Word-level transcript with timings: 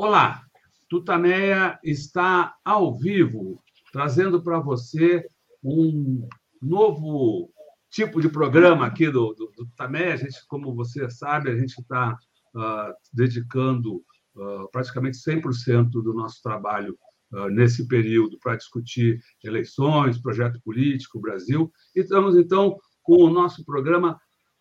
Olá, 0.00 0.44
Tutameia 0.88 1.76
está 1.82 2.54
ao 2.64 2.96
vivo, 2.96 3.60
trazendo 3.92 4.40
para 4.40 4.60
você 4.60 5.26
um 5.60 6.24
novo 6.62 7.50
tipo 7.90 8.20
de 8.20 8.28
programa 8.28 8.86
aqui 8.86 9.10
do, 9.10 9.34
do, 9.34 9.46
do 9.56 9.66
Tutameia. 9.66 10.14
A 10.14 10.16
gente, 10.16 10.38
como 10.46 10.72
você 10.72 11.10
sabe, 11.10 11.50
a 11.50 11.56
gente 11.56 11.80
está 11.80 12.16
uh, 12.54 12.94
dedicando 13.12 13.96
uh, 14.36 14.70
praticamente 14.70 15.18
100% 15.18 15.90
do 15.90 16.14
nosso 16.14 16.40
trabalho 16.44 16.96
uh, 17.32 17.48
nesse 17.48 17.88
período 17.88 18.38
para 18.38 18.54
discutir 18.54 19.20
eleições, 19.42 20.22
projeto 20.22 20.60
político, 20.62 21.20
Brasil. 21.20 21.72
E 21.96 22.02
estamos, 22.02 22.36
então, 22.36 22.78
com 23.02 23.24
o 23.24 23.30
nosso 23.30 23.64
programa 23.64 24.16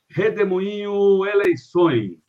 Redemoinho 0.09 1.23
Eleições. 1.27 2.26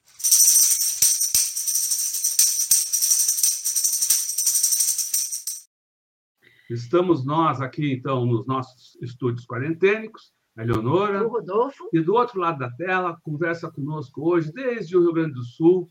Estamos 6.69 7.25
nós 7.25 7.61
aqui, 7.61 7.93
então, 7.93 8.27
nos 8.27 8.47
nossos 8.47 8.97
estúdios 9.01 9.47
quarentênicos, 9.47 10.33
a 10.57 10.63
Eleonora. 10.63 11.27
O 11.27 11.31
Rodolfo. 11.31 11.89
E 11.93 12.01
do 12.01 12.15
outro 12.15 12.39
lado 12.41 12.59
da 12.59 12.71
tela, 12.71 13.19
conversa 13.23 13.71
conosco 13.71 14.29
hoje, 14.29 14.53
desde 14.53 14.97
o 14.97 15.01
Rio 15.01 15.13
Grande 15.13 15.35
do 15.35 15.45
Sul, 15.45 15.89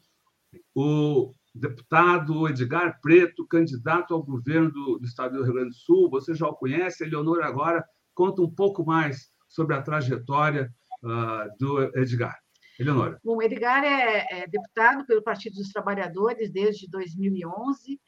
o 0.76 1.34
deputado 1.56 2.48
Edgar 2.48 3.00
Preto, 3.02 3.48
candidato 3.48 4.14
ao 4.14 4.22
governo 4.22 4.72
do, 4.72 5.00
do 5.00 5.06
estado 5.06 5.38
do 5.38 5.44
Rio 5.44 5.54
Grande 5.54 5.70
do 5.70 5.76
Sul. 5.76 6.10
Você 6.12 6.36
já 6.36 6.48
o 6.48 6.54
conhece, 6.54 7.04
a 7.04 7.08
Eleonora 7.08 7.48
agora 7.48 7.84
conta 8.14 8.42
um 8.42 8.50
pouco 8.50 8.86
mais 8.86 9.32
sobre 9.48 9.76
a 9.76 9.82
trajetória 9.82 10.72
uh, 11.04 11.58
do 11.60 11.82
Edgar. 11.98 12.38
Eleonora. 12.80 13.20
Bom, 13.24 13.42
Edgar 13.42 13.84
é, 13.84 14.42
é 14.42 14.48
deputado 14.48 15.04
pelo 15.08 15.24
Partido 15.24 15.56
dos 15.56 15.70
Trabalhadores 15.70 16.52
desde 16.52 16.88
2011 16.88 18.00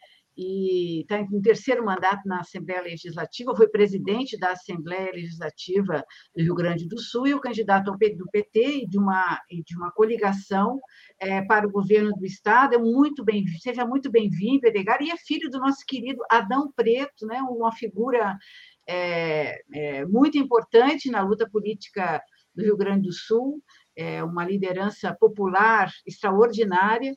e 0.42 1.02
está 1.02 1.20
em 1.20 1.42
terceiro 1.42 1.84
mandato 1.84 2.26
na 2.26 2.40
Assembleia 2.40 2.82
Legislativa, 2.82 3.54
foi 3.54 3.68
presidente 3.68 4.40
da 4.40 4.54
Assembleia 4.54 5.12
Legislativa 5.12 6.02
do 6.34 6.42
Rio 6.42 6.56
Grande 6.56 6.88
do 6.88 6.98
Sul 6.98 7.28
e 7.28 7.34
o 7.34 7.42
candidato 7.42 7.92
do 7.92 8.26
PT 8.32 8.84
e 8.84 8.88
de 8.88 8.98
uma, 8.98 9.38
de 9.50 9.76
uma 9.76 9.92
coligação 9.92 10.80
é, 11.20 11.42
para 11.42 11.68
o 11.68 11.72
governo 11.72 12.14
do 12.14 12.26
Estado. 12.26 12.76
É 12.76 12.78
muito 12.78 13.22
bem, 13.26 13.46
seja 13.60 13.86
muito 13.86 14.10
bem-vindo, 14.10 14.66
Edgar, 14.66 15.02
e 15.02 15.12
é 15.12 15.18
filho 15.18 15.50
do 15.50 15.60
nosso 15.60 15.84
querido 15.86 16.24
Adão 16.32 16.72
Preto, 16.74 17.28
né, 17.28 17.42
uma 17.42 17.74
figura 17.74 18.38
é, 18.88 19.62
é, 19.74 20.06
muito 20.06 20.38
importante 20.38 21.12
na 21.12 21.22
luta 21.22 21.50
política 21.50 22.24
do 22.56 22.64
Rio 22.64 22.78
Grande 22.78 23.08
do 23.08 23.14
Sul, 23.14 23.62
é, 23.94 24.24
uma 24.24 24.46
liderança 24.46 25.14
popular 25.20 25.92
extraordinária, 26.08 27.14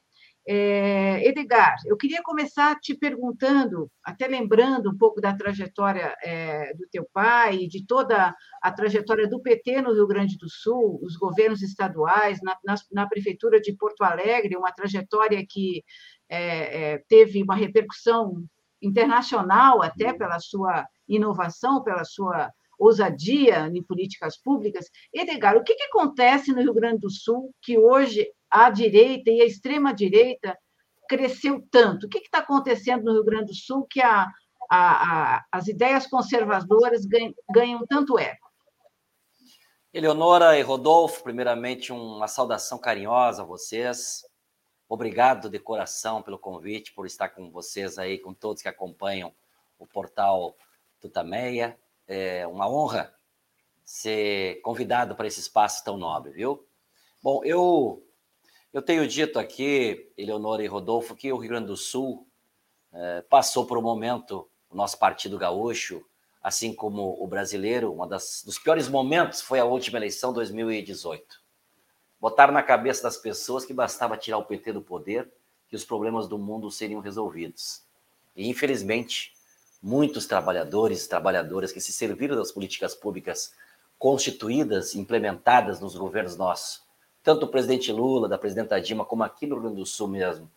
é, 0.47 1.29
Edgar, 1.29 1.77
eu 1.87 1.97
queria 1.97 2.21
começar 2.23 2.79
te 2.81 2.95
perguntando, 2.95 3.91
até 4.05 4.27
lembrando 4.27 4.91
um 4.91 4.97
pouco 4.97 5.21
da 5.21 5.33
trajetória 5.35 6.17
é, 6.23 6.75
do 6.75 6.87
teu 6.91 7.07
pai 7.13 7.57
e 7.57 7.69
de 7.69 7.87
toda 7.87 8.35
a 8.61 8.73
trajetória 8.73 9.29
do 9.29 9.41
PT 9.41 9.83
no 9.83 9.93
Rio 9.93 10.07
Grande 10.07 10.37
do 10.37 10.49
Sul, 10.51 10.99
os 11.03 11.17
governos 11.17 11.63
estaduais, 11.63 12.41
na, 12.43 12.57
na, 12.65 12.75
na 12.91 13.07
Prefeitura 13.07 13.61
de 13.61 13.73
Porto 13.77 14.03
Alegre, 14.03 14.57
uma 14.57 14.73
trajetória 14.73 15.45
que 15.49 15.85
é, 16.29 16.95
é 16.95 16.99
teve 17.09 17.43
uma 17.43 17.55
repercussão 17.55 18.45
internacional 18.81 19.81
até 19.81 20.13
pela 20.13 20.41
sua 20.41 20.85
inovação, 21.09 21.85
pela 21.85 22.05
sua 22.05 22.51
ousadia 22.83 23.69
em 23.69 23.83
políticas 23.83 24.37
públicas. 24.37 24.91
Edgar, 25.13 25.57
o 25.57 25.63
que, 25.63 25.75
que 25.75 25.85
acontece 25.85 26.53
no 26.53 26.61
Rio 26.61 26.75
Grande 26.75 27.01
do 27.01 27.11
Sul 27.11 27.55
que 27.63 27.79
hoje 27.79 28.29
a 28.51 28.71
direita 28.71 29.31
e 29.31 29.41
a 29.41 29.47
extrema-direita 29.47 30.59
cresceu 31.09 31.65
tanto? 31.71 32.07
O 32.07 32.09
que 32.09 32.19
está 32.19 32.39
acontecendo 32.39 33.05
no 33.05 33.13
Rio 33.13 33.25
Grande 33.25 33.47
do 33.47 33.55
Sul 33.55 33.87
que 33.89 34.01
a, 34.01 34.27
a, 34.71 35.37
a, 35.37 35.45
as 35.53 35.69
ideias 35.69 36.07
conservadoras 36.07 37.07
ganham, 37.07 37.33
ganham 37.51 37.87
tanto 37.87 38.19
eco? 38.19 38.51
Eleonora 39.95 40.59
e 40.59 40.63
Rodolfo, 40.63 41.23
primeiramente 41.23 41.93
uma 41.93 42.27
saudação 42.27 42.79
carinhosa 42.79 43.43
a 43.43 43.47
vocês. 43.47 44.23
Obrigado 44.89 45.49
de 45.49 45.59
coração 45.59 46.23
pelo 46.23 46.39
convite, 46.39 46.93
por 46.95 47.07
estar 47.07 47.29
com 47.29 47.51
vocês 47.51 47.99
aí, 47.99 48.19
com 48.19 48.35
todos 48.35 48.63
que 48.63 48.69
acompanham 48.69 49.33
o 49.79 49.87
portal 49.87 50.57
Tutameia. 51.01 51.79
É 52.15 52.47
uma 52.47 52.69
honra 52.69 53.15
ser 53.83 54.61
convidado 54.61 55.17
para 55.17 55.27
esse 55.27 55.41
espaço 55.41 55.83
tão 55.83 55.97
nobre, 55.97 56.33
viu? 56.33 56.63
Bom, 57.23 57.43
eu 57.43 58.07
eu 58.71 58.83
tenho 58.83 59.09
dito 59.09 59.39
aqui, 59.39 60.11
Eleonora 60.17 60.63
e 60.63 60.67
Rodolfo, 60.67 61.15
que 61.15 61.33
o 61.33 61.39
Rio 61.39 61.49
Grande 61.49 61.69
do 61.69 61.77
Sul 61.77 62.27
é, 62.93 63.23
passou 63.23 63.67
por 63.67 63.79
um 63.79 63.83
momento, 63.83 64.47
o 64.69 64.77
nosso 64.77 64.99
Partido 64.99 65.39
Gaúcho, 65.39 66.05
assim 66.43 66.75
como 66.75 67.17
o 67.23 67.27
brasileiro, 67.27 67.93
um 67.93 68.07
dos 68.07 68.59
piores 68.63 68.89
momentos 68.89 69.41
foi 69.41 69.59
a 69.59 69.65
última 69.65 69.99
eleição, 69.99 70.35
2018. 70.35 71.41
Botaram 72.21 72.53
na 72.53 72.63
cabeça 72.63 73.03
das 73.03 73.17
pessoas 73.17 73.65
que 73.65 73.73
bastava 73.73 74.19
tirar 74.19 74.37
o 74.37 74.45
PT 74.45 74.75
do 74.75 74.83
poder, 74.83 75.31
que 75.67 75.77
os 75.77 75.85
problemas 75.85 76.29
do 76.29 76.39
mundo 76.39 76.71
seriam 76.71 77.01
resolvidos. 77.01 77.83
E, 78.37 78.49
infelizmente, 78.49 79.33
muitos 79.83 80.27
trabalhadores 80.27 81.05
e 81.05 81.09
trabalhadoras 81.09 81.73
que 81.73 81.81
se 81.81 81.93
serviram 81.93 82.37
das 82.37 82.53
políticas 82.53 82.95
públicas 82.95 83.53
constituídas, 83.99 84.95
implementadas 84.95 85.81
nos 85.81 85.97
governos 85.97 86.37
nossos, 86.37 86.83
tanto 87.23 87.47
o 87.47 87.49
presidente 87.49 87.93
Lula, 87.93 88.29
da 88.29 88.39
presidenta 88.39 88.81
Dilma, 88.81 89.05
como 89.05 89.23
aqui 89.23 89.47
no 89.47 89.55
Rio 89.55 89.63
Grande 89.63 89.77
do 89.77 89.87
Sul 89.87 90.09
mesmo, 90.09 90.51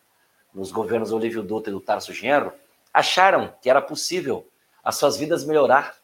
nos 0.54 0.72
governos 0.72 1.12
Olívio 1.12 1.42
Dutra 1.42 1.70
e 1.70 1.74
do 1.74 1.80
Tarso 1.80 2.12
Genro, 2.12 2.52
acharam 2.92 3.52
que 3.60 3.68
era 3.68 3.82
possível 3.82 4.48
as 4.82 4.96
suas 4.96 5.16
vidas 5.16 5.44
melhorar, 5.44 5.96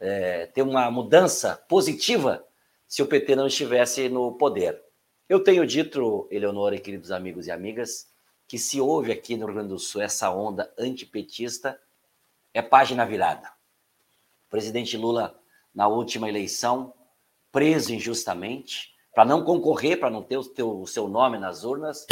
é, 0.00 0.46
ter 0.46 0.62
uma 0.62 0.90
mudança 0.90 1.62
positiva 1.68 2.44
se 2.88 3.02
o 3.02 3.06
PT 3.06 3.36
não 3.36 3.46
estivesse 3.46 4.08
no 4.08 4.32
poder. 4.32 4.80
Eu 5.28 5.42
tenho 5.42 5.66
dito, 5.66 6.26
Eleonora 6.30 6.74
e 6.74 6.80
queridos 6.80 7.10
amigos 7.10 7.46
e 7.46 7.50
amigas, 7.50 8.08
que 8.48 8.58
se 8.58 8.80
houve 8.80 9.12
aqui 9.12 9.36
no 9.36 9.46
Rio 9.46 9.54
Grande 9.54 9.70
do 9.70 9.78
Sul 9.78 10.02
essa 10.02 10.30
onda 10.30 10.72
antipetista, 10.78 11.78
é 12.54 12.60
página 12.60 13.04
virada. 13.04 13.48
O 14.46 14.50
presidente 14.50 14.96
Lula, 14.96 15.38
na 15.74 15.88
última 15.88 16.28
eleição, 16.28 16.92
preso 17.50 17.92
injustamente, 17.92 18.94
para 19.14 19.24
não 19.24 19.44
concorrer, 19.44 19.98
para 19.98 20.10
não 20.10 20.22
ter 20.22 20.38
o, 20.38 20.80
o 20.80 20.86
seu 20.86 21.08
nome 21.08 21.38
nas 21.38 21.64
urnas, 21.64 22.06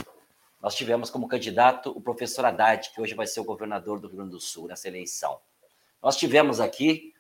nós 0.60 0.74
tivemos 0.74 1.08
como 1.08 1.28
candidato 1.28 1.90
o 1.90 2.00
professor 2.00 2.44
Haddad, 2.44 2.90
que 2.90 3.00
hoje 3.00 3.14
vai 3.14 3.26
ser 3.26 3.40
o 3.40 3.44
governador 3.44 3.98
do 3.98 4.08
Rio 4.08 4.18
Grande 4.18 4.32
do 4.32 4.40
Sul 4.40 4.68
nessa 4.68 4.88
eleição. 4.88 5.40
Nós 6.02 6.16
tivemos 6.16 6.60
aqui 6.60 7.14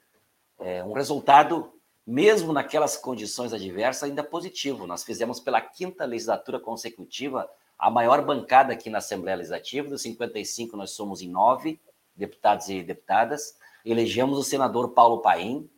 é, 0.58 0.84
um 0.84 0.92
resultado, 0.92 1.72
mesmo 2.06 2.52
naquelas 2.52 2.96
condições 2.96 3.52
adversas, 3.54 4.04
ainda 4.04 4.22
positivo. 4.22 4.86
Nós 4.86 5.02
fizemos 5.02 5.40
pela 5.40 5.60
quinta 5.60 6.04
legislatura 6.04 6.60
consecutiva 6.60 7.48
a 7.78 7.90
maior 7.90 8.22
bancada 8.22 8.74
aqui 8.74 8.90
na 8.90 8.98
Assembleia 8.98 9.38
Legislativa. 9.38 9.88
Dos 9.88 10.02
55, 10.02 10.76
nós 10.76 10.90
somos 10.90 11.22
em 11.22 11.28
nove 11.28 11.80
deputados 12.16 12.68
e 12.68 12.82
deputadas. 12.82 13.56
Elegemos 13.84 14.38
o 14.38 14.42
senador 14.42 14.90
Paulo 14.90 15.20
Paim 15.20 15.68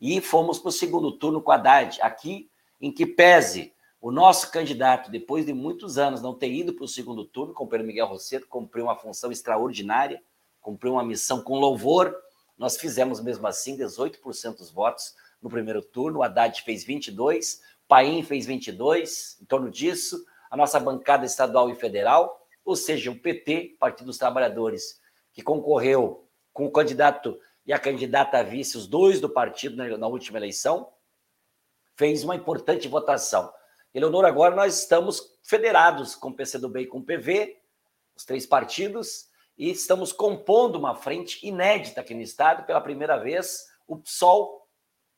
e 0.00 0.20
fomos 0.20 0.58
para 0.58 0.68
o 0.68 0.72
segundo 0.72 1.12
turno 1.12 1.42
com 1.42 1.52
Haddad. 1.52 2.00
Aqui 2.00 2.50
em 2.80 2.90
que 2.90 3.04
pese 3.04 3.72
o 4.00 4.10
nosso 4.10 4.50
candidato, 4.50 5.10
depois 5.10 5.44
de 5.44 5.52
muitos 5.52 5.98
anos 5.98 6.22
não 6.22 6.34
ter 6.34 6.50
ido 6.50 6.72
para 6.72 6.84
o 6.84 6.88
segundo 6.88 7.24
turno, 7.24 7.52
com 7.52 7.64
o 7.64 7.68
Pedro 7.68 7.86
Miguel 7.86 8.06
Rosseto, 8.06 8.48
cumpriu 8.48 8.84
uma 8.84 8.96
função 8.96 9.30
extraordinária, 9.30 10.22
cumpriu 10.60 10.92
uma 10.94 11.04
missão 11.04 11.42
com 11.42 11.58
louvor, 11.58 12.16
nós 12.56 12.78
fizemos 12.78 13.20
mesmo 13.20 13.46
assim 13.46 13.76
18% 13.76 14.56
dos 14.56 14.70
votos 14.70 15.14
no 15.42 15.50
primeiro 15.50 15.82
turno, 15.82 16.20
o 16.20 16.22
Haddad 16.22 16.62
fez 16.62 16.82
22, 16.84 17.60
Paim 17.86 18.22
fez 18.22 18.46
22, 18.46 19.38
em 19.42 19.44
torno 19.44 19.70
disso, 19.70 20.24
a 20.50 20.56
nossa 20.56 20.80
bancada 20.80 21.26
estadual 21.26 21.68
e 21.68 21.74
federal, 21.74 22.46
ou 22.64 22.76
seja, 22.76 23.10
o 23.10 23.18
PT, 23.18 23.76
Partido 23.78 24.06
dos 24.06 24.18
Trabalhadores, 24.18 25.00
que 25.32 25.42
concorreu 25.42 26.28
com 26.52 26.66
o 26.66 26.72
candidato 26.72 27.38
e 27.66 27.72
a 27.72 27.78
candidata 27.78 28.38
a 28.38 28.42
vice, 28.42 28.76
os 28.76 28.86
dois 28.86 29.20
do 29.20 29.28
partido 29.28 29.76
na, 29.76 29.96
na 29.96 30.06
última 30.06 30.38
eleição, 30.38 30.92
fez 31.96 32.24
uma 32.24 32.34
importante 32.34 32.88
votação. 32.88 33.52
Eleonora, 33.92 34.28
agora 34.28 34.54
nós 34.54 34.78
estamos 34.78 35.38
federados 35.42 36.14
com 36.14 36.30
o 36.30 36.34
PCdoB 36.34 36.80
e 36.80 36.86
com 36.86 36.98
o 36.98 37.04
PV, 37.04 37.58
os 38.16 38.24
três 38.24 38.46
partidos, 38.46 39.28
e 39.58 39.70
estamos 39.70 40.12
compondo 40.12 40.76
uma 40.76 40.94
frente 40.94 41.46
inédita 41.46 42.00
aqui 42.00 42.14
no 42.14 42.22
Estado, 42.22 42.64
pela 42.64 42.80
primeira 42.80 43.18
vez, 43.18 43.66
o 43.86 43.96
PSOL, 43.96 44.66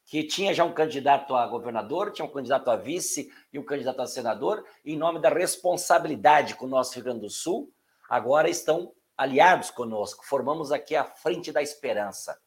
que 0.05 0.25
tinha 0.25 0.53
já 0.53 0.65
um 0.65 0.73
candidato 0.73 1.35
a 1.35 1.47
governador, 1.47 2.11
tinha 2.11 2.27
um 2.27 2.33
candidato 2.33 2.71
a 2.71 2.77
vice 2.77 3.33
e 3.53 3.59
um 3.59 3.65
candidato 3.65 4.01
a 4.03 4.07
senador, 4.07 4.65
em 4.85 4.97
nome 4.97 5.21
da 5.21 5.29
responsabilidade 5.29 6.57
com 6.57 6.67
o 6.67 6.69
nosso 6.69 6.95
Rio 6.95 7.05
Grande 7.05 7.21
do 7.21 7.31
Sul, 7.31 7.73
agora 8.09 8.51
estão 8.51 8.93
aliados 9.17 9.71
conosco. 9.71 10.25
Formamos 10.25 10.73
aqui 10.73 10.97
a 10.97 11.05
Frente 11.05 11.53
da 11.53 11.63
Esperança. 11.63 12.39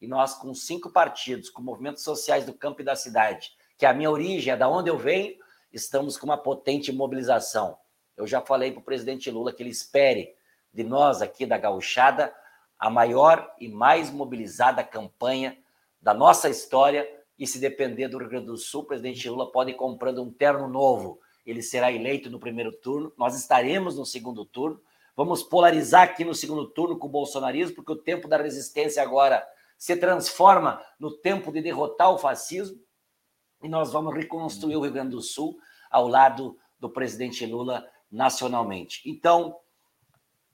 E 0.00 0.06
nós, 0.06 0.34
com 0.34 0.54
cinco 0.54 0.90
partidos, 0.90 1.50
com 1.50 1.62
movimentos 1.62 2.02
sociais 2.02 2.46
do 2.46 2.54
campo 2.54 2.80
e 2.80 2.84
da 2.84 2.94
cidade, 2.94 3.52
que 3.76 3.86
a 3.86 3.92
minha 3.92 4.10
origem 4.10 4.52
é 4.52 4.56
da 4.56 4.68
onde 4.68 4.90
eu 4.90 4.96
venho, 4.96 5.36
estamos 5.72 6.16
com 6.16 6.26
uma 6.26 6.38
potente 6.38 6.92
mobilização. 6.92 7.76
Eu 8.16 8.26
já 8.26 8.40
falei 8.40 8.72
para 8.72 8.80
o 8.80 8.84
presidente 8.84 9.30
Lula 9.30 9.52
que 9.52 9.62
ele 9.62 9.70
espere 9.70 10.34
de 10.72 10.84
nós 10.84 11.22
aqui 11.22 11.46
da 11.46 11.58
Gauchada, 11.58 12.34
a 12.78 12.88
maior 12.88 13.54
e 13.58 13.68
mais 13.68 14.10
mobilizada 14.10 14.84
campanha 14.84 15.58
da 16.00 16.14
nossa 16.14 16.48
história. 16.48 17.08
E 17.38 17.46
se 17.46 17.60
depender 17.60 18.08
do 18.08 18.18
Rio 18.18 18.28
Grande 18.28 18.46
do 18.46 18.56
Sul, 18.56 18.82
o 18.82 18.86
presidente 18.86 19.28
Lula 19.28 19.50
pode 19.50 19.70
ir 19.70 19.74
comprando 19.74 20.22
um 20.22 20.32
terno 20.32 20.68
novo. 20.68 21.20
Ele 21.46 21.62
será 21.62 21.90
eleito 21.90 22.28
no 22.28 22.40
primeiro 22.40 22.72
turno, 22.72 23.12
nós 23.16 23.36
estaremos 23.36 23.96
no 23.96 24.04
segundo 24.04 24.44
turno. 24.44 24.80
Vamos 25.18 25.42
polarizar 25.42 26.04
aqui 26.04 26.24
no 26.24 26.32
segundo 26.32 26.68
turno 26.68 26.96
com 26.96 27.08
o 27.08 27.10
bolsonarismo, 27.10 27.74
porque 27.74 27.90
o 27.90 27.96
tempo 27.96 28.28
da 28.28 28.36
resistência 28.36 29.02
agora 29.02 29.44
se 29.76 29.96
transforma 29.96 30.80
no 30.96 31.10
tempo 31.10 31.50
de 31.50 31.60
derrotar 31.60 32.12
o 32.12 32.18
fascismo. 32.18 32.80
E 33.60 33.68
nós 33.68 33.92
vamos 33.92 34.14
reconstruir 34.14 34.76
o 34.76 34.80
Rio 34.82 34.92
Grande 34.92 35.16
do 35.16 35.20
Sul 35.20 35.58
ao 35.90 36.06
lado 36.06 36.56
do 36.78 36.88
presidente 36.88 37.44
Lula 37.44 37.84
nacionalmente. 38.08 39.02
Então, 39.10 39.58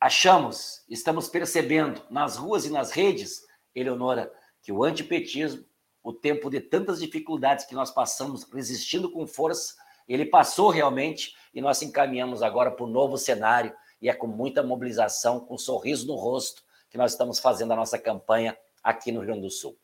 achamos, 0.00 0.82
estamos 0.88 1.28
percebendo 1.28 2.00
nas 2.08 2.38
ruas 2.38 2.64
e 2.64 2.70
nas 2.70 2.90
redes, 2.90 3.42
Eleonora, 3.74 4.32
que 4.62 4.72
o 4.72 4.82
antipetismo, 4.82 5.62
o 6.02 6.10
tempo 6.10 6.48
de 6.48 6.62
tantas 6.62 7.00
dificuldades 7.00 7.66
que 7.66 7.74
nós 7.74 7.90
passamos 7.90 8.50
resistindo 8.50 9.10
com 9.10 9.26
força, 9.26 9.74
ele 10.08 10.24
passou 10.24 10.70
realmente 10.70 11.34
e 11.52 11.60
nós 11.60 11.82
encaminhamos 11.82 12.42
agora 12.42 12.70
para 12.70 12.86
um 12.86 12.88
novo 12.88 13.18
cenário 13.18 13.76
e 14.04 14.08
é 14.10 14.14
com 14.14 14.26
muita 14.26 14.62
mobilização, 14.62 15.40
com 15.40 15.54
um 15.54 15.58
sorriso 15.58 16.06
no 16.06 16.14
rosto, 16.14 16.62
que 16.90 16.98
nós 16.98 17.12
estamos 17.12 17.38
fazendo 17.38 17.72
a 17.72 17.76
nossa 17.76 17.98
campanha 17.98 18.54
aqui 18.82 19.10
no 19.10 19.20
Rio 19.20 19.28
Grande 19.28 19.46
do 19.46 19.50
Sul. 19.50 19.78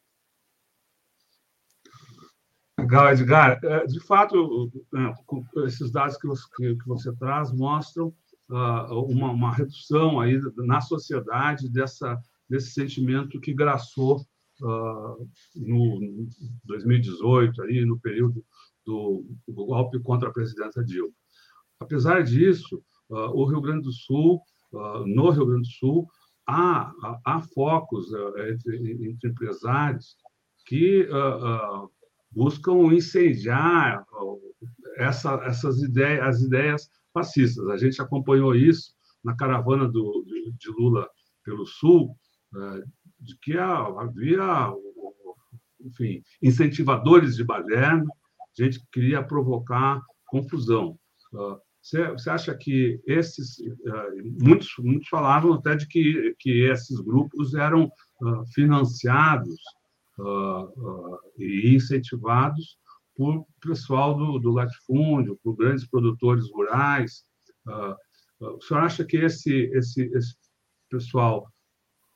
Legal, 2.78 3.12
Edgar. 3.12 3.58
É, 3.64 3.87
de 3.87 3.99
fato, 4.00 4.70
é, 4.94 5.67
esses 5.67 5.90
dados 5.90 6.19
que 6.19 6.76
você 6.87 7.17
traz 7.17 7.50
mostram 7.50 8.14
ah, 8.50 8.94
uma, 8.94 9.55
redução 9.55 10.20
aí 10.20 10.38
na 10.58 10.82
sociedade 10.82 11.70
dessa, 11.70 12.20
desse 12.46 12.72
sentimento 12.72 13.40
que 13.40 13.55
graçou 13.55 14.20
uh, 14.61 15.28
no 15.56 16.28
2018, 16.64 17.62
aí, 17.62 17.87
no 17.87 17.99
período 17.99 18.44
do, 18.84 19.25
do, 19.49 19.64
golpe 19.64 19.99
contra 20.00 20.28
a 20.28 20.32
presidenta 20.32 20.84
Dilma. 20.84 21.14
Apesar 21.81 22.22
disso, 22.22 22.82
o 23.11 23.45
Rio 23.45 23.61
Grande 23.61 23.83
do 23.83 23.93
Sul, 23.93 24.41
uh, 24.73 25.07
no 25.07 25.31
Rio 25.31 25.47
Grande 25.47 25.69
do 25.69 25.75
Sul, 25.75 26.09
há, 26.47 26.93
há, 27.25 27.41
focos 27.55 28.12
entre, 28.49 29.09
entre, 29.09 29.31
empresários 29.31 30.17
que 30.67 31.09
buscam 32.31 32.93
incendiar 32.93 34.05
essa, 34.97 35.35
essas 35.45 35.81
ideias, 35.83 36.23
as 36.23 36.41
ideias 36.41 36.91
fascistas. 37.12 37.69
A 37.69 37.77
gente 37.77 38.01
acompanhou 38.01 38.55
isso 38.55 38.95
na 39.23 39.35
caravana 39.35 39.89
do, 39.89 40.25
de, 40.59 40.71
Lula 40.79 41.09
pelo 41.45 41.67
Sul, 41.67 42.17
de 43.19 43.37
que 43.41 43.56
havia, 43.59 44.73
enfim, 45.81 46.23
incentivadores 46.43 47.37
de 47.37 47.45
baderna, 47.45 48.06
gente 48.56 48.81
que 48.81 48.87
queria 48.93 49.23
provocar 49.23 50.01
confusão. 50.27 50.99
Ah, 51.94 52.12
você 52.12 52.31
acha 52.31 52.55
que 52.55 53.00
esses 53.06 53.56
ah, 53.87 54.09
muitos 54.41 54.69
muitos 54.79 55.09
falavam 55.09 55.55
até 55.55 55.75
de 55.75 55.87
que 55.87 56.35
que 56.38 56.65
esses 56.65 57.00
grupos 57.00 57.55
eram 57.55 57.91
ah, 58.23 58.43
financiados 58.55 59.61
e 61.38 61.75
incentivados 61.75 62.77
por 63.17 63.47
pessoal 63.59 64.15
do, 64.15 64.38
do 64.38 64.50
latifúndio, 64.50 65.38
por 65.43 65.56
grandes 65.56 65.88
produtores 65.88 66.44
rurais. 66.50 67.25
o 68.38 68.61
senhor 68.61 68.82
acha 68.82 69.03
que 69.03 69.17
esse 69.17 69.71
esse, 69.73 70.03
esse 70.15 70.35
pessoal 70.91 71.50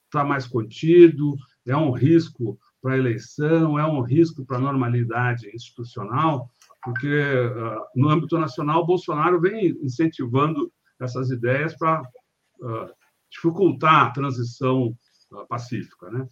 está 0.04 0.22
mais 0.22 0.46
contido, 0.46 1.34
é 1.66 1.76
um 1.76 1.92
risco 1.92 2.58
para 2.82 2.92
a 2.94 2.98
eleição, 2.98 3.78
é 3.78 3.86
um 3.86 4.02
risco 4.02 4.44
para 4.44 4.58
a 4.58 4.60
normalidade 4.60 5.48
institucional, 5.54 6.50
porque 6.84 7.06
uh, 7.06 7.86
no 7.94 8.08
âmbito 8.10 8.38
nacional 8.38 8.86
Bolsonaro 8.86 9.40
vem 9.40 9.68
incentivando 9.82 10.72
essas 11.00 11.30
ideias 11.30 11.76
para 11.76 12.02
uh, 12.02 12.94
dificultar 13.30 14.06
a 14.06 14.10
transição 14.10 14.94
uh, 15.32 15.46
pacífica, 15.48 16.10
né? 16.10 16.26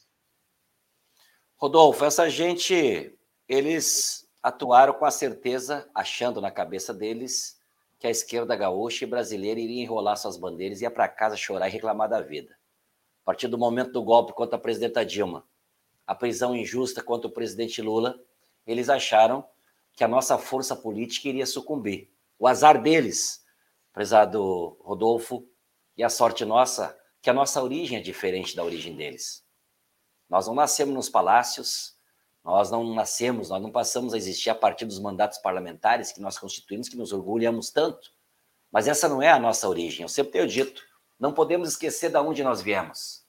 Rodolfo, 1.57 2.05
essa 2.05 2.29
gente, 2.29 3.17
eles 3.49 4.29
atuaram 4.43 4.93
com 4.95 5.05
a 5.05 5.11
certeza, 5.11 5.89
achando 5.95 6.41
na 6.41 6.51
cabeça 6.51 6.93
deles 6.93 7.61
que 7.99 8.07
a 8.07 8.11
esquerda 8.11 8.57
gaúcha 8.57 9.05
e 9.05 9.09
brasileira 9.09 9.61
iria 9.61 9.83
enrolar 9.83 10.17
suas 10.17 10.37
bandeiras, 10.37 10.83
ia 10.83 10.91
para 10.91 11.09
casa 11.09 11.37
chorar 11.37 11.69
e 11.69 11.73
reclamar 11.73 12.09
da 12.09 12.21
vida 12.21 12.55
a 13.23 13.25
partir 13.25 13.47
do 13.47 13.57
momento 13.57 13.93
do 13.93 14.03
golpe 14.03 14.33
contra 14.33 14.57
a 14.57 14.61
presidenta 14.61 15.07
Dilma, 15.07 15.47
a 16.05 16.15
prisão 16.15 16.57
injusta 16.57 17.03
contra 17.03 17.29
o 17.29 17.33
presidente 17.33 17.81
Lula, 17.81 18.21
eles 18.67 18.89
acharam 18.89 19.47
que 19.95 20.05
a 20.05 20.09
nossa 20.09 20.39
força 20.39 20.75
política 20.75 21.29
iria 21.29 21.47
sucumbir. 21.47 22.11
O 22.39 22.47
azar 22.47 22.81
deles, 22.81 23.45
prezado 23.93 24.77
Rodolfo, 24.81 25.47
e 25.97 26.03
a 26.03 26.09
sorte 26.09 26.45
nossa, 26.45 26.99
que 27.21 27.31
a 27.31 27.33
nossa 27.33 27.63
origem 27.63 27.99
é 27.99 28.01
diferente 28.01 28.57
da 28.57 28.65
origem 28.65 28.97
deles. 28.97 29.45
Nós 30.29 30.47
não 30.47 30.55
nascemos 30.55 30.95
nos 30.95 31.09
palácios, 31.09 31.97
nós 32.43 32.71
não 32.71 32.95
nascemos, 32.95 33.51
nós 33.51 33.63
não 33.63 33.71
passamos 33.71 34.15
a 34.15 34.17
existir 34.17 34.51
a 34.51 34.55
partir 34.55 34.85
dos 34.85 34.99
mandatos 34.99 35.39
parlamentares 35.39 36.11
que 36.11 36.21
nós 36.21 36.39
constituímos, 36.39 36.89
que 36.89 36.97
nos 36.97 37.13
orgulhamos 37.13 37.71
tanto. 37.71 38.11
Mas 38.71 38.89
essa 38.89 39.09
não 39.09 39.23
é 39.23 39.31
a 39.31 39.39
nossa 39.39 39.69
origem. 39.69 40.03
Eu 40.03 40.09
sempre 40.09 40.33
tenho 40.33 40.49
dito, 40.49 40.83
não 41.21 41.33
podemos 41.33 41.69
esquecer 41.69 42.11
de 42.11 42.17
onde 42.17 42.43
nós 42.43 42.61
viemos. 42.61 43.25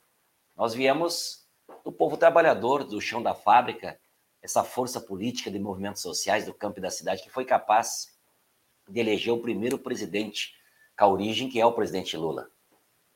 Nós 0.56 0.74
viemos 0.74 1.46
do 1.84 1.92
povo 1.92 2.18
trabalhador, 2.18 2.84
do 2.84 3.00
chão 3.02 3.22
da 3.22 3.36
fábrica, 3.36 4.00
essa 4.44 4.64
força 4.64 5.00
política 5.00 5.50
de 5.50 5.58
movimentos 5.58 6.02
sociais 6.02 6.46
do 6.46 6.54
campo 6.54 6.80
e 6.80 6.82
da 6.82 6.92
cidade 6.92 7.24
que 7.24 7.30
foi 7.30 7.46
capaz 7.46 8.14
de 8.88 9.00
eleger 9.00 9.34
o 9.34 9.40
primeiro 9.40 9.80
presidente 9.80 10.54
com 10.98 11.06
a 11.06 11.08
origem, 11.08 11.50
que 11.50 11.62
é 11.62 11.66
o 11.66 11.72
presidente 11.72 12.18
Lula. 12.18 12.50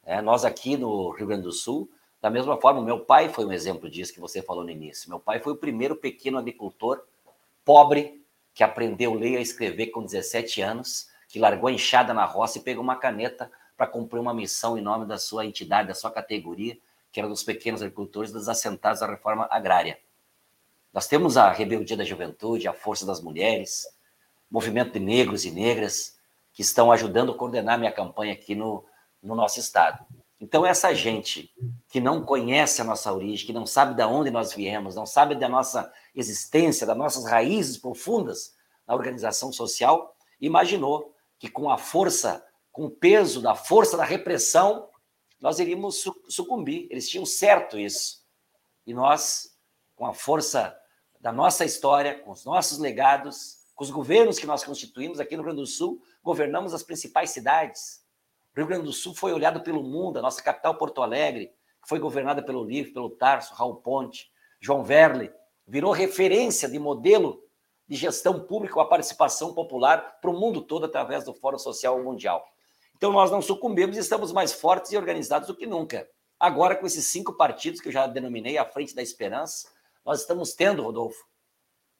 É, 0.05 0.21
nós 0.21 0.45
aqui 0.45 0.77
no 0.77 1.09
Rio 1.11 1.27
Grande 1.27 1.43
do 1.43 1.51
Sul, 1.51 1.91
da 2.21 2.29
mesma 2.29 2.59
forma, 2.59 2.81
meu 2.81 3.01
pai 3.01 3.27
foi 3.27 3.45
um 3.45 3.51
exemplo 3.51 3.89
disso 3.89 4.13
que 4.13 4.21
você 4.21 4.41
falou 4.41 4.63
no 4.63 4.71
início. 4.71 5.09
Meu 5.09 5.19
pai 5.19 5.39
foi 5.39 5.51
o 5.51 5.57
primeiro 5.57 5.97
pequeno 5.97 6.37
agricultor 6.37 7.03
pobre 7.65 8.25
que 8.53 8.63
aprendeu 8.63 9.13
a 9.13 9.15
ler 9.17 9.31
e 9.31 9.37
a 9.37 9.41
escrever 9.41 9.87
com 9.87 10.01
17 10.01 10.61
anos, 10.61 11.09
que 11.27 11.37
largou 11.37 11.67
a 11.67 11.71
enxada 11.73 12.13
na 12.13 12.23
roça 12.23 12.57
e 12.57 12.61
pegou 12.61 12.81
uma 12.81 12.95
caneta 12.95 13.51
para 13.75 13.85
cumprir 13.85 14.19
uma 14.19 14.33
missão 14.33 14.77
em 14.77 14.81
nome 14.81 15.05
da 15.05 15.17
sua 15.17 15.45
entidade, 15.45 15.89
da 15.89 15.93
sua 15.93 16.09
categoria, 16.09 16.77
que 17.11 17.19
era 17.19 17.29
dos 17.29 17.43
pequenos 17.43 17.81
agricultores 17.81 18.31
dos 18.31 18.47
assentados 18.47 19.01
da 19.01 19.07
reforma 19.07 19.47
agrária. 19.51 19.99
Nós 20.97 21.05
temos 21.05 21.37
a 21.37 21.51
rebeldia 21.51 21.95
da 21.95 22.03
juventude, 22.03 22.67
a 22.67 22.73
força 22.73 23.05
das 23.05 23.21
mulheres, 23.21 23.85
movimento 24.49 24.93
de 24.93 24.99
negros 24.99 25.45
e 25.45 25.51
negras 25.51 26.17
que 26.51 26.63
estão 26.63 26.91
ajudando 26.91 27.31
a 27.31 27.35
coordenar 27.35 27.77
minha 27.77 27.91
campanha 27.91 28.33
aqui 28.33 28.55
no, 28.55 28.83
no 29.21 29.35
nosso 29.35 29.59
estado. 29.59 30.03
Então, 30.41 30.65
essa 30.65 30.95
gente 30.95 31.53
que 31.87 31.99
não 32.01 32.25
conhece 32.25 32.81
a 32.81 32.83
nossa 32.83 33.13
origem, 33.13 33.45
que 33.45 33.53
não 33.53 33.63
sabe 33.63 33.93
de 33.93 34.03
onde 34.05 34.31
nós 34.31 34.53
viemos, 34.53 34.95
não 34.95 35.05
sabe 35.05 35.35
da 35.35 35.47
nossa 35.47 35.93
existência, 36.15 36.87
das 36.87 36.97
nossas 36.97 37.25
raízes 37.25 37.77
profundas 37.77 38.55
na 38.87 38.95
organização 38.95 39.53
social, 39.53 40.17
imaginou 40.41 41.13
que 41.37 41.47
com 41.47 41.69
a 41.69 41.77
força 41.77 42.43
com 42.71 42.85
o 42.85 42.89
peso 42.89 43.39
da 43.39 43.53
força 43.53 43.95
da 43.95 44.03
repressão, 44.03 44.89
nós 45.39 45.59
iríamos 45.59 46.03
sucumbir. 46.27 46.87
Eles 46.89 47.07
tinham 47.07 47.23
certo 47.23 47.77
isso. 47.77 48.25
E 48.83 48.95
nós, 48.95 49.55
com 49.95 50.07
a 50.07 50.13
força 50.15 50.75
da 51.27 51.33
nossa 51.33 51.65
história, 51.65 52.17
com 52.19 52.31
os 52.31 52.45
nossos 52.45 52.77
legados, 52.77 53.57
com 53.75 53.83
os 53.83 53.89
governos 53.89 54.39
que 54.39 54.47
nós 54.47 54.63
constituímos 54.63 55.19
aqui 55.19 55.35
no 55.35 55.43
Rio 55.43 55.51
Grande 55.51 55.59
do 55.59 55.67
Sul, 55.67 56.01
governamos 56.23 56.73
as 56.73 56.83
principais 56.83 57.31
cidades. 57.31 58.01
O 58.55 58.57
Rio 58.57 58.65
Grande 58.65 58.85
do 58.85 58.93
Sul 58.93 59.13
foi 59.13 59.33
olhado 59.33 59.59
pelo 59.59 59.83
mundo, 59.83 60.17
a 60.17 60.21
nossa 60.21 60.41
capital 60.41 60.75
Porto 60.75 61.01
Alegre, 61.01 61.47
que 61.81 61.89
foi 61.89 61.99
governada 61.99 62.41
pelo 62.41 62.63
Livre, 62.63 62.93
pelo 62.93 63.09
Tarso, 63.09 63.53
Raul 63.55 63.75
Ponte, 63.75 64.31
João 64.61 64.85
Verle, 64.85 65.29
virou 65.67 65.91
referência 65.91 66.69
de 66.69 66.79
modelo 66.79 67.43
de 67.85 67.97
gestão 67.97 68.39
pública 68.39 68.75
com 68.75 68.79
a 68.79 68.87
participação 68.87 69.53
popular 69.53 70.21
para 70.21 70.31
o 70.31 70.39
mundo 70.39 70.61
todo 70.61 70.85
através 70.85 71.25
do 71.25 71.33
Fórum 71.33 71.59
Social 71.59 72.01
Mundial. 72.01 72.41
Então 72.95 73.11
nós 73.11 73.29
não 73.29 73.41
sucumbimos 73.41 73.97
e 73.97 73.99
estamos 73.99 74.31
mais 74.31 74.53
fortes 74.53 74.93
e 74.93 74.97
organizados 74.97 75.49
do 75.49 75.55
que 75.57 75.67
nunca. 75.67 76.07
Agora, 76.39 76.73
com 76.73 76.87
esses 76.87 77.05
cinco 77.05 77.33
partidos 77.33 77.81
que 77.81 77.89
eu 77.89 77.91
já 77.91 78.07
denominei 78.07 78.57
à 78.57 78.63
frente 78.63 78.95
da 78.95 79.01
esperança, 79.01 79.75
nós 80.07 80.21
estamos 80.21 80.53
tendo, 80.53 80.83
Rodolfo, 80.83 81.21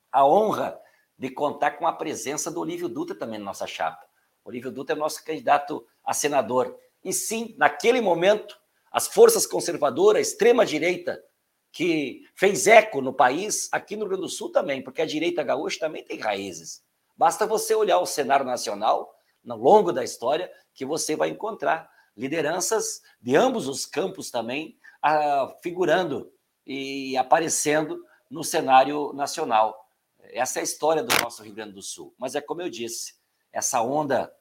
a 0.10 0.26
honra 0.26 0.80
de 1.20 1.30
contar 1.30 1.72
com 1.72 1.86
a 1.86 1.92
presença 1.92 2.50
do 2.50 2.62
Olívio 2.62 2.88
Dutra 2.88 3.14
também 3.14 3.38
na 3.38 3.44
nossa 3.44 3.68
chapa. 3.68 4.08
O 4.46 4.50
Olívio 4.50 4.72
Dutra 4.72 4.96
é 4.96 4.98
nosso 4.98 5.22
candidato 5.26 5.86
a 6.06 6.14
senador. 6.14 6.74
E 7.04 7.12
sim, 7.12 7.54
naquele 7.58 8.00
momento, 8.00 8.58
as 8.90 9.10
forças 9.10 9.46
conservadoras, 9.46 10.20
a 10.20 10.22
extrema-direita, 10.22 11.22
que 11.70 12.24
fez 12.34 12.66
eco 12.66 13.02
no 13.02 13.14
país, 13.14 13.68
aqui 13.74 13.98
no 13.98 14.04
Rio 14.04 14.12
Grande 14.12 14.24
do 14.24 14.30
Sul 14.30 14.54
também, 14.54 14.82
porque 14.82 15.02
a 15.02 15.06
direita 15.06 15.44
gaúcha 15.44 15.78
também 15.78 16.02
tem 16.02 16.18
raízes. 16.18 16.82
Basta 17.18 17.46
você 17.46 17.76
olhar 17.76 18.00
o 18.00 18.06
cenário 18.06 18.46
nacional, 18.46 19.14
no 19.44 19.58
longo 19.58 19.92
da 19.92 20.02
história, 20.02 20.50
que 20.74 20.86
você 20.86 21.14
vai 21.18 21.28
encontrar 21.28 21.90
lideranças 22.16 23.02
de 23.22 23.36
ambos 23.36 23.68
os 23.68 23.86
campos 23.86 24.32
também 24.32 24.78
ah, 25.04 25.54
figurando 25.62 26.32
e 26.67 27.15
aparecendo 27.15 28.03
no 28.29 28.43
cenário 28.43 29.13
nacional. 29.13 29.89
Essa 30.19 30.59
é 30.59 30.62
a 30.62 30.63
história 30.63 31.01
do 31.01 31.15
nosso 31.21 31.41
Rio 31.41 31.53
Grande 31.53 31.71
do 31.71 31.81
Sul. 31.81 32.13
Mas 32.19 32.36
é 32.36 32.41
como 32.41 32.62
eu 32.62 32.69
disse, 32.69 33.15
essa 33.53 33.81
onda 33.81 34.31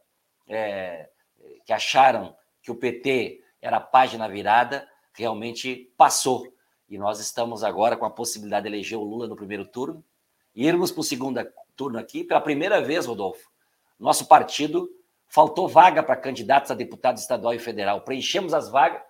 é, 0.48 1.08
que 1.64 1.72
acharam 1.72 2.36
que 2.60 2.70
o 2.70 2.74
PT 2.74 3.44
era 3.62 3.78
página 3.78 4.28
virada, 4.28 4.88
realmente 5.12 5.92
passou. 5.96 6.52
E 6.88 6.98
nós 6.98 7.20
estamos 7.20 7.62
agora 7.62 7.96
com 7.96 8.04
a 8.04 8.10
possibilidade 8.10 8.64
de 8.64 8.74
eleger 8.74 8.98
o 8.98 9.04
Lula 9.04 9.28
no 9.28 9.36
primeiro 9.36 9.64
turno 9.64 10.04
e 10.52 10.66
irmos 10.66 10.90
para 10.90 11.00
o 11.00 11.04
segundo 11.04 11.40
turno 11.76 11.98
aqui. 11.98 12.24
Pela 12.24 12.40
primeira 12.40 12.80
vez, 12.80 13.06
Rodolfo, 13.06 13.48
nosso 13.98 14.26
partido 14.26 14.90
faltou 15.28 15.68
vaga 15.68 16.02
para 16.02 16.16
candidatos 16.16 16.70
a 16.70 16.74
deputado 16.74 17.18
estadual 17.18 17.54
e 17.54 17.58
federal. 17.58 18.00
Preenchemos 18.00 18.52
as 18.52 18.68
vagas 18.68 19.02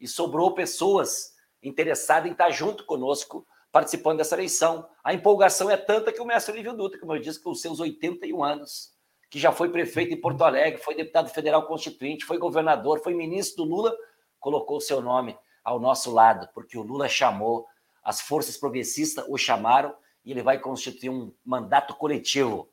e 0.00 0.08
sobrou 0.08 0.54
pessoas 0.54 1.31
interessadas 1.62 2.28
em 2.28 2.32
estar 2.32 2.50
junto 2.50 2.84
conosco 2.84 3.46
participando 3.70 4.18
dessa 4.18 4.34
eleição. 4.34 4.86
A 5.02 5.14
empolgação 5.14 5.70
é 5.70 5.76
tanta 5.76 6.12
que 6.12 6.20
o 6.20 6.24
mestre 6.24 6.54
Lívio 6.54 6.74
Dutra, 6.74 7.00
como 7.00 7.14
eu 7.14 7.20
disse, 7.20 7.42
com 7.42 7.54
seus 7.54 7.80
81 7.80 8.44
anos, 8.44 8.92
que 9.30 9.38
já 9.38 9.50
foi 9.50 9.70
prefeito 9.70 10.12
em 10.12 10.20
Porto 10.20 10.44
Alegre, 10.44 10.82
foi 10.82 10.94
deputado 10.94 11.30
federal 11.30 11.66
constituinte, 11.66 12.24
foi 12.24 12.36
governador, 12.36 13.00
foi 13.02 13.14
ministro 13.14 13.64
do 13.64 13.70
Lula, 13.70 13.96
colocou 14.38 14.80
seu 14.80 15.00
nome 15.00 15.38
ao 15.64 15.80
nosso 15.80 16.12
lado, 16.12 16.48
porque 16.52 16.76
o 16.76 16.82
Lula 16.82 17.08
chamou, 17.08 17.66
as 18.04 18.20
forças 18.20 18.56
progressistas 18.58 19.24
o 19.28 19.38
chamaram 19.38 19.94
e 20.24 20.32
ele 20.32 20.42
vai 20.42 20.58
constituir 20.58 21.08
um 21.08 21.32
mandato 21.44 21.94
coletivo. 21.94 22.68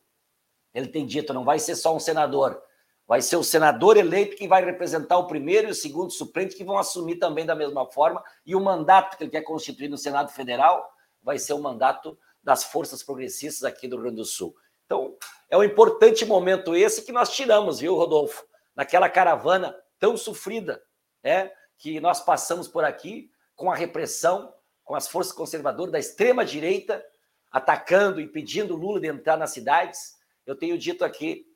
Ele 0.74 0.88
tem 0.88 1.06
dito, 1.06 1.34
não 1.34 1.46
vai 1.46 1.60
ser 1.60 1.76
só 1.76 1.96
um 1.96 2.00
senador, 2.00 2.62
vai 3.10 3.24
ser 3.24 3.38
o 3.38 3.44
senador 3.44 3.98
eleito 3.98 4.36
que 4.36 4.48
vai 4.48 4.64
representar 4.64 5.18
o 5.18 5.26
primeiro 5.26 5.68
e 5.68 5.72
o 5.72 5.76
segundo 5.76 6.12
suplente, 6.12 6.56
que 6.56 6.64
vão 6.64 6.78
assumir 6.78 7.16
também 7.16 7.44
da 7.44 7.56
mesma 7.56 7.88
forma, 7.88 8.24
e 8.46 8.56
o 8.56 8.60
mandato 8.60 9.18
que 9.18 9.24
ele 9.24 9.32
quer 9.32 9.42
constituir 9.42 9.90
no 9.90 9.98
Senado 9.98 10.32
Federal 10.32 10.88
vai 11.24 11.40
ser 11.40 11.54
o 11.54 11.60
mandato 11.60 12.16
das 12.44 12.66
forças 12.66 13.02
progressistas 13.02 13.64
aqui 13.64 13.88
do 13.88 13.96
Rio 13.96 14.04
Grande 14.04 14.18
do 14.18 14.26
Sul. 14.26 14.56
Então, 14.86 15.18
é 15.50 15.58
um 15.58 15.64
importante 15.64 16.24
momento 16.24 16.76
esse 16.76 17.02
que 17.02 17.12
nós 17.12 17.32
tiramos, 17.36 17.80
viu, 17.80 17.96
Rodolfo? 17.96 18.46
Naquela 18.76 19.10
caravana 19.10 19.76
tão 19.98 20.16
sofrida, 20.16 20.80
é, 21.24 21.52
que 21.80 22.00
nós 22.00 22.22
passamos 22.22 22.68
por 22.68 22.84
aqui 22.84 23.32
com 23.56 23.72
a 23.72 23.76
repressão, 23.76 24.54
com 24.84 24.94
as 24.94 25.08
forças 25.08 25.34
conservadoras 25.34 25.92
da 25.92 25.98
extrema 25.98 26.46
direita 26.46 27.04
atacando, 27.52 28.22
impedindo 28.22 28.76
Lula 28.76 29.00
de 29.00 29.08
entrar 29.08 29.36
nas 29.36 29.50
cidades. 29.50 30.16
Eu 30.46 30.56
tenho 30.56 30.78
dito 30.78 31.04
aqui 31.04 31.49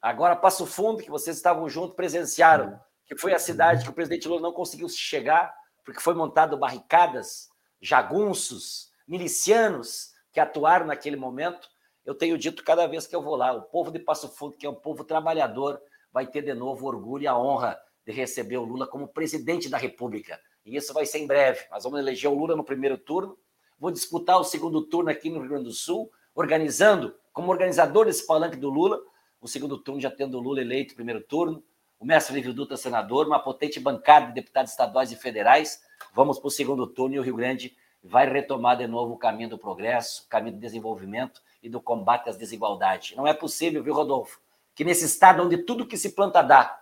Agora, 0.00 0.34
Passo 0.34 0.64
Fundo, 0.64 1.02
que 1.02 1.10
vocês 1.10 1.36
estavam 1.36 1.68
juntos, 1.68 1.94
presenciaram, 1.94 2.80
que 3.04 3.16
foi 3.16 3.34
a 3.34 3.38
cidade 3.38 3.84
que 3.84 3.90
o 3.90 3.92
presidente 3.92 4.26
Lula 4.26 4.40
não 4.40 4.52
conseguiu 4.52 4.88
chegar, 4.88 5.54
porque 5.84 6.00
foi 6.00 6.14
montado 6.14 6.56
barricadas, 6.56 7.50
jagunços, 7.80 8.90
milicianos 9.06 10.12
que 10.32 10.40
atuaram 10.40 10.86
naquele 10.86 11.16
momento. 11.16 11.68
Eu 12.04 12.14
tenho 12.14 12.38
dito 12.38 12.64
cada 12.64 12.86
vez 12.86 13.06
que 13.06 13.14
eu 13.14 13.22
vou 13.22 13.36
lá, 13.36 13.52
o 13.52 13.62
povo 13.62 13.90
de 13.90 13.98
Passo 13.98 14.28
Fundo, 14.28 14.56
que 14.56 14.64
é 14.64 14.70
um 14.70 14.74
povo 14.74 15.04
trabalhador, 15.04 15.80
vai 16.12 16.26
ter 16.26 16.42
de 16.42 16.54
novo 16.54 16.84
o 16.84 16.88
orgulho 16.88 17.24
e 17.24 17.26
a 17.26 17.36
honra 17.36 17.78
de 18.06 18.12
receber 18.12 18.56
o 18.56 18.64
Lula 18.64 18.86
como 18.86 19.08
presidente 19.08 19.68
da 19.68 19.76
República. 19.76 20.40
E 20.64 20.76
isso 20.76 20.94
vai 20.94 21.04
ser 21.04 21.18
em 21.18 21.26
breve. 21.26 21.60
Nós 21.70 21.84
vamos 21.84 22.00
eleger 22.00 22.30
o 22.30 22.34
Lula 22.34 22.56
no 22.56 22.64
primeiro 22.64 22.96
turno. 22.96 23.36
Vou 23.78 23.90
disputar 23.90 24.38
o 24.38 24.44
segundo 24.44 24.82
turno 24.86 25.10
aqui 25.10 25.28
no 25.28 25.40
Rio 25.40 25.50
Grande 25.50 25.64
do 25.64 25.72
Sul, 25.72 26.10
organizando, 26.34 27.14
como 27.32 27.50
organizador 27.50 28.06
desse 28.06 28.26
palanque 28.26 28.56
do 28.56 28.70
Lula, 28.70 29.00
o 29.40 29.48
segundo 29.48 29.78
turno 29.78 30.00
já 30.00 30.10
tendo 30.10 30.36
o 30.36 30.40
Lula 30.40 30.60
eleito 30.60 30.94
primeiro 30.94 31.22
turno, 31.22 31.62
o 31.98 32.04
mestre 32.04 32.34
Lívio 32.34 32.54
Dutra 32.54 32.76
senador, 32.76 33.26
uma 33.26 33.38
potente 33.38 33.78
bancada 33.78 34.26
de 34.26 34.32
deputados 34.32 34.70
estaduais 34.70 35.12
e 35.12 35.16
federais. 35.16 35.82
Vamos 36.14 36.38
para 36.38 36.48
o 36.48 36.50
segundo 36.50 36.86
turno 36.86 37.16
e 37.16 37.18
o 37.18 37.22
Rio 37.22 37.36
Grande 37.36 37.76
vai 38.02 38.26
retomar 38.26 38.76
de 38.78 38.86
novo 38.86 39.14
o 39.14 39.18
caminho 39.18 39.50
do 39.50 39.58
progresso, 39.58 40.24
o 40.24 40.28
caminho 40.28 40.56
do 40.56 40.60
desenvolvimento 40.60 41.42
e 41.62 41.68
do 41.68 41.80
combate 41.80 42.30
às 42.30 42.36
desigualdades. 42.36 43.16
Não 43.16 43.26
é 43.26 43.34
possível, 43.34 43.82
viu, 43.82 43.92
Rodolfo, 43.92 44.40
que 44.74 44.84
nesse 44.84 45.04
estado 45.04 45.42
onde 45.42 45.58
tudo 45.58 45.86
que 45.86 45.98
se 45.98 46.10
planta 46.12 46.40
dá, 46.42 46.80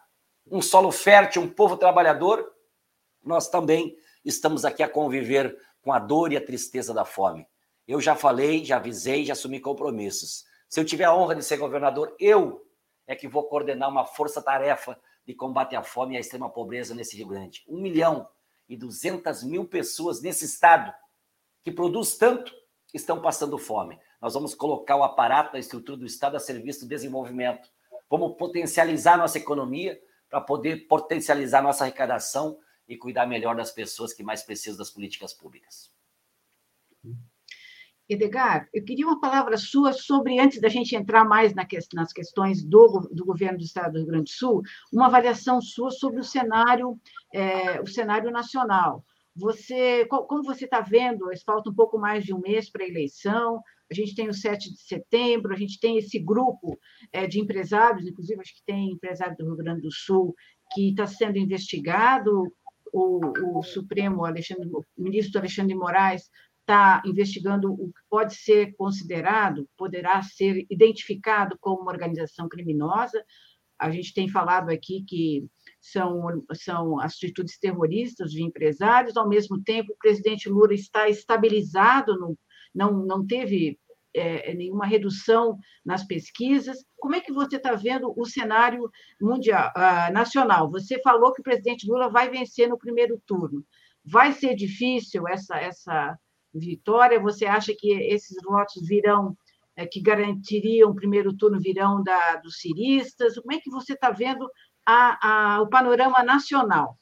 um 0.50 0.62
solo 0.62 0.92
fértil, 0.92 1.42
um 1.42 1.48
povo 1.48 1.76
trabalhador, 1.76 2.52
nós 3.24 3.48
também 3.48 3.96
estamos 4.24 4.64
aqui 4.64 4.82
a 4.82 4.88
conviver 4.88 5.58
com 5.82 5.92
a 5.92 5.98
dor 5.98 6.32
e 6.32 6.36
a 6.36 6.44
tristeza 6.44 6.94
da 6.94 7.04
fome. 7.04 7.46
Eu 7.86 8.00
já 8.00 8.14
falei, 8.14 8.64
já 8.64 8.76
avisei, 8.76 9.24
já 9.24 9.32
assumi 9.32 9.58
compromissos. 9.58 10.44
Se 10.68 10.80
eu 10.80 10.84
tiver 10.84 11.04
a 11.04 11.14
honra 11.14 11.34
de 11.34 11.42
ser 11.42 11.56
governador, 11.56 12.14
eu 12.20 12.66
é 13.06 13.16
que 13.16 13.26
vou 13.26 13.44
coordenar 13.44 13.88
uma 13.88 14.04
força-tarefa 14.04 15.00
de 15.26 15.34
combate 15.34 15.74
à 15.74 15.82
fome 15.82 16.14
e 16.14 16.16
à 16.18 16.20
extrema 16.20 16.50
pobreza 16.50 16.94
nesse 16.94 17.16
Rio 17.16 17.28
Grande. 17.28 17.64
Um 17.66 17.80
milhão 17.80 18.28
e 18.68 18.76
duzentas 18.76 19.42
mil 19.42 19.66
pessoas 19.66 20.20
nesse 20.20 20.44
estado 20.44 20.92
que 21.62 21.72
produz 21.72 22.18
tanto 22.18 22.54
estão 22.92 23.20
passando 23.20 23.56
fome. 23.58 23.98
Nós 24.20 24.34
vamos 24.34 24.54
colocar 24.54 24.96
o 24.96 25.02
aparato 25.02 25.52
da 25.52 25.58
estrutura 25.58 25.96
do 25.96 26.06
Estado 26.06 26.36
a 26.36 26.40
serviço 26.40 26.80
do 26.80 26.88
desenvolvimento. 26.88 27.70
Vamos 28.10 28.36
potencializar 28.36 29.16
nossa 29.16 29.38
economia 29.38 30.00
para 30.28 30.40
poder 30.40 30.86
potencializar 30.86 31.62
nossa 31.62 31.84
arrecadação 31.84 32.58
e 32.86 32.96
cuidar 32.96 33.26
melhor 33.26 33.56
das 33.56 33.70
pessoas 33.70 34.12
que 34.12 34.22
mais 34.22 34.42
precisam 34.42 34.78
das 34.78 34.90
políticas 34.90 35.32
públicas. 35.32 35.92
Edgar, 38.08 38.68
eu 38.72 38.82
queria 38.82 39.06
uma 39.06 39.20
palavra 39.20 39.58
sua 39.58 39.92
sobre, 39.92 40.40
antes 40.40 40.60
da 40.60 40.68
gente 40.68 40.96
entrar 40.96 41.24
mais 41.26 41.52
nas 41.92 42.12
questões 42.12 42.64
do, 42.64 43.06
do 43.12 43.24
governo 43.24 43.58
do 43.58 43.64
Estado 43.64 43.92
do 43.92 43.98
Rio 43.98 44.06
Grande 44.06 44.24
do 44.24 44.30
Sul, 44.30 44.62
uma 44.90 45.06
avaliação 45.06 45.60
sua 45.60 45.90
sobre 45.90 46.20
o 46.20 46.24
cenário, 46.24 46.98
é, 47.34 47.80
o 47.82 47.86
cenário 47.86 48.30
nacional. 48.30 49.04
Você, 49.36 50.06
como 50.06 50.42
você 50.42 50.64
está 50.64 50.80
vendo, 50.80 51.26
falta 51.44 51.68
um 51.70 51.74
pouco 51.74 51.98
mais 51.98 52.24
de 52.24 52.32
um 52.32 52.40
mês 52.40 52.70
para 52.70 52.82
a 52.82 52.88
eleição, 52.88 53.62
a 53.90 53.94
gente 53.94 54.14
tem 54.14 54.28
o 54.28 54.34
7 54.34 54.72
de 54.72 54.80
setembro, 54.80 55.52
a 55.52 55.56
gente 55.56 55.78
tem 55.78 55.98
esse 55.98 56.18
grupo 56.18 56.78
é, 57.12 57.26
de 57.26 57.38
empresários, 57.38 58.06
inclusive 58.06 58.40
acho 58.40 58.54
que 58.54 58.64
tem 58.64 58.90
empresário 58.90 59.36
do 59.36 59.44
Rio 59.44 59.56
Grande 59.56 59.82
do 59.82 59.92
Sul, 59.92 60.34
que 60.72 60.90
está 60.90 61.06
sendo 61.06 61.38
investigado, 61.38 62.52
o, 62.92 63.58
o 63.58 63.62
Supremo, 63.62 64.24
Alexandre, 64.24 64.66
o 64.72 64.84
ministro 64.96 65.38
Alexandre 65.38 65.74
Moraes 65.74 66.30
está 66.68 67.02
investigando 67.06 67.72
o 67.72 67.88
que 67.88 68.00
pode 68.10 68.34
ser 68.34 68.74
considerado, 68.76 69.66
poderá 69.74 70.20
ser 70.20 70.66
identificado 70.68 71.56
como 71.58 71.80
uma 71.80 71.90
organização 71.90 72.46
criminosa. 72.46 73.24
A 73.78 73.90
gente 73.90 74.12
tem 74.12 74.28
falado 74.28 74.68
aqui 74.68 75.02
que 75.08 75.46
são, 75.80 76.44
são 76.52 77.00
atitudes 77.00 77.58
terroristas 77.58 78.30
de 78.30 78.42
empresários, 78.42 79.16
ao 79.16 79.26
mesmo 79.26 79.62
tempo, 79.62 79.92
o 79.92 79.98
presidente 79.98 80.48
Lula 80.48 80.74
está 80.74 81.08
estabilizado, 81.08 82.18
no, 82.18 82.38
não, 82.74 82.92
não 83.06 83.26
teve 83.26 83.78
é, 84.14 84.52
nenhuma 84.52 84.84
redução 84.84 85.58
nas 85.82 86.04
pesquisas. 86.04 86.84
Como 86.98 87.14
é 87.14 87.20
que 87.20 87.32
você 87.32 87.56
está 87.56 87.72
vendo 87.74 88.12
o 88.14 88.26
cenário 88.26 88.90
mundial, 89.18 89.72
uh, 89.74 90.12
nacional? 90.12 90.70
Você 90.70 91.00
falou 91.00 91.32
que 91.32 91.40
o 91.40 91.44
presidente 91.44 91.88
Lula 91.88 92.10
vai 92.10 92.28
vencer 92.28 92.68
no 92.68 92.76
primeiro 92.76 93.18
turno. 93.26 93.64
Vai 94.04 94.32
ser 94.32 94.54
difícil 94.54 95.26
essa, 95.28 95.56
essa 95.56 96.18
vitória? 96.54 97.20
Você 97.20 97.46
acha 97.46 97.74
que 97.76 97.92
esses 97.92 98.36
votos 98.42 98.86
virão, 98.86 99.36
é, 99.76 99.86
que 99.86 100.00
garantiriam 100.00 100.90
o 100.90 100.94
primeiro 100.94 101.36
turno, 101.36 101.60
virão 101.60 102.02
da, 102.02 102.36
dos 102.36 102.58
ciristas? 102.60 103.38
Como 103.38 103.52
é 103.52 103.60
que 103.60 103.70
você 103.70 103.92
está 103.92 104.10
vendo 104.10 104.48
a, 104.86 105.56
a, 105.56 105.62
o 105.62 105.68
panorama 105.68 106.22
nacional? 106.22 106.96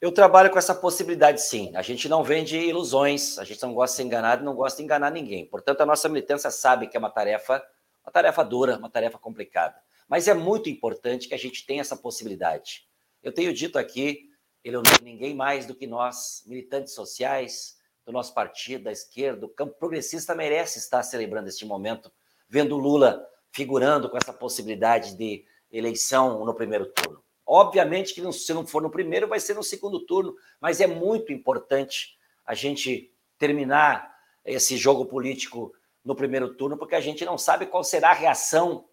Eu 0.00 0.12
trabalho 0.12 0.48
com 0.50 0.58
essa 0.58 0.74
possibilidade, 0.74 1.42
sim. 1.42 1.74
A 1.74 1.82
gente 1.82 2.08
não 2.08 2.22
vende 2.22 2.56
ilusões, 2.56 3.36
a 3.36 3.44
gente 3.44 3.60
não 3.60 3.74
gosta 3.74 3.94
de 3.94 3.96
ser 3.96 4.02
enganado, 4.04 4.44
não 4.44 4.54
gosta 4.54 4.76
de 4.76 4.84
enganar 4.84 5.10
ninguém. 5.10 5.44
Portanto, 5.44 5.80
a 5.80 5.86
nossa 5.86 6.08
militância 6.08 6.52
sabe 6.52 6.86
que 6.86 6.96
é 6.96 7.00
uma 7.00 7.10
tarefa, 7.10 7.60
uma 8.04 8.12
tarefa 8.12 8.44
dura, 8.44 8.78
uma 8.78 8.88
tarefa 8.88 9.18
complicada. 9.18 9.74
Mas 10.08 10.28
é 10.28 10.34
muito 10.34 10.70
importante 10.70 11.26
que 11.26 11.34
a 11.34 11.38
gente 11.38 11.66
tenha 11.66 11.80
essa 11.80 11.96
possibilidade. 11.96 12.88
Eu 13.20 13.32
tenho 13.32 13.52
dito 13.52 13.76
aqui, 13.76 14.28
ele 14.62 14.76
não 14.76 14.82
é 14.82 15.02
ninguém 15.02 15.34
mais 15.34 15.66
do 15.66 15.74
que 15.74 15.86
nós, 15.86 16.44
militantes 16.46 16.94
sociais, 16.94 17.77
do 18.08 18.12
nosso 18.12 18.32
partido, 18.32 18.84
da 18.84 18.92
esquerda, 18.92 19.44
o 19.44 19.50
campo 19.50 19.74
progressista 19.78 20.34
merece 20.34 20.78
estar 20.78 21.02
celebrando 21.02 21.46
este 21.46 21.66
momento, 21.66 22.10
vendo 22.48 22.78
Lula 22.78 23.22
figurando 23.52 24.08
com 24.08 24.16
essa 24.16 24.32
possibilidade 24.32 25.14
de 25.14 25.44
eleição 25.70 26.42
no 26.42 26.54
primeiro 26.54 26.86
turno. 26.86 27.22
Obviamente 27.44 28.14
que 28.14 28.32
se 28.32 28.54
não 28.54 28.66
for 28.66 28.80
no 28.80 28.88
primeiro, 28.88 29.28
vai 29.28 29.38
ser 29.38 29.54
no 29.54 29.62
segundo 29.62 30.00
turno, 30.06 30.34
mas 30.58 30.80
é 30.80 30.86
muito 30.86 31.34
importante 31.34 32.16
a 32.46 32.54
gente 32.54 33.12
terminar 33.36 34.10
esse 34.42 34.78
jogo 34.78 35.04
político 35.04 35.74
no 36.02 36.16
primeiro 36.16 36.54
turno, 36.54 36.78
porque 36.78 36.94
a 36.94 37.00
gente 37.02 37.26
não 37.26 37.36
sabe 37.36 37.66
qual 37.66 37.84
será 37.84 38.10
a 38.10 38.14
reação 38.14 38.88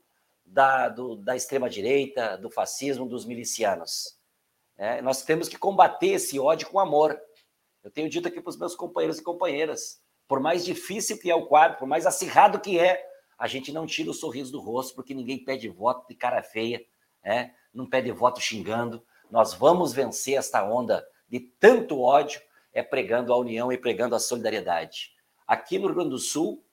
da, 0.46 0.90
da 0.90 1.38
extrema-direita, 1.38 2.38
do 2.38 2.50
fascismo, 2.50 3.08
dos 3.08 3.26
milicianos. 3.26 4.20
É, 4.78 5.02
nós 5.02 5.24
temos 5.24 5.48
que 5.48 5.58
combater 5.58 6.16
esse 6.16 6.38
ódio 6.38 6.68
com 6.68 6.80
amor. 6.82 7.18
Eu 7.86 7.92
tenho 7.92 8.10
dito 8.10 8.28
aqui 8.28 8.42
para 8.42 8.50
os 8.50 8.58
meus 8.58 8.74
companheiros 8.76 9.20
e 9.20 9.24
companheiras, 9.24 10.02
por 10.28 10.40
mais 10.40 10.66
difícil 10.66 11.20
que 11.20 11.30
é 11.30 11.36
o 11.36 11.46
quadro, 11.46 11.78
por 11.78 11.88
mais 11.88 12.08
acirrado 12.08 12.60
que 12.60 12.80
é, 12.80 13.00
a 13.38 13.46
gente 13.46 13.72
não 13.72 13.86
tira 13.86 14.10
o 14.10 14.14
sorriso 14.14 14.52
do 14.52 14.60
rosto, 14.60 14.96
porque 14.96 15.14
ninguém 15.14 15.44
pede 15.46 15.70
voto 15.70 16.08
de 16.10 16.16
cara 16.16 16.42
feia, 16.42 16.84
né? 17.24 17.54
não 17.72 17.88
pede 17.88 18.12
voto 18.12 18.42
xingando. 18.42 19.06
Nós 19.30 19.54
vamos 19.54 19.94
vencer 19.94 20.34
esta 20.34 20.68
onda 20.68 21.08
de 21.30 21.40
tanto 21.40 22.02
ódio, 22.02 22.42
é 22.74 22.82
pregando 22.82 23.32
a 23.32 23.38
união 23.38 23.72
e 23.72 23.78
pregando 23.78 24.16
a 24.16 24.20
solidariedade. 24.20 25.12
Aqui 25.46 25.78
no 25.78 25.86
Rio 25.86 25.96
Grande 25.96 26.10
do 26.10 26.18
Sul, 26.18 26.66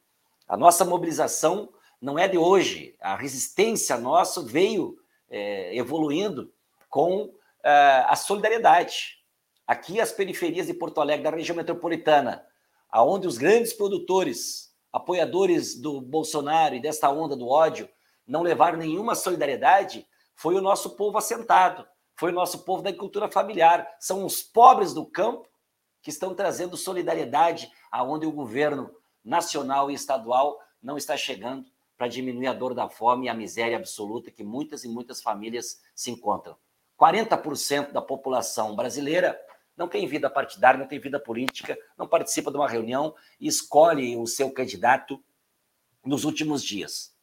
a 0.49 0.57
nossa 0.57 0.83
mobilização 0.83 1.75
não 2.01 2.19
é 2.19 2.27
de 2.27 2.39
hoje. 2.39 2.97
A 2.99 3.17
resistência 3.17 3.99
nossa 3.99 4.43
veio 4.43 4.97
é, 5.29 5.77
evoluindo 5.77 6.51
com 6.89 7.35
é, 7.63 7.71
a 8.09 8.17
solidariedade. 8.17 9.22
Aqui, 9.67 10.01
as 10.01 10.13
periferias 10.13 10.67
de 10.67 10.75
Porto 10.75 11.01
Alegre, 11.01 11.25
da 11.25 11.37
região 11.37 11.57
metropolitana, 11.57 12.45
aonde 12.91 13.27
os 13.27 13.39
grandes 13.39 13.73
produtores, 13.73 14.75
apoiadores 14.93 15.81
do 15.81 16.01
Bolsonaro 16.01 16.75
e 16.75 16.81
desta 16.81 17.11
onda 17.11 17.37
do 17.37 17.49
ódio, 17.49 17.89
não 18.27 18.43
levaram 18.43 18.79
nenhuma 18.79 19.15
solidariedade, 19.15 20.07
foi 20.35 20.55
o 20.55 20.61
nosso 20.61 20.91
povo 20.97 21.19
assentado, 21.19 21.87
foi 22.17 22.31
o 22.31 22.35
nosso 22.35 22.65
povo 22.65 22.83
da 22.83 22.91
agricultura 22.91 23.31
familiar. 23.31 23.89
São 23.99 24.25
os 24.25 24.43
pobres 24.43 24.93
do 24.93 25.07
campo 25.07 25.49
que 26.03 26.11
estão 26.11 26.35
trazendo 26.35 26.77
solidariedade 26.77 27.71
aonde 27.91 28.27
o 28.27 28.33
governo 28.33 28.91
nacional 29.25 29.91
e 29.91 29.95
estadual 29.95 30.59
não 30.83 30.97
está 30.97 31.17
chegando 31.17 31.65
para 31.97 32.09
diminuir 32.09 32.49
a 32.49 32.53
dor 32.53 32.75
da 32.75 32.89
fome 32.89 33.27
e 33.27 33.29
a 33.29 33.35
miséria 33.35 33.77
absoluta 33.77 34.31
que 34.31 34.43
muitas 34.43 34.83
e 34.83 34.89
muitas 34.89 35.23
famílias 35.23 35.81
se 35.95 36.11
encontram. 36.11 36.57
40% 36.99 37.93
da 37.93 38.03
população 38.03 38.75
brasileira 38.75 39.41
não 39.77 39.89
tem 39.89 40.07
vida 40.07 40.29
partidária, 40.29 40.79
não 40.79 40.87
tem 40.87 40.99
vida 40.99 41.19
política, 41.19 41.79
não 41.97 42.07
participa 42.07 42.51
de 42.51 42.57
uma 42.57 42.69
reunião 42.69 43.15
e 43.41 43.47
escolhe 43.47 44.17
o 44.17 44.27
seu 44.27 44.51
candidato 44.51 45.23
nos 46.05 46.25
últimos 46.25 46.63
dias. 46.63 47.15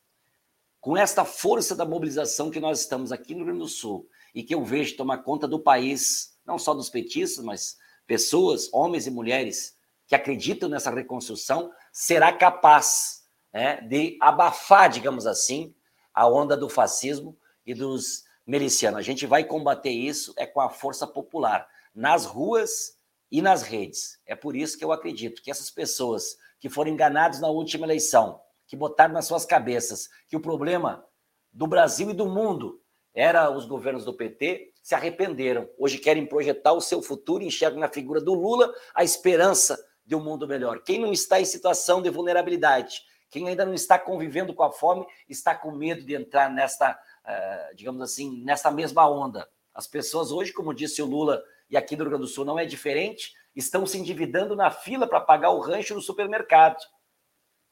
Com 0.79 0.95
esta 0.95 1.25
força 1.25 1.75
da 1.75 1.85
mobilização 1.85 2.49
que 2.49 2.59
nós 2.59 2.79
estamos 2.79 3.11
aqui 3.11 3.33
no 3.33 3.39
Rio 3.39 3.47
Grande 3.47 3.59
do 3.59 3.67
Sul 3.67 4.09
e 4.33 4.43
que 4.43 4.55
eu 4.55 4.63
vejo 4.63 4.95
tomar 4.95 5.19
conta 5.19 5.47
do 5.47 5.59
país, 5.59 6.37
não 6.45 6.57
só 6.57 6.73
dos 6.73 6.89
petistas, 6.89 7.43
mas 7.43 7.77
pessoas, 8.07 8.69
homens 8.73 9.05
e 9.05 9.11
mulheres 9.11 9.77
que 10.07 10.15
acreditam 10.15 10.69
nessa 10.69 10.89
reconstrução, 10.89 11.71
será 11.91 12.31
capaz 12.31 13.25
né, 13.53 13.81
de 13.81 14.17
abafar, 14.21 14.89
digamos 14.89 15.27
assim, 15.27 15.75
a 16.13 16.27
onda 16.27 16.57
do 16.57 16.69
fascismo 16.69 17.37
e 17.65 17.73
dos 17.73 18.23
milicianos. 18.45 18.99
A 18.99 19.03
gente 19.03 19.27
vai 19.27 19.43
combater 19.43 19.91
isso 19.91 20.33
é 20.35 20.45
com 20.45 20.59
a 20.59 20.69
força 20.69 21.05
popular, 21.05 21.67
nas 21.99 22.23
ruas 22.23 22.97
e 23.29 23.41
nas 23.41 23.61
redes. 23.61 24.21
É 24.25 24.33
por 24.33 24.55
isso 24.55 24.77
que 24.77 24.85
eu 24.85 24.93
acredito 24.93 25.41
que 25.41 25.51
essas 25.51 25.69
pessoas 25.69 26.37
que 26.57 26.69
foram 26.69 26.91
enganadas 26.91 27.41
na 27.41 27.49
última 27.49 27.85
eleição, 27.85 28.39
que 28.65 28.77
botaram 28.77 29.13
nas 29.13 29.27
suas 29.27 29.45
cabeças 29.45 30.07
que 30.29 30.37
o 30.37 30.41
problema 30.41 31.05
do 31.51 31.67
Brasil 31.67 32.09
e 32.09 32.13
do 32.13 32.25
mundo 32.25 32.81
era 33.13 33.51
os 33.51 33.65
governos 33.65 34.05
do 34.05 34.13
PT, 34.13 34.71
se 34.81 34.95
arrependeram. 34.95 35.69
Hoje 35.77 35.97
querem 35.97 36.25
projetar 36.25 36.71
o 36.71 36.79
seu 36.79 37.01
futuro 37.01 37.43
e 37.43 37.47
enxergam 37.47 37.81
na 37.81 37.89
figura 37.89 38.21
do 38.21 38.33
Lula 38.33 38.73
a 38.95 39.03
esperança 39.03 39.77
de 40.05 40.15
um 40.15 40.23
mundo 40.23 40.47
melhor. 40.47 40.81
Quem 40.83 41.01
não 41.01 41.11
está 41.11 41.41
em 41.41 41.45
situação 41.45 42.01
de 42.01 42.09
vulnerabilidade, 42.09 43.01
quem 43.29 43.49
ainda 43.49 43.65
não 43.65 43.73
está 43.73 43.99
convivendo 43.99 44.53
com 44.53 44.63
a 44.63 44.71
fome, 44.71 45.05
está 45.27 45.53
com 45.53 45.71
medo 45.71 46.05
de 46.05 46.15
entrar 46.15 46.49
nesta, 46.49 46.91
uh, 46.93 47.75
digamos 47.75 48.01
assim, 48.01 48.41
nessa 48.45 48.71
mesma 48.71 49.09
onda. 49.09 49.45
As 49.73 49.85
pessoas 49.85 50.31
hoje, 50.31 50.53
como 50.53 50.73
disse 50.73 51.01
o 51.01 51.05
Lula, 51.05 51.43
e 51.69 51.77
aqui 51.77 51.95
no 51.95 52.03
Rio 52.03 52.11
Grande 52.11 52.25
do 52.25 52.31
Sul 52.31 52.45
não 52.45 52.57
é 52.57 52.65
diferente, 52.65 53.33
estão 53.55 53.85
se 53.85 53.97
endividando 53.97 54.55
na 54.55 54.71
fila 54.71 55.07
para 55.07 55.21
pagar 55.21 55.51
o 55.51 55.59
rancho 55.59 55.93
no 55.93 56.01
supermercado. 56.01 56.77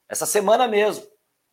Essa 0.07 0.25
semana 0.25 0.67
mesmo, 0.67 1.05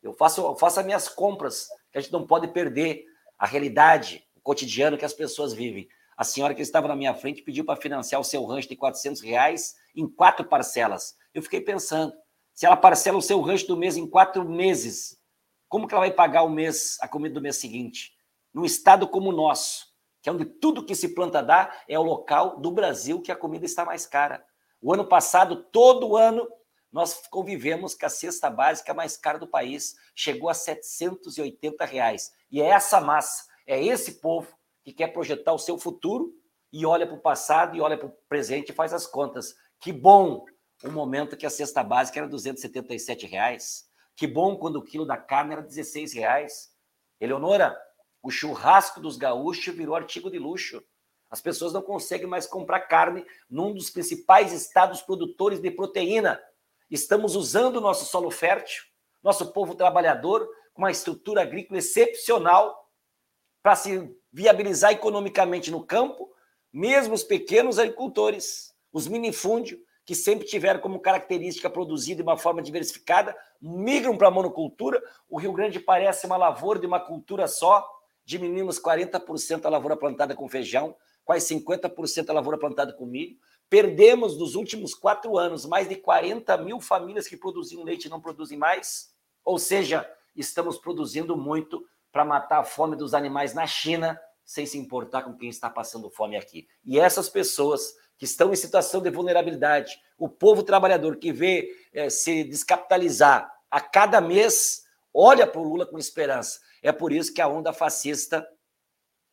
eu 0.03 0.13
faço, 0.13 0.41
eu 0.43 0.57
faço 0.57 0.81
as 0.81 0.87
minhas 0.87 1.09
compras, 1.09 1.69
que 1.91 1.99
a 1.99 2.01
gente 2.01 2.13
não 2.13 2.27
pode 2.27 2.49
perder 2.49 3.05
a 3.39 3.47
realidade, 3.47 4.25
o 4.35 4.41
cotidiano 4.41 4.99
que 4.99 5.05
as 5.05 5.15
pessoas 5.15 5.53
vivem. 5.53 5.89
A 6.17 6.23
senhora 6.23 6.55
que 6.55 6.63
estava 6.63 6.87
na 6.87 6.95
minha 6.95 7.15
frente 7.15 7.43
pediu 7.43 7.65
para 7.65 7.81
financiar 7.81 8.21
o 8.21 8.25
seu 8.25 8.45
rancho 8.45 8.69
de 8.69 8.77
400 8.77 9.21
reais 9.23 9.75
em 9.97 10.07
quatro 10.07 10.45
parcelas. 10.45 11.17
Eu 11.33 11.43
fiquei 11.43 11.61
pensando, 11.61 12.13
se 12.53 12.67
ela 12.67 12.77
parcela 12.77 13.19
o 13.19 13.23
seu 13.23 13.41
rancho 13.41 13.67
do 13.67 13.77
mês 13.77 13.97
em 13.97 14.07
quatro 14.07 14.49
meses, 14.49 15.19
como 15.69 15.89
que 15.89 15.95
ela 15.95 16.05
vai 16.05 16.13
pagar 16.13 16.43
o 16.43 16.49
mês, 16.49 16.99
a 17.01 17.09
comida 17.09 17.35
do 17.35 17.41
mês 17.41 17.57
seguinte? 17.57 18.13
Num 18.53 18.65
estado 18.65 19.09
como 19.09 19.31
o 19.31 19.33
nosso, 19.33 19.87
que 20.25 20.31
é 20.31 20.33
onde 20.33 20.47
tudo 20.47 20.87
que 20.87 20.95
se 20.95 21.11
planta 21.11 21.43
dá, 21.43 21.71
é 21.87 21.99
o 21.99 22.03
local 22.03 22.59
do 22.59 22.71
Brasil 22.71 23.21
que 23.21 23.31
a 23.31 23.37
comida 23.37 23.67
está 23.67 23.85
mais 23.85 24.07
cara. 24.07 24.43
O 24.81 24.95
ano 24.95 25.07
passado, 25.07 25.65
todo 25.65 26.17
ano, 26.17 26.49
nós 26.91 27.27
convivemos 27.29 27.95
com 27.95 28.07
a 28.07 28.09
cesta 28.09 28.49
básica 28.49 28.95
mais 28.95 29.19
cara 29.19 29.39
do 29.39 29.47
país, 29.47 29.95
chegou 30.15 30.49
a 30.49 30.55
780 30.55 31.85
reais. 31.85 32.33
E 32.51 32.63
é 32.63 32.69
essa 32.69 33.03
massa, 33.03 33.45
é 33.67 33.85
esse 33.85 34.13
povo 34.13 34.49
que 34.83 34.95
quer 34.95 35.09
projetar 35.09 35.53
o 35.53 35.59
seu 35.59 35.77
futuro 35.77 36.33
e 36.73 36.87
olha 36.87 37.07
para 37.07 37.17
o 37.17 37.21
passado 37.21 37.77
e 37.77 37.83
olha 37.83 37.99
para 37.99 38.07
o 38.07 38.17
presente 38.27 38.71
e 38.71 38.75
faz 38.75 38.95
as 38.95 39.07
contas. 39.07 39.55
Que 39.79 39.93
bom 39.93 40.47
o 40.83 40.91
momento 40.91 41.37
que 41.37 41.45
a 41.45 41.51
cesta 41.51 41.85
básica 41.85 42.21
era 42.21 42.27
277 42.27 43.27
reais. 43.27 43.91
Que 44.17 44.27
bom 44.27 44.57
quando 44.57 44.77
o 44.77 44.83
quilo 44.83 45.05
da 45.05 45.19
carne 45.19 45.53
era 45.53 45.61
16 45.61 46.15
reais. 46.15 46.75
Eleonora, 47.21 47.79
o 48.25 48.31
churrasco 48.31 49.01
dos 49.01 49.19
gaúchos 49.19 49.75
virou 49.75 49.95
artigo 49.95 50.31
de 50.31 50.39
luxo. 50.39 50.83
As 51.31 51.43
pessoas 51.43 51.75
não 51.75 51.83
conseguem 51.83 52.27
mais 52.27 52.47
comprar 52.47 52.81
carne 52.81 53.25
num 53.51 53.75
dos 53.75 53.91
principais 53.91 54.51
estados 54.51 55.03
produtores 55.03 55.61
de 55.61 55.71
proteína. 55.71 56.41
Estamos 56.91 57.37
usando 57.37 57.77
o 57.77 57.81
nosso 57.83 58.07
solo 58.07 58.31
fértil, 58.31 58.83
nosso 59.23 59.53
povo 59.53 59.75
trabalhador, 59.75 60.49
com 60.73 60.83
uma 60.83 60.91
estrutura 60.91 61.43
agrícola 61.43 61.79
excepcional 61.79 62.91
para 63.63 63.77
se 63.77 64.11
viabilizar 64.33 64.93
economicamente 64.93 65.71
no 65.71 65.85
campo, 65.85 66.33
mesmo 66.73 67.15
os 67.15 67.23
pequenos 67.23 67.79
agricultores 67.79 68.75
os 68.91 69.09
minifúndios, 69.09 69.81
que 70.07 70.15
sempre 70.15 70.47
tiveram 70.47 70.81
como 70.81 71.01
característica 71.01 71.69
produzir 71.69 72.15
de 72.15 72.23
uma 72.23 72.39
forma 72.39 72.63
diversificada, 72.63 73.37
migram 73.61 74.17
para 74.17 74.29
a 74.29 74.31
monocultura. 74.31 75.03
O 75.29 75.39
Rio 75.39 75.53
Grande 75.53 75.81
parece 75.81 76.27
uma 76.27 76.37
lavoura 76.37 76.79
de 76.79 76.87
uma 76.87 77.01
cultura 77.01 77.49
só. 77.49 77.85
Diminuímos 78.25 78.81
40% 78.81 79.65
a 79.65 79.69
lavoura 79.69 79.97
plantada 79.97 80.35
com 80.35 80.49
feijão, 80.49 80.97
quase 81.25 81.55
50% 81.55 82.31
a 82.31 82.33
lavoura 82.33 82.59
plantada 82.59 82.93
com 82.93 83.07
milho. 83.07 83.37
Perdemos 83.69 84.39
nos 84.39 84.55
últimos 84.55 84.95
quatro 84.95 85.37
anos 85.37 85.67
mais 85.67 85.89
de 85.89 85.97
40 85.97 86.57
mil 86.59 86.81
famílias 86.81 87.27
que 87.27 87.37
produziam 87.37 87.83
leite 87.83 88.07
e 88.07 88.11
não 88.11 88.21
produzem 88.21 88.59
mais. 88.59 89.13
Ou 89.45 89.59
seja, 89.59 90.09
estamos 90.35 90.79
produzindo 90.79 91.37
muito 91.37 91.85
para 92.13 92.25
matar 92.25 92.61
a 92.61 92.65
fome 92.65 92.97
dos 92.97 93.15
animais 93.15 93.55
na 93.55 93.67
China, 93.67 94.21
sem 94.45 94.67
se 94.67 94.79
importar 94.79 95.23
com 95.23 95.37
quem 95.37 95.49
está 95.49 95.69
passando 95.69 96.11
fome 96.11 96.37
aqui. 96.37 96.69
E 96.85 96.99
essas 96.99 97.29
pessoas 97.29 97.95
que 98.17 98.25
estão 98.25 98.53
em 98.53 98.57
situação 98.57 99.01
de 99.01 99.11
vulnerabilidade, 99.11 99.99
o 100.19 100.29
povo 100.29 100.63
trabalhador 100.63 101.17
que 101.17 101.33
vê 101.33 101.69
é, 101.93 102.09
se 102.09 102.45
descapitalizar 102.45 103.51
a 103.71 103.81
cada 103.81 104.21
mês, 104.21 104.85
olha 105.13 105.47
para 105.47 105.61
o 105.61 105.65
Lula 105.65 105.87
com 105.87 105.99
esperança. 105.99 106.61
É 106.85 106.93
por 106.93 107.15
isso 107.15 107.33
que 107.33 107.41
a 107.41 107.49
onda 107.49 107.73
fascista, 107.73 108.47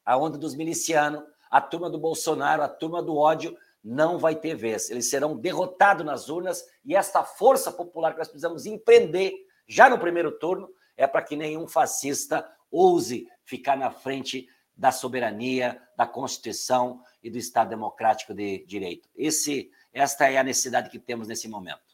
a 0.06 0.18
onda 0.18 0.38
dos 0.38 0.56
milicianos, 0.56 1.22
a 1.50 1.60
turma 1.60 1.90
do 1.90 2.00
Bolsonaro, 2.00 2.64
a 2.64 2.70
turma 2.70 3.04
do 3.04 3.18
ódio, 3.18 3.58
não 3.84 4.18
vai 4.18 4.36
ter 4.36 4.56
vez. 4.56 4.90
Eles 4.90 5.10
serão 5.10 5.36
derrotados 5.36 6.06
nas 6.06 6.30
urnas 6.30 6.66
e 6.86 6.96
esta 6.96 7.26
força 7.26 7.70
popular 7.70 8.14
que 8.14 8.20
nós 8.20 8.30
precisamos 8.30 8.66
empreender 8.66 9.34
já 9.68 9.90
no 9.90 10.00
primeiro 10.00 10.32
turno 10.40 10.70
é 10.96 11.06
para 11.06 11.22
que 11.22 11.36
nenhum 11.36 11.68
fascista 11.68 12.50
ouse 12.72 13.28
ficar 13.44 13.76
na 13.76 13.92
frente 13.92 14.48
da 14.74 14.94
soberania, 14.94 15.82
da 15.98 16.08
Constituição 16.08 17.02
e 17.22 17.30
do 17.30 17.38
Estado 17.38 17.70
Democrático 17.70 18.34
de 18.34 18.66
Direito. 18.66 19.10
Esse, 19.14 19.70
esta 19.92 20.32
é 20.32 20.38
a 20.38 20.44
necessidade 20.44 20.90
que 20.90 20.98
temos 20.98 21.28
nesse 21.28 21.50
momento. 21.50 21.91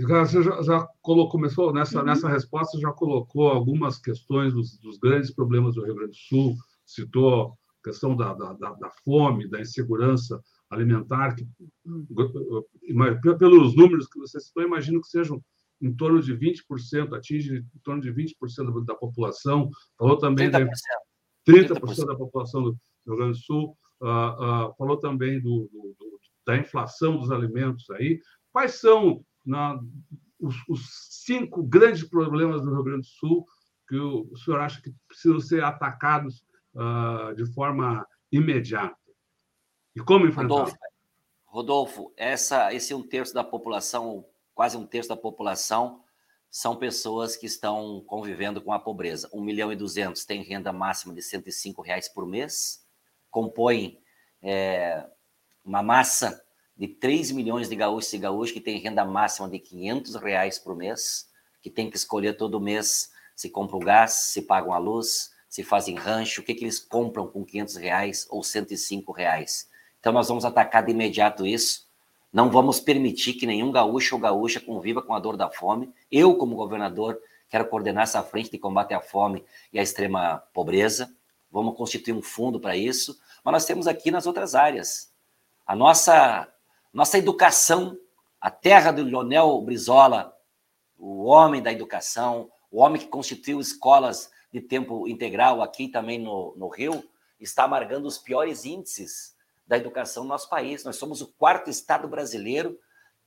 Você 0.00 0.42
já, 0.42 0.62
já 0.62 0.88
colocou, 1.02 1.32
começou 1.32 1.72
nessa, 1.72 2.00
uhum. 2.00 2.06
nessa 2.06 2.28
resposta, 2.28 2.78
já 2.78 2.92
colocou 2.92 3.48
algumas 3.48 3.98
questões 3.98 4.52
dos, 4.52 4.78
dos, 4.78 4.98
grandes 4.98 5.32
problemas 5.32 5.74
do 5.74 5.84
Rio 5.84 5.94
Grande 5.94 6.12
do 6.12 6.16
Sul, 6.16 6.56
citou 6.84 7.54
a 7.80 7.84
questão 7.84 8.16
da, 8.16 8.32
da, 8.34 8.52
da 8.52 8.90
fome, 9.04 9.48
da 9.48 9.60
insegurança 9.60 10.40
alimentar, 10.70 11.34
que, 11.34 11.46
uhum. 11.84 12.06
pelos 13.38 13.74
números 13.74 14.06
que 14.06 14.18
você 14.18 14.38
citou, 14.38 14.62
imagino 14.62 15.00
que 15.00 15.08
sejam 15.08 15.42
em 15.80 15.92
torno 15.94 16.20
de 16.22 16.36
20%, 16.36 17.16
atinge 17.16 17.56
em 17.56 17.78
torno 17.82 18.02
de 18.02 18.12
20% 18.12 18.84
da 18.84 18.94
população. 18.94 19.70
Falou 19.98 20.18
também 20.18 20.50
30%. 20.50 20.68
de 21.46 21.52
30%, 21.52 21.80
30%. 21.80 22.06
da 22.06 22.14
população 22.16 22.62
do 22.62 22.76
Rio 23.06 23.16
Grande 23.16 23.38
do 23.38 23.44
Sul. 23.44 23.76
Uh, 24.00 24.68
uh, 24.68 24.74
falou 24.76 24.98
também 24.98 25.40
do, 25.40 25.68
do, 25.72 25.94
do, 25.98 26.20
da 26.46 26.56
inflação 26.56 27.18
dos 27.18 27.30
alimentos 27.30 27.88
aí. 27.90 28.20
Quais 28.52 28.74
são 28.74 29.24
na, 29.44 29.80
os, 30.38 30.56
os, 30.68 30.88
cinco 31.24 31.62
grandes 31.62 32.08
problemas 32.08 32.62
do 32.62 32.72
Rio 32.72 32.82
Grande 32.82 33.02
do 33.02 33.06
Sul 33.06 33.46
que 33.88 33.96
o, 33.96 34.28
o 34.30 34.36
senhor 34.36 34.60
acha 34.60 34.80
que 34.80 34.94
precisam 35.08 35.40
ser 35.40 35.64
atacados 35.64 36.44
uh, 36.74 37.34
de 37.34 37.44
forma 37.52 38.06
imediata? 38.30 38.96
E 39.94 40.00
como 40.00 40.26
enfrentar? 40.26 40.54
Rodolfo, 40.54 40.78
Rodolfo 41.44 42.14
essa, 42.16 42.72
esse 42.72 42.94
um 42.94 43.02
terço 43.02 43.34
da 43.34 43.42
população 43.42 44.24
quase 44.60 44.76
um 44.76 44.86
terço 44.86 45.08
da 45.08 45.16
população, 45.16 46.04
são 46.50 46.76
pessoas 46.76 47.34
que 47.34 47.46
estão 47.46 48.04
convivendo 48.06 48.60
com 48.60 48.74
a 48.74 48.78
pobreza. 48.78 49.26
1 49.32 49.40
milhão 49.40 49.72
e 49.72 49.76
200 49.76 50.22
tem 50.26 50.42
renda 50.42 50.70
máxima 50.70 51.14
de 51.14 51.22
105 51.22 51.80
reais 51.80 52.10
por 52.10 52.26
mês, 52.26 52.86
compõem 53.30 53.98
é, 54.42 55.08
uma 55.64 55.82
massa 55.82 56.44
de 56.80 56.88
3 56.88 57.30
milhões 57.32 57.68
de 57.68 57.76
gaúchos 57.76 58.10
e 58.14 58.16
gaúchos 58.16 58.52
que 58.52 58.60
têm 58.60 58.78
renda 58.78 59.04
máxima 59.04 59.50
de 59.50 59.58
500 59.58 60.14
reais 60.14 60.58
por 60.58 60.74
mês, 60.74 61.28
que 61.60 61.68
tem 61.68 61.90
que 61.90 61.96
escolher 61.98 62.38
todo 62.38 62.58
mês 62.58 63.12
se 63.36 63.50
compra 63.50 63.76
o 63.76 63.80
gás, 63.80 64.12
se 64.12 64.40
pagam 64.40 64.72
a 64.72 64.78
luz, 64.78 65.30
se 65.46 65.62
fazem 65.62 65.94
rancho, 65.94 66.40
o 66.40 66.44
que, 66.44 66.54
que 66.54 66.64
eles 66.64 66.78
compram 66.78 67.26
com 67.26 67.44
500 67.44 67.76
reais 67.76 68.26
ou 68.30 68.42
105 68.42 69.12
reais. 69.12 69.68
Então 69.98 70.10
nós 70.10 70.28
vamos 70.28 70.46
atacar 70.46 70.82
de 70.82 70.92
imediato 70.92 71.46
isso, 71.46 71.86
não 72.32 72.50
vamos 72.50 72.80
permitir 72.80 73.34
que 73.34 73.46
nenhum 73.46 73.70
gaúcho 73.70 74.14
ou 74.14 74.20
gaúcha 74.20 74.58
conviva 74.58 75.02
com 75.02 75.12
a 75.14 75.18
dor 75.18 75.36
da 75.36 75.50
fome. 75.50 75.92
Eu, 76.10 76.34
como 76.36 76.56
governador, 76.56 77.20
quero 77.50 77.68
coordenar 77.68 78.04
essa 78.04 78.22
frente 78.22 78.50
de 78.50 78.56
combate 78.58 78.94
à 78.94 79.02
fome 79.02 79.44
e 79.70 79.78
à 79.78 79.82
extrema 79.82 80.42
pobreza. 80.54 81.14
Vamos 81.50 81.76
constituir 81.76 82.14
um 82.14 82.22
fundo 82.22 82.58
para 82.58 82.74
isso. 82.74 83.20
Mas 83.44 83.52
nós 83.52 83.64
temos 83.66 83.86
aqui 83.86 84.10
nas 84.10 84.26
outras 84.26 84.54
áreas. 84.54 85.12
A 85.66 85.76
nossa, 85.76 86.48
nossa 86.92 87.18
educação, 87.18 87.96
a 88.40 88.50
terra 88.50 88.90
do 88.90 89.04
Leonel 89.04 89.60
Brizola, 89.62 90.36
o 90.98 91.24
homem 91.24 91.62
da 91.62 91.72
educação, 91.72 92.50
o 92.70 92.80
homem 92.80 93.00
que 93.00 93.08
constituiu 93.08 93.60
escolas 93.60 94.30
de 94.52 94.60
tempo 94.60 95.06
integral 95.06 95.62
aqui 95.62 95.88
também 95.88 96.18
no, 96.18 96.54
no 96.56 96.68
Rio, 96.68 97.08
está 97.38 97.64
amargando 97.64 98.08
os 98.08 98.18
piores 98.18 98.64
índices 98.64 99.36
da 99.66 99.76
educação 99.76 100.24
no 100.24 100.30
nosso 100.30 100.48
país. 100.48 100.82
Nós 100.82 100.96
somos 100.96 101.20
o 101.20 101.28
quarto 101.28 101.70
estado 101.70 102.08
brasileiro 102.08 102.78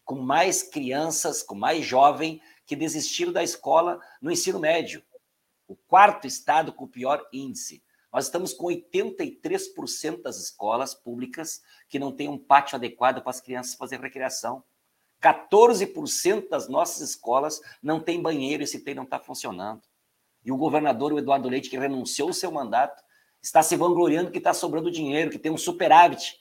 com 0.04 0.16
mais 0.16 0.62
crianças, 0.62 1.42
com 1.42 1.56
mais 1.56 1.86
jovem 1.86 2.42
que 2.66 2.76
desistiram 2.76 3.32
da 3.32 3.44
escola 3.44 4.00
no 4.22 4.30
ensino 4.30 4.60
médio. 4.60 5.02
O 5.68 5.76
quarto 5.76 6.28
estado 6.28 6.74
com 6.74 6.84
o 6.84 6.90
pior 6.90 7.26
índice. 7.32 7.82
Nós 8.12 8.26
estamos 8.26 8.54
com 8.54 8.68
83% 8.68 10.22
das 10.22 10.38
escolas 10.38 10.94
públicas 10.94 11.64
que 11.94 12.00
não 12.00 12.12
têm 12.12 12.28
um 12.28 12.40
pátio 12.40 12.76
adequado 12.76 13.22
para 13.22 13.30
as 13.30 13.40
crianças 13.40 13.76
fazer 13.76 14.00
recreação. 14.00 14.64
14% 15.22 16.50
das 16.50 16.68
nossas 16.68 17.08
escolas 17.08 17.62
não 17.84 18.00
têm 18.00 18.20
banheiro, 18.20 18.64
esse 18.64 18.80
tem 18.80 18.96
não 18.96 19.04
está 19.04 19.20
funcionando. 19.20 19.84
E 20.44 20.52
o 20.52 20.58
governador, 20.58 21.14
o 21.14 21.20
Eduardo 21.20 21.48
Leite, 21.48 21.70
que 21.70 21.78
renunciou 21.78 22.30
ao 22.30 22.34
seu 22.34 22.52
mandato, 22.52 23.00
está 23.44 23.62
se 23.62 23.76
vangloriando 23.76 24.32
que 24.32 24.40
está 24.40 24.56
sobrando 24.56 24.90
dinheiro, 24.90 25.30
que 25.30 25.38
tem 25.38 25.52
um 25.52 25.58
superávit. 25.58 26.36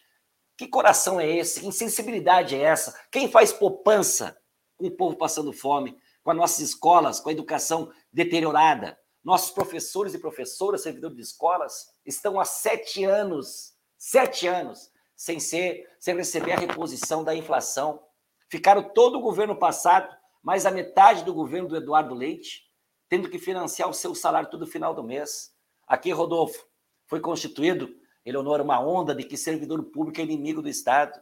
Que 0.56 0.66
coração 0.66 1.20
é 1.20 1.28
esse? 1.28 1.60
Que 1.60 1.66
insensibilidade 1.66 2.56
é 2.56 2.62
essa? 2.62 2.98
Quem 3.10 3.30
faz 3.30 3.52
poupança 3.52 4.34
com 4.78 4.86
o 4.86 4.90
povo 4.90 5.18
passando 5.18 5.52
fome, 5.52 5.98
com 6.22 6.30
as 6.30 6.36
nossas 6.38 6.60
escolas, 6.60 7.20
com 7.20 7.28
a 7.28 7.32
educação 7.32 7.92
deteriorada? 8.10 8.98
Nossos 9.22 9.50
professores 9.50 10.14
e 10.14 10.18
professoras, 10.18 10.82
servidores 10.82 11.18
de 11.18 11.22
escolas, 11.22 11.92
estão 12.06 12.40
há 12.40 12.44
sete 12.46 13.04
anos, 13.04 13.74
sete 13.98 14.46
anos, 14.48 14.90
sem 15.22 15.38
ser, 15.38 15.88
sem 16.00 16.16
receber 16.16 16.50
a 16.50 16.58
reposição 16.58 17.22
da 17.22 17.32
inflação. 17.32 18.02
Ficaram 18.48 18.82
todo 18.82 19.18
o 19.18 19.20
governo 19.20 19.54
passado, 19.54 20.12
mais 20.42 20.66
a 20.66 20.70
metade 20.72 21.22
do 21.22 21.32
governo 21.32 21.68
do 21.68 21.76
Eduardo 21.76 22.12
Leite, 22.12 22.64
tendo 23.08 23.30
que 23.30 23.38
financiar 23.38 23.88
o 23.88 23.94
seu 23.94 24.16
salário 24.16 24.50
todo 24.50 24.66
final 24.66 24.92
do 24.92 25.04
mês. 25.04 25.54
Aqui, 25.86 26.10
Rodolfo, 26.10 26.66
foi 27.06 27.20
constituído, 27.20 27.94
Eleonora, 28.26 28.64
uma 28.64 28.80
onda 28.80 29.14
de 29.14 29.22
que 29.22 29.36
servidor 29.36 29.80
público 29.92 30.20
é 30.20 30.24
inimigo 30.24 30.60
do 30.60 30.68
Estado. 30.68 31.16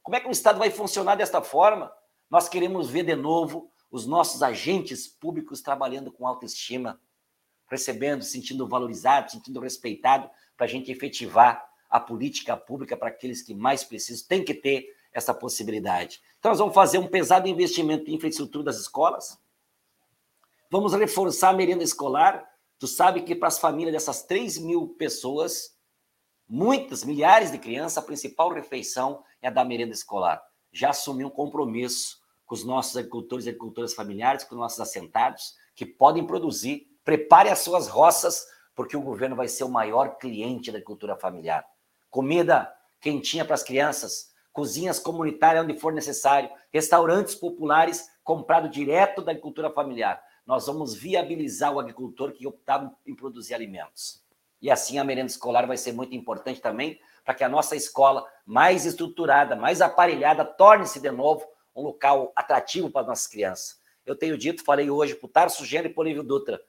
Como 0.00 0.14
é 0.14 0.20
que 0.20 0.28
o 0.28 0.30
Estado 0.30 0.60
vai 0.60 0.70
funcionar 0.70 1.16
desta 1.16 1.42
forma? 1.42 1.92
Nós 2.30 2.48
queremos 2.48 2.88
ver 2.88 3.02
de 3.02 3.16
novo 3.16 3.68
os 3.90 4.06
nossos 4.06 4.44
agentes 4.44 5.08
públicos 5.08 5.60
trabalhando 5.60 6.12
com 6.12 6.24
autoestima, 6.24 7.00
recebendo, 7.68 8.22
sentindo 8.22 8.68
valorizado, 8.68 9.32
sentindo 9.32 9.58
respeitado, 9.58 10.30
para 10.56 10.66
a 10.66 10.68
gente 10.68 10.92
efetivar 10.92 11.68
a 11.90 11.98
política 11.98 12.56
pública 12.56 12.96
para 12.96 13.08
aqueles 13.08 13.42
que 13.42 13.54
mais 13.54 13.82
precisam. 13.82 14.26
Tem 14.28 14.44
que 14.44 14.54
ter 14.54 14.94
essa 15.12 15.34
possibilidade. 15.34 16.20
Então, 16.38 16.52
nós 16.52 16.58
vamos 16.58 16.74
fazer 16.74 16.98
um 16.98 17.08
pesado 17.08 17.48
investimento 17.48 18.10
em 18.10 18.14
infraestrutura 18.14 18.64
das 18.64 18.78
escolas, 18.78 19.38
vamos 20.70 20.94
reforçar 20.94 21.50
a 21.50 21.52
merenda 21.52 21.82
escolar, 21.82 22.50
Tu 22.80 22.86
sabe 22.86 23.20
que 23.20 23.34
para 23.34 23.48
as 23.48 23.58
famílias 23.58 23.92
dessas 23.92 24.22
3 24.22 24.56
mil 24.56 24.88
pessoas, 24.88 25.76
muitas, 26.48 27.04
milhares 27.04 27.52
de 27.52 27.58
crianças, 27.58 27.98
a 27.98 28.06
principal 28.06 28.50
refeição 28.50 29.22
é 29.42 29.48
a 29.48 29.50
da 29.50 29.62
merenda 29.62 29.92
escolar. 29.92 30.42
Já 30.72 30.88
assumi 30.88 31.22
um 31.22 31.28
compromisso 31.28 32.22
com 32.46 32.54
os 32.54 32.64
nossos 32.64 32.96
agricultores 32.96 33.44
e 33.44 33.50
agricultoras 33.50 33.92
familiares, 33.92 34.44
com 34.44 34.54
os 34.54 34.60
nossos 34.60 34.80
assentados, 34.80 35.54
que 35.74 35.84
podem 35.84 36.26
produzir. 36.26 36.86
Prepare 37.04 37.50
as 37.50 37.58
suas 37.58 37.86
roças, 37.86 38.46
porque 38.74 38.96
o 38.96 39.02
governo 39.02 39.36
vai 39.36 39.46
ser 39.46 39.64
o 39.64 39.68
maior 39.68 40.16
cliente 40.16 40.72
da 40.72 40.78
agricultura 40.78 41.14
familiar. 41.14 41.62
Comida 42.10 42.70
quentinha 43.00 43.44
para 43.44 43.54
as 43.54 43.62
crianças, 43.62 44.30
cozinhas 44.52 44.98
comunitárias 44.98 45.64
onde 45.64 45.78
for 45.78 45.92
necessário, 45.92 46.50
restaurantes 46.72 47.34
populares 47.34 48.10
comprado 48.22 48.68
direto 48.68 49.22
da 49.22 49.30
agricultura 49.30 49.70
familiar 49.70 50.22
nós 50.50 50.66
vamos 50.66 50.96
viabilizar 50.96 51.72
o 51.72 51.78
agricultor 51.78 52.32
que 52.32 52.44
optar 52.44 52.92
em 53.06 53.14
produzir 53.14 53.54
alimentos. 53.54 54.20
E 54.60 54.68
assim 54.68 54.98
a 54.98 55.04
merenda 55.04 55.28
escolar 55.28 55.64
vai 55.64 55.76
ser 55.76 55.92
muito 55.92 56.12
importante 56.12 56.60
também 56.60 56.98
para 57.24 57.34
que 57.34 57.44
a 57.44 57.48
nossa 57.48 57.76
escola, 57.76 58.26
mais 58.44 58.84
estruturada, 58.84 59.54
mais 59.54 59.80
aparelhada, 59.80 60.44
torne-se 60.44 60.98
de 60.98 61.10
novo 61.12 61.46
um 61.72 61.82
local 61.82 62.32
atrativo 62.34 62.90
para 62.90 63.02
as 63.02 63.06
nossas 63.06 63.26
crianças. 63.28 63.80
Eu 64.04 64.16
tenho 64.16 64.36
dito, 64.36 64.64
falei 64.64 64.90
hoje 64.90 65.14
para 65.14 65.26
o 65.26 65.30
Tarso 65.30 65.64
Gênero 65.64 65.90
e 65.90 65.94
para 65.94 66.00
o 66.00 66.04
Olívio 66.04 66.24
Dutra, 66.24 66.60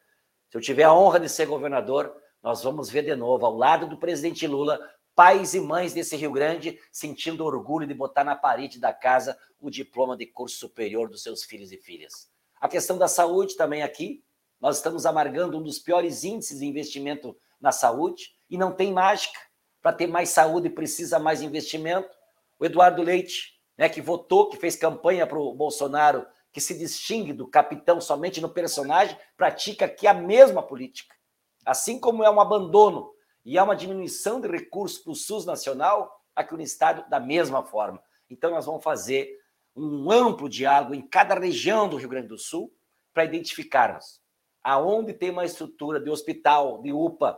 se 0.47 0.55
eu 0.55 0.61
tiver 0.61 0.83
a 0.83 0.93
honra 0.93 1.19
de 1.19 1.27
ser 1.27 1.47
governador, 1.47 2.15
nós 2.43 2.61
vamos 2.61 2.87
ver 2.87 3.03
de 3.03 3.15
novo, 3.15 3.47
ao 3.47 3.55
lado 3.55 3.87
do 3.87 3.97
presidente 3.97 4.45
Lula, 4.45 4.79
pais 5.21 5.53
e 5.53 5.59
mães 5.59 5.93
desse 5.93 6.15
Rio 6.15 6.31
Grande 6.31 6.79
sentindo 6.91 7.45
orgulho 7.45 7.85
de 7.85 7.93
botar 7.93 8.23
na 8.23 8.35
parede 8.35 8.79
da 8.79 8.91
casa 8.91 9.37
o 9.59 9.69
diploma 9.69 10.17
de 10.17 10.25
curso 10.25 10.57
superior 10.57 11.07
dos 11.07 11.21
seus 11.21 11.43
filhos 11.43 11.71
e 11.71 11.77
filhas. 11.77 12.27
A 12.59 12.67
questão 12.67 12.97
da 12.97 13.07
saúde 13.07 13.55
também 13.55 13.83
aqui. 13.83 14.23
Nós 14.59 14.77
estamos 14.77 15.05
amargando 15.05 15.59
um 15.59 15.61
dos 15.61 15.77
piores 15.77 16.23
índices 16.23 16.57
de 16.57 16.65
investimento 16.65 17.37
na 17.61 17.71
saúde 17.71 18.31
e 18.49 18.57
não 18.57 18.71
tem 18.71 18.91
mágica. 18.91 19.39
Para 19.79 19.93
ter 19.93 20.07
mais 20.07 20.29
saúde 20.29 20.71
precisa 20.71 21.19
mais 21.19 21.43
investimento. 21.43 22.09
O 22.57 22.65
Eduardo 22.65 23.03
Leite, 23.03 23.59
né, 23.77 23.87
que 23.87 24.01
votou, 24.01 24.49
que 24.49 24.57
fez 24.57 24.75
campanha 24.75 25.27
para 25.27 25.37
o 25.37 25.53
Bolsonaro, 25.53 26.25
que 26.51 26.59
se 26.59 26.75
distingue 26.75 27.31
do 27.31 27.47
capitão 27.47 28.01
somente 28.01 28.41
no 28.41 28.49
personagem, 28.49 29.15
pratica 29.37 29.85
aqui 29.85 30.07
a 30.07 30.15
mesma 30.15 30.63
política. 30.63 31.15
Assim 31.63 31.99
como 31.99 32.23
é 32.23 32.31
um 32.31 32.41
abandono 32.41 33.10
e 33.43 33.57
há 33.57 33.63
uma 33.63 33.75
diminuição 33.75 34.39
de 34.39 34.47
recursos 34.47 34.99
para 34.99 35.11
o 35.11 35.15
SUS 35.15 35.45
nacional, 35.45 36.23
aqui 36.35 36.53
no 36.53 36.61
Estado, 36.61 37.09
da 37.09 37.19
mesma 37.19 37.63
forma. 37.63 38.01
Então, 38.29 38.51
nós 38.51 38.65
vamos 38.65 38.83
fazer 38.83 39.39
um 39.75 40.11
amplo 40.11 40.49
diálogo 40.49 40.93
em 40.93 41.01
cada 41.01 41.35
região 41.35 41.87
do 41.87 41.97
Rio 41.97 42.09
Grande 42.09 42.27
do 42.27 42.37
Sul 42.37 42.73
para 43.13 43.25
identificarmos 43.25 44.21
aonde 44.63 45.13
tem 45.13 45.31
uma 45.31 45.45
estrutura 45.45 45.99
de 45.99 46.09
hospital, 46.09 46.81
de 46.81 46.93
UPA, 46.93 47.37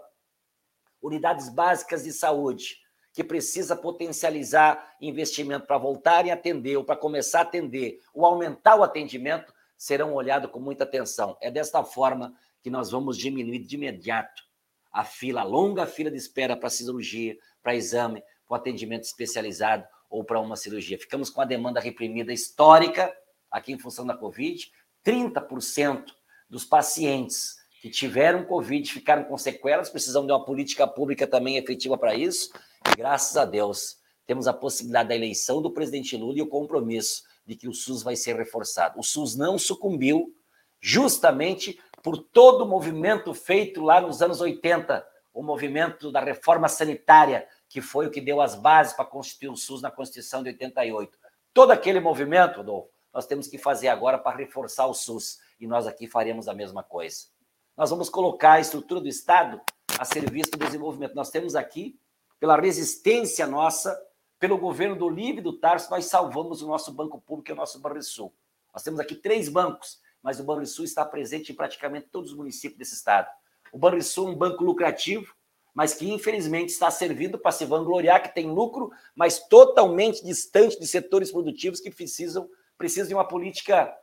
unidades 1.02 1.50
básicas 1.50 2.04
de 2.04 2.12
saúde, 2.12 2.78
que 3.14 3.24
precisa 3.24 3.76
potencializar 3.76 4.96
investimento 5.00 5.68
para 5.68 5.78
voltarem 5.78 6.32
a 6.32 6.34
atender 6.34 6.78
ou 6.78 6.84
para 6.84 6.96
começar 6.96 7.40
a 7.40 7.44
atender 7.44 8.00
ou 8.14 8.26
aumentar 8.26 8.76
o 8.76 8.84
atendimento, 8.84 9.54
serão 9.78 10.14
olhados 10.14 10.50
com 10.50 10.60
muita 10.60 10.84
atenção. 10.84 11.38
É 11.40 11.52
desta 11.52 11.84
forma 11.84 12.34
que 12.62 12.70
nós 12.70 12.92
vamos 12.92 13.18
diminuir 13.18 13.60
de 13.60 13.76
imediato 13.76 14.44
a 14.94 15.04
fila, 15.04 15.42
a 15.42 15.44
longa 15.44 15.88
fila 15.88 16.12
de 16.12 16.18
espera 16.18 16.56
para 16.56 16.70
cirurgia, 16.70 17.36
para 17.62 17.76
exame, 17.76 18.24
para 18.48 18.58
atendimento 18.58 19.04
especializado, 19.04 19.86
ou 20.10 20.24
para 20.24 20.40
uma 20.40 20.56
cirurgia. 20.56 21.00
Ficamos 21.00 21.32
com 21.32 21.42
a 21.42 21.46
demanda 21.46 21.80
reprimida 21.80 22.32
histórica 22.32 23.12
aqui 23.50 23.74
em 23.74 23.80
função 23.80 24.06
da 24.06 24.16
Covid. 24.16 24.72
30% 25.04 26.06
dos 26.48 26.64
pacientes 26.64 27.56
que 27.82 27.90
tiveram 27.90 28.46
Covid 28.46 28.90
ficaram 28.94 29.24
com 29.24 29.38
sequelas, 29.38 29.90
precisam 29.90 30.26
de 30.26 30.32
uma 30.32 30.46
política 30.46 30.88
pública 30.88 31.26
também 31.26 31.58
efetiva 31.58 31.98
para 31.98 32.14
isso. 32.14 32.54
E 32.92 32.96
graças 32.96 33.36
a 33.36 33.44
Deus, 33.44 33.98
temos 34.28 34.48
a 34.48 34.54
possibilidade 34.54 35.10
da 35.10 35.16
eleição 35.16 35.62
do 35.62 35.74
presidente 35.74 36.16
Lula 36.16 36.38
e 36.38 36.42
o 36.44 36.48
compromisso 36.48 37.24
de 37.46 37.56
que 37.56 37.68
o 37.68 37.74
SUS 37.74 38.04
vai 38.04 38.16
ser 38.16 38.36
reforçado. 38.36 39.00
O 39.00 39.04
SUS 39.04 39.36
não 39.36 39.58
sucumbiu 39.58 40.34
justamente 40.80 41.80
por 42.04 42.18
todo 42.18 42.66
o 42.66 42.68
movimento 42.68 43.34
feito 43.34 43.82
lá 43.82 44.02
nos 44.02 44.22
anos 44.22 44.42
80, 44.42 45.08
o 45.34 45.42
movimento 45.42 46.12
da 46.12 46.20
reforma 46.20 46.68
sanitária, 46.68 47.48
que 47.70 47.82
foi 47.82 48.06
o 48.06 48.12
que 48.12 48.20
deu 48.20 48.42
as 48.42 48.56
bases 48.56 48.94
para 48.94 49.06
constituir 49.06 49.50
o 49.50 49.56
SUS 49.56 49.82
na 49.82 49.90
Constituição 49.90 50.44
de 50.44 50.50
88. 50.50 51.18
Todo 51.54 51.72
aquele 51.72 52.02
movimento, 52.02 52.60
Adolfo, 52.60 52.90
nós 53.14 53.26
temos 53.26 53.48
que 53.48 53.58
fazer 53.58 53.88
agora 53.88 54.18
para 54.18 54.36
reforçar 54.36 54.86
o 54.86 54.94
SUS. 54.94 55.40
E 55.60 55.66
nós 55.66 55.88
aqui 55.88 56.06
faremos 56.06 56.50
a 56.50 56.54
mesma 56.54 56.84
coisa. 56.84 57.28
Nós 57.78 57.90
vamos 57.90 58.10
colocar 58.10 58.54
a 58.54 58.60
estrutura 58.60 59.00
do 59.00 59.08
Estado 59.08 59.62
a 59.98 60.04
serviço 60.04 60.52
do 60.52 60.58
desenvolvimento. 60.58 61.16
Nós 61.16 61.30
temos 61.30 61.56
aqui, 61.56 61.98
pela 62.38 62.60
resistência 62.60 63.48
nossa, 63.48 63.98
pelo 64.38 64.58
governo 64.58 64.98
do 64.98 65.08
Livre 65.08 65.42
do 65.42 65.58
Tarso, 65.58 65.90
nós 65.90 66.06
salvamos 66.06 66.62
o 66.62 66.68
nosso 66.68 66.92
banco 66.92 67.22
público 67.22 67.50
e 67.50 67.54
o 67.54 67.56
nosso 67.56 67.80
Banrisul. 67.80 68.34
Nós 68.74 68.84
temos 68.84 69.00
aqui 69.00 69.16
três 69.16 69.48
bancos 69.48 70.03
mas 70.24 70.40
o 70.40 70.44
Banrisul 70.44 70.86
está 70.86 71.06
presente 71.06 71.52
em 71.52 71.56
praticamente 71.56 72.08
todos 72.10 72.32
os 72.32 72.38
municípios 72.38 72.80
desse 72.80 72.96
estado. 72.96 73.28
O 73.74 73.78
Banrisul 73.78 74.30
é 74.30 74.32
um 74.32 74.36
banco 74.36 74.64
lucrativo, 74.64 75.36
mas 75.74 75.94
que 75.94 76.10
infelizmente 76.10 76.70
está 76.70 76.90
servindo 76.90 77.38
para 77.38 77.52
se 77.52 77.66
vangloriar 77.66 78.24
que 78.24 78.34
tem 78.34 78.50
lucro, 78.50 78.92
mas 79.16 79.40
totalmente 79.48 80.24
distante 80.24 80.80
de 80.80 80.88
setores 80.88 81.32
produtivos 81.32 81.80
que 81.80 81.92
precisam, 81.92 82.50
precisam 82.78 83.08
de 83.08 83.14
uma 83.14 83.28
política, 83.28 83.94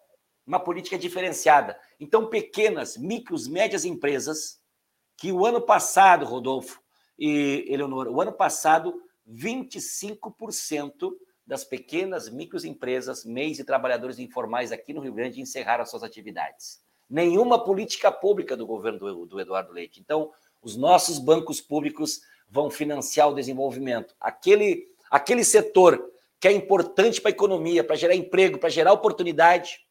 uma 0.46 0.60
política 0.60 0.98
diferenciada. 0.98 1.78
Então, 1.98 2.28
pequenas, 2.28 2.96
micros, 2.96 3.48
médias 3.48 3.84
empresas, 3.84 4.60
que 5.16 5.32
o 5.32 5.46
ano 5.46 5.60
passado, 5.60 6.26
Rodolfo 6.26 6.82
e 7.18 7.64
Eleonora, 7.68 8.10
o 8.10 8.20
ano 8.20 8.32
passado, 8.32 9.00
25% 9.28 11.12
das 11.50 11.64
pequenas, 11.64 12.28
microempresas, 12.28 13.24
MEIs 13.24 13.58
e 13.58 13.64
trabalhadores 13.64 14.20
informais 14.20 14.70
aqui 14.70 14.94
no 14.94 15.00
Rio 15.00 15.12
Grande 15.12 15.40
encerraram 15.40 15.84
suas 15.84 16.04
atividades. 16.04 16.80
Nenhuma 17.10 17.64
política 17.64 18.12
pública 18.12 18.56
do 18.56 18.64
governo 18.64 19.00
do, 19.00 19.26
do 19.26 19.40
Eduardo 19.40 19.72
Leite. 19.72 19.98
Então, 19.98 20.30
os 20.62 20.76
nossos 20.76 21.18
bancos 21.18 21.60
públicos 21.60 22.20
vão 22.48 22.70
financiar 22.70 23.28
o 23.28 23.34
desenvolvimento. 23.34 24.14
Aquele, 24.20 24.86
aquele 25.10 25.42
setor 25.42 26.12
que 26.38 26.46
é 26.46 26.52
importante 26.52 27.20
para 27.20 27.30
a 27.30 27.32
economia, 27.32 27.82
para 27.82 27.96
gerar 27.96 28.14
emprego, 28.14 28.56
para 28.56 28.68
gerar 28.68 28.92
oportunidade, 28.92 29.84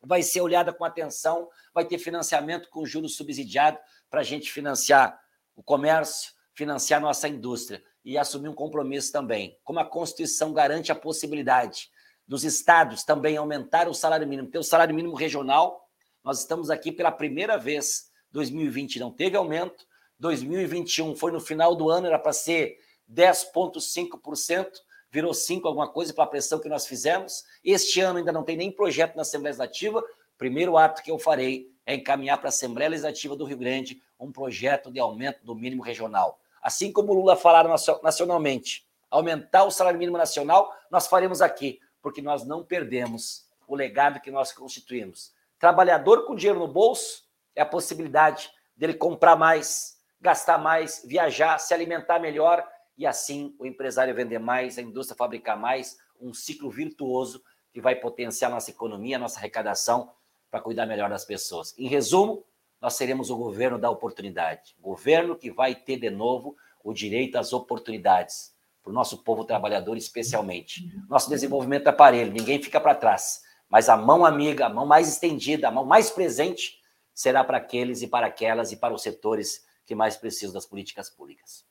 vai 0.00 0.22
ser 0.22 0.42
olhada 0.42 0.72
com 0.72 0.84
atenção, 0.84 1.50
vai 1.74 1.84
ter 1.84 1.98
financiamento 1.98 2.70
com 2.70 2.86
juros 2.86 3.16
subsidiados 3.16 3.80
para 4.08 4.20
a 4.20 4.24
gente 4.24 4.52
financiar 4.52 5.20
o 5.56 5.62
comércio, 5.62 6.32
financiar 6.54 7.00
nossa 7.00 7.26
indústria 7.26 7.82
e 8.04 8.18
assumir 8.18 8.48
um 8.48 8.54
compromisso 8.54 9.10
também. 9.10 9.58
Como 9.64 9.78
a 9.78 9.84
Constituição 9.84 10.52
garante 10.52 10.92
a 10.92 10.94
possibilidade 10.94 11.88
dos 12.26 12.44
estados 12.44 13.04
também 13.04 13.36
aumentar 13.36 13.88
o 13.88 13.94
salário 13.94 14.26
mínimo, 14.26 14.48
ter 14.48 14.58
o 14.58 14.62
salário 14.62 14.94
mínimo 14.94 15.14
regional, 15.14 15.88
nós 16.22 16.40
estamos 16.40 16.70
aqui 16.70 16.90
pela 16.92 17.12
primeira 17.12 17.56
vez. 17.56 18.10
2020 18.32 18.98
não 18.98 19.12
teve 19.12 19.36
aumento, 19.36 19.86
2021 20.18 21.14
foi 21.14 21.30
no 21.30 21.40
final 21.40 21.76
do 21.76 21.88
ano, 21.88 22.06
era 22.06 22.18
para 22.18 22.32
ser 22.32 22.78
10,5%, 23.12 24.66
virou 25.10 25.32
5% 25.32 25.66
alguma 25.66 25.88
coisa 25.88 26.12
pela 26.12 26.26
pressão 26.26 26.58
que 26.58 26.68
nós 26.68 26.86
fizemos. 26.86 27.44
Este 27.64 28.00
ano 28.00 28.18
ainda 28.18 28.32
não 28.32 28.42
tem 28.42 28.56
nem 28.56 28.72
projeto 28.72 29.14
na 29.14 29.22
Assembleia 29.22 29.52
Legislativa. 29.52 30.02
Primeiro 30.36 30.76
ato 30.76 31.02
que 31.02 31.10
eu 31.10 31.18
farei 31.18 31.70
é 31.86 31.94
encaminhar 31.94 32.38
para 32.38 32.48
a 32.48 32.50
Assembleia 32.50 32.90
Legislativa 32.90 33.36
do 33.36 33.44
Rio 33.44 33.58
Grande 33.58 34.02
um 34.18 34.32
projeto 34.32 34.90
de 34.90 34.98
aumento 34.98 35.44
do 35.44 35.54
mínimo 35.54 35.82
regional. 35.82 36.40
Assim 36.64 36.90
como 36.90 37.12
o 37.12 37.14
Lula 37.14 37.36
falaram 37.36 37.68
nacionalmente, 38.02 38.88
aumentar 39.10 39.64
o 39.64 39.70
salário 39.70 39.98
mínimo 39.98 40.16
nacional, 40.16 40.74
nós 40.90 41.06
faremos 41.06 41.42
aqui, 41.42 41.78
porque 42.00 42.22
nós 42.22 42.42
não 42.42 42.64
perdemos 42.64 43.46
o 43.68 43.76
legado 43.76 44.18
que 44.18 44.30
nós 44.30 44.50
constituímos. 44.50 45.34
Trabalhador 45.58 46.26
com 46.26 46.34
dinheiro 46.34 46.58
no 46.58 46.66
bolso 46.66 47.24
é 47.54 47.60
a 47.60 47.66
possibilidade 47.66 48.50
dele 48.74 48.94
comprar 48.94 49.36
mais, 49.36 49.98
gastar 50.18 50.56
mais, 50.56 51.04
viajar, 51.04 51.58
se 51.58 51.74
alimentar 51.74 52.18
melhor 52.18 52.66
e 52.96 53.06
assim 53.06 53.54
o 53.58 53.66
empresário 53.66 54.14
vender 54.14 54.38
mais, 54.38 54.78
a 54.78 54.82
indústria 54.82 55.14
fabricar 55.14 55.58
mais, 55.58 55.98
um 56.18 56.32
ciclo 56.32 56.70
virtuoso 56.70 57.44
que 57.74 57.80
vai 57.80 57.94
potenciar 57.94 58.50
nossa 58.50 58.70
economia, 58.70 59.18
nossa 59.18 59.38
arrecadação 59.38 60.10
para 60.50 60.62
cuidar 60.62 60.86
melhor 60.86 61.10
das 61.10 61.26
pessoas. 61.26 61.74
Em 61.76 61.88
resumo, 61.88 62.42
nós 62.84 62.96
seremos 62.96 63.30
o 63.30 63.36
governo 63.38 63.78
da 63.78 63.88
oportunidade. 63.88 64.76
Governo 64.78 65.34
que 65.34 65.50
vai 65.50 65.74
ter 65.74 65.96
de 65.96 66.10
novo 66.10 66.54
o 66.84 66.92
direito 66.92 67.36
às 67.36 67.54
oportunidades, 67.54 68.54
para 68.82 68.90
o 68.90 68.92
nosso 68.92 69.24
povo 69.24 69.42
trabalhador 69.42 69.96
especialmente. 69.96 70.92
Nosso 71.08 71.30
desenvolvimento 71.30 71.88
é 71.88 71.92
parelho, 71.92 72.30
ninguém 72.30 72.62
fica 72.62 72.78
para 72.78 72.94
trás. 72.94 73.40
Mas 73.70 73.88
a 73.88 73.96
mão 73.96 74.22
amiga, 74.22 74.66
a 74.66 74.68
mão 74.68 74.84
mais 74.84 75.08
estendida, 75.08 75.66
a 75.66 75.70
mão 75.70 75.86
mais 75.86 76.10
presente 76.10 76.78
será 77.14 77.42
para 77.42 77.56
aqueles 77.56 78.02
e 78.02 78.06
para 78.06 78.26
aquelas 78.26 78.70
e 78.70 78.76
para 78.76 78.92
os 78.92 79.00
setores 79.00 79.64
que 79.86 79.94
mais 79.94 80.18
precisam 80.18 80.52
das 80.52 80.66
políticas 80.66 81.08
públicas. 81.08 81.64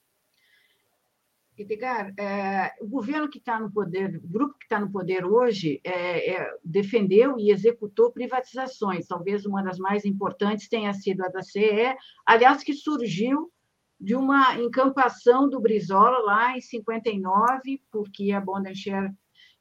Edgar, 1.58 2.14
é, 2.18 2.74
o 2.82 2.88
governo 2.88 3.30
que 3.30 3.38
está 3.38 3.60
no 3.60 3.72
poder, 3.72 4.20
o 4.24 4.28
grupo 4.28 4.58
que 4.58 4.66
está 4.66 4.80
no 4.80 4.92
poder 4.92 5.24
hoje, 5.24 5.80
é, 5.84 6.32
é, 6.32 6.58
defendeu 6.64 7.38
e 7.38 7.52
executou 7.52 8.12
privatizações. 8.12 9.08
Talvez 9.08 9.46
uma 9.46 9.62
das 9.62 9.78
mais 9.78 10.04
importantes 10.04 10.68
tenha 10.68 10.94
sido 10.94 11.24
a 11.24 11.28
da 11.28 11.44
CE, 11.44 11.96
aliás, 12.26 12.64
que 12.64 12.74
surgiu 12.74 13.52
de 14.00 14.16
uma 14.16 14.60
encampação 14.60 15.48
do 15.48 15.62
Brizola 15.62 16.20
lá 16.20 16.58
em 16.58 16.62
59, 16.62 17.82
porque 17.92 18.32
a 18.32 18.42
Bondenshare 18.42 19.14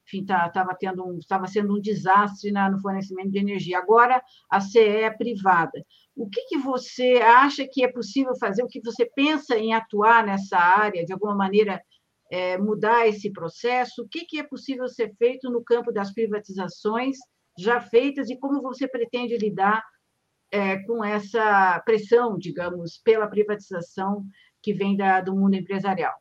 estava 0.04 0.50
tá, 0.50 0.76
tendo 0.78 1.04
um, 1.06 1.18
sendo 1.46 1.76
um 1.76 1.80
desastre 1.80 2.50
na, 2.50 2.70
no 2.70 2.80
fornecimento 2.80 3.30
de 3.30 3.38
energia. 3.38 3.78
Agora 3.78 4.22
a 4.50 4.60
CE 4.60 4.78
é 4.78 5.10
privada. 5.10 5.84
O 6.14 6.28
que, 6.28 6.42
que 6.46 6.58
você 6.58 7.14
acha 7.16 7.66
que 7.66 7.82
é 7.82 7.90
possível 7.90 8.34
fazer? 8.36 8.62
O 8.62 8.68
que 8.68 8.80
você 8.82 9.06
pensa 9.06 9.56
em 9.56 9.72
atuar 9.72 10.26
nessa 10.26 10.58
área, 10.58 11.04
de 11.04 11.12
alguma 11.12 11.34
maneira 11.34 11.82
é, 12.30 12.58
mudar 12.58 13.08
esse 13.08 13.30
processo? 13.32 14.02
O 14.02 14.08
que, 14.08 14.24
que 14.24 14.38
é 14.38 14.42
possível 14.42 14.88
ser 14.88 15.14
feito 15.16 15.50
no 15.50 15.64
campo 15.64 15.90
das 15.90 16.12
privatizações 16.12 17.16
já 17.58 17.80
feitas 17.80 18.30
e 18.30 18.38
como 18.38 18.60
você 18.60 18.86
pretende 18.86 19.36
lidar 19.36 19.82
é, 20.50 20.78
com 20.84 21.02
essa 21.02 21.80
pressão, 21.84 22.36
digamos, 22.38 22.98
pela 22.98 23.26
privatização 23.26 24.24
que 24.62 24.74
vem 24.74 24.96
da, 24.96 25.20
do 25.20 25.34
mundo 25.34 25.54
empresarial? 25.54 26.14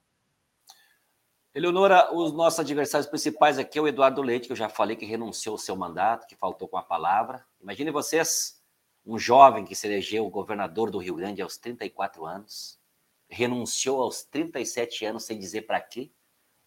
Eleonora, 1.53 2.15
os 2.15 2.31
nossos 2.31 2.61
adversários 2.61 3.09
principais 3.09 3.59
aqui 3.59 3.77
é 3.77 3.81
o 3.81 3.87
Eduardo 3.87 4.21
Leite, 4.21 4.47
que 4.47 4.53
eu 4.53 4.57
já 4.57 4.69
falei 4.69 4.95
que 4.95 5.05
renunciou 5.05 5.55
ao 5.55 5.59
seu 5.59 5.75
mandato, 5.75 6.25
que 6.25 6.35
faltou 6.35 6.65
com 6.65 6.77
a 6.77 6.81
palavra. 6.81 7.43
Imagine 7.61 7.91
vocês, 7.91 8.60
um 9.05 9.17
jovem 9.17 9.65
que 9.65 9.75
se 9.75 9.87
elegeu 9.87 10.29
governador 10.29 10.91
do 10.91 10.97
Rio 10.97 11.15
Grande 11.15 11.41
aos 11.41 11.57
34 11.57 12.25
anos, 12.25 12.79
renunciou 13.27 14.01
aos 14.01 14.23
37 14.23 15.05
anos 15.05 15.23
sem 15.23 15.39
dizer 15.39 15.63
para 15.63 15.79
quê, 15.79 16.11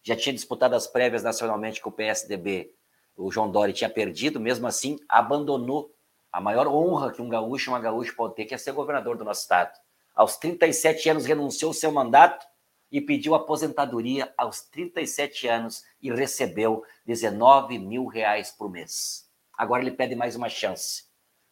já 0.03 0.15
tinha 0.15 0.33
disputado 0.33 0.75
as 0.75 0.87
prévias 0.87 1.23
nacionalmente 1.23 1.81
com 1.81 1.89
o 1.89 1.93
PSDB, 1.93 2.73
o 3.17 3.31
João 3.31 3.49
Dória 3.49 3.73
tinha 3.73 3.89
perdido, 3.89 4.39
mesmo 4.39 4.67
assim 4.67 4.99
abandonou 5.07 5.93
a 6.31 6.41
maior 6.41 6.67
honra 6.67 7.13
que 7.13 7.21
um 7.21 7.29
gaúcho 7.29 7.71
uma 7.71 7.79
gaúcha 7.79 8.13
pode 8.13 8.35
ter, 8.35 8.45
que 8.45 8.53
é 8.53 8.57
ser 8.57 8.73
governador 8.73 9.17
do 9.17 9.23
nosso 9.23 9.41
estado. 9.41 9.71
Aos 10.13 10.37
37 10.37 11.09
anos 11.09 11.25
renunciou 11.25 11.69
ao 11.69 11.73
seu 11.73 11.91
mandato 11.91 12.45
e 12.91 12.99
pediu 12.99 13.33
aposentadoria 13.35 14.33
aos 14.37 14.61
37 14.63 15.47
anos 15.47 15.83
e 16.01 16.11
recebeu 16.11 16.83
19 17.05 17.79
mil 17.79 18.05
reais 18.05 18.51
por 18.51 18.69
mês. 18.69 19.29
Agora 19.57 19.81
ele 19.81 19.91
pede 19.91 20.15
mais 20.15 20.35
uma 20.35 20.49
chance. 20.49 21.05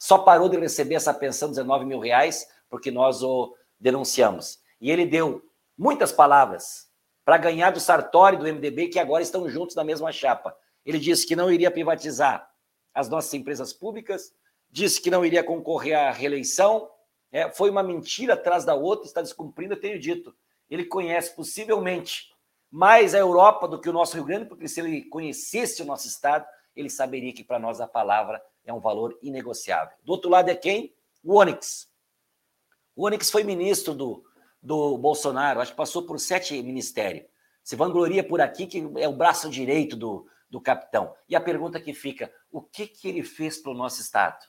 Só 0.04 0.18
parou 0.18 0.50
de 0.50 0.58
receber 0.58 0.96
essa 0.96 1.13
pensão, 1.13 1.50
19 1.50 1.86
mil 1.86 2.00
reais, 2.00 2.46
porque 2.70 2.92
nós 2.92 3.24
o 3.24 3.56
denunciamos. 3.80 4.60
E 4.82 4.92
ele 4.92 5.06
deu 5.06 5.42
muitas 5.78 6.12
palavras 6.12 6.89
para 7.24 7.38
ganhar 7.38 7.72
do 7.72 7.80
Sartori 7.80 8.36
do 8.36 8.44
MDB, 8.44 8.89
que 8.89 9.00
agora 9.00 9.24
estão 9.24 9.48
juntos 9.48 9.78
na 9.78 9.84
mesma 9.86 10.12
chapa. 10.12 10.54
Ele 10.86 11.00
disse 11.00 11.26
que 11.26 11.38
não 11.38 11.50
iria 11.50 11.72
privatizar 11.72 12.52
as 12.94 13.08
nossas 13.08 13.34
empresas 13.34 13.72
públicas, 13.72 14.34
disse 14.70 15.02
que 15.02 15.10
não 15.10 15.24
iria 15.24 15.42
concorrer 15.42 15.98
à 15.98 16.12
reeleição. 16.12 16.89
É, 17.32 17.50
foi 17.52 17.70
uma 17.70 17.82
mentira 17.82 18.34
atrás 18.34 18.66
da 18.66 18.76
outra, 18.76 19.08
está 19.08 19.22
descumprindo, 19.22 19.74
eu 19.74 19.80
tenho 19.80 19.98
dito 19.98 20.36
ele 20.70 20.86
conhece 20.86 21.36
possivelmente 21.36 22.34
mais 22.72 23.13
a 23.13 23.20
Europa 23.20 23.68
do 23.68 23.80
que 23.80 23.88
o 23.88 23.94
nosso 23.94 24.16
Rio 24.16 24.26
Grande, 24.26 24.48
porque 24.48 24.68
se 24.68 24.82
ele 24.82 25.04
conhecesse 25.04 25.82
o 25.82 25.86
nosso 25.86 26.08
estado, 26.08 26.46
ele 26.76 26.89
saberia 26.89 27.32
que 27.32 27.44
para 27.44 27.60
nós 27.60 27.80
a 27.80 27.88
palavra 27.88 28.42
é 28.65 28.73
um 28.73 28.80
valor 28.80 29.17
inegociável. 29.21 29.95
Do 30.04 30.12
outro 30.12 30.30
lado 30.30 30.49
é 30.49 30.56
quem? 30.56 30.93
O 31.23 31.39
Onyx. 31.39 31.89
O 32.95 33.06
Onyx 33.06 33.30
foi 33.30 33.43
ministro 33.43 33.93
do, 33.93 34.23
do 34.62 34.97
Bolsonaro, 34.97 35.60
acho 35.60 35.71
que 35.71 35.78
passou 35.78 36.04
por 36.04 36.19
sete 36.19 36.62
ministérios. 36.62 37.26
Se 37.63 37.76
vangloria 37.76 38.23
por 38.23 38.41
aqui, 38.41 38.67
que 38.67 38.86
é 38.97 39.08
o 39.08 39.15
braço 39.15 39.49
direito 39.49 39.95
do, 39.95 40.28
do 40.49 40.60
capitão. 40.60 41.15
E 41.28 41.36
a 41.36 41.41
pergunta 41.41 41.80
que 41.80 41.93
fica: 41.93 42.32
o 42.52 42.62
que, 42.62 42.86
que 42.88 43.08
ele 43.08 43.23
fez 43.23 43.58
para 43.58 43.71
o 43.71 43.76
nosso 43.76 44.02
Estado? 44.02 44.45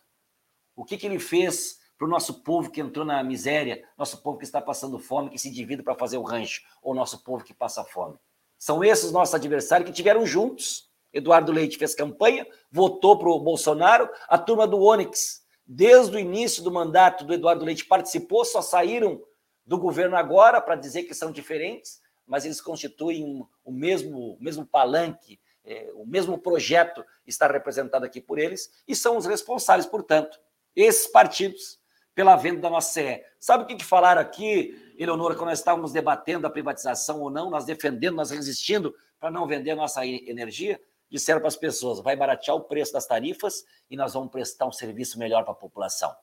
O 0.77 0.85
que, 0.85 0.97
que 0.97 1.07
ele 1.07 1.19
fez 1.19 1.79
para 1.97 2.07
o 2.07 2.11
nosso 2.11 2.43
povo 2.43 2.71
que 2.71 2.81
entrou 2.81 3.05
na 3.05 3.23
miséria, 3.23 3.87
nosso 3.97 4.21
povo 4.23 4.39
que 4.39 4.45
está 4.45 4.61
passando 4.61 4.99
fome, 4.99 5.31
que 5.31 5.39
se 5.39 5.51
divide 5.51 5.83
para 5.83 5.95
fazer 5.95 6.19
o 6.19 6.23
rancho, 6.23 6.63
ou 6.83 6.95
nosso 6.95 7.23
povo 7.23 7.45
que 7.45 7.55
passa 7.55 7.85
fome. 7.85 8.19
São 8.59 8.83
esses 8.83 9.13
nossos 9.13 9.35
adversários 9.35 9.89
que 9.89 9.95
tiveram 9.95 10.27
juntos. 10.27 10.91
Eduardo 11.15 11.53
Leite 11.53 11.79
fez 11.79 11.95
campanha, 11.95 12.45
votou 12.71 13.17
para 13.17 13.29
o 13.29 13.41
Bolsonaro, 13.41 14.11
a 14.29 14.37
turma 14.37 14.67
do 14.67 14.83
Onyx, 14.83 15.45
desde 15.65 16.17
o 16.17 16.19
início 16.19 16.63
do 16.63 16.73
mandato 16.73 17.25
do 17.25 17.33
Eduardo 17.33 17.65
Leite, 17.65 17.87
participou, 17.87 18.45
só 18.45 18.61
saíram 18.61 19.23
do 19.65 19.79
governo 19.79 20.17
agora 20.17 20.61
para 20.61 20.75
dizer 20.75 21.05
que 21.05 21.15
são 21.15 21.31
diferentes, 21.31 22.03
mas 22.27 22.45
eles 22.45 22.61
constituem 22.61 23.47
o 23.65 23.73
mesmo, 23.73 24.35
o 24.35 24.39
mesmo 24.43 24.67
palanque, 24.67 25.41
é, 25.65 25.91
o 25.95 26.05
mesmo 26.05 26.37
projeto 26.37 27.05
está 27.27 27.47
representado 27.47 28.05
aqui 28.05 28.21
por 28.21 28.39
eles, 28.39 28.71
e 28.87 28.95
são 28.95 29.17
os 29.17 29.25
responsáveis, 29.25 29.87
portanto, 29.87 30.39
esses 30.75 31.07
partidos 31.07 31.79
pela 32.15 32.37
venda 32.37 32.61
da 32.61 32.71
nossa 32.71 32.93
CE. 32.93 33.23
Sabe 33.41 33.65
o 33.65 33.67
que, 33.67 33.77
que 33.77 33.85
falaram 33.85 34.21
aqui, 34.21 34.95
Eleonora, 34.99 35.35
quando 35.35 35.49
nós 35.49 35.59
estávamos 35.59 35.93
debatendo 35.93 36.47
a 36.47 36.51
privatização 36.51 37.21
ou 37.21 37.31
não, 37.31 37.51
nós 37.51 37.65
defendendo, 37.65 38.17
nós 38.17 38.31
resistindo 38.31 38.95
para 39.19 39.31
não 39.31 39.47
vender 39.47 39.75
nossa 39.75 40.07
energia? 40.07 40.81
Disseram 41.11 41.41
para 41.41 41.49
as 41.49 41.57
pessoas: 41.57 42.01
vai 42.01 42.17
baratear 42.17 42.57
o 42.57 42.65
preço 42.65 42.93
das 42.93 43.07
tarifas 43.07 43.65
e 43.91 43.97
nós 43.97 44.15
vamos 44.15 44.31
prestar 44.31 44.67
um 44.67 44.73
serviço 44.73 45.19
melhor 45.19 45.45
para 45.45 45.53
a 45.53 45.57
população. 45.57 46.15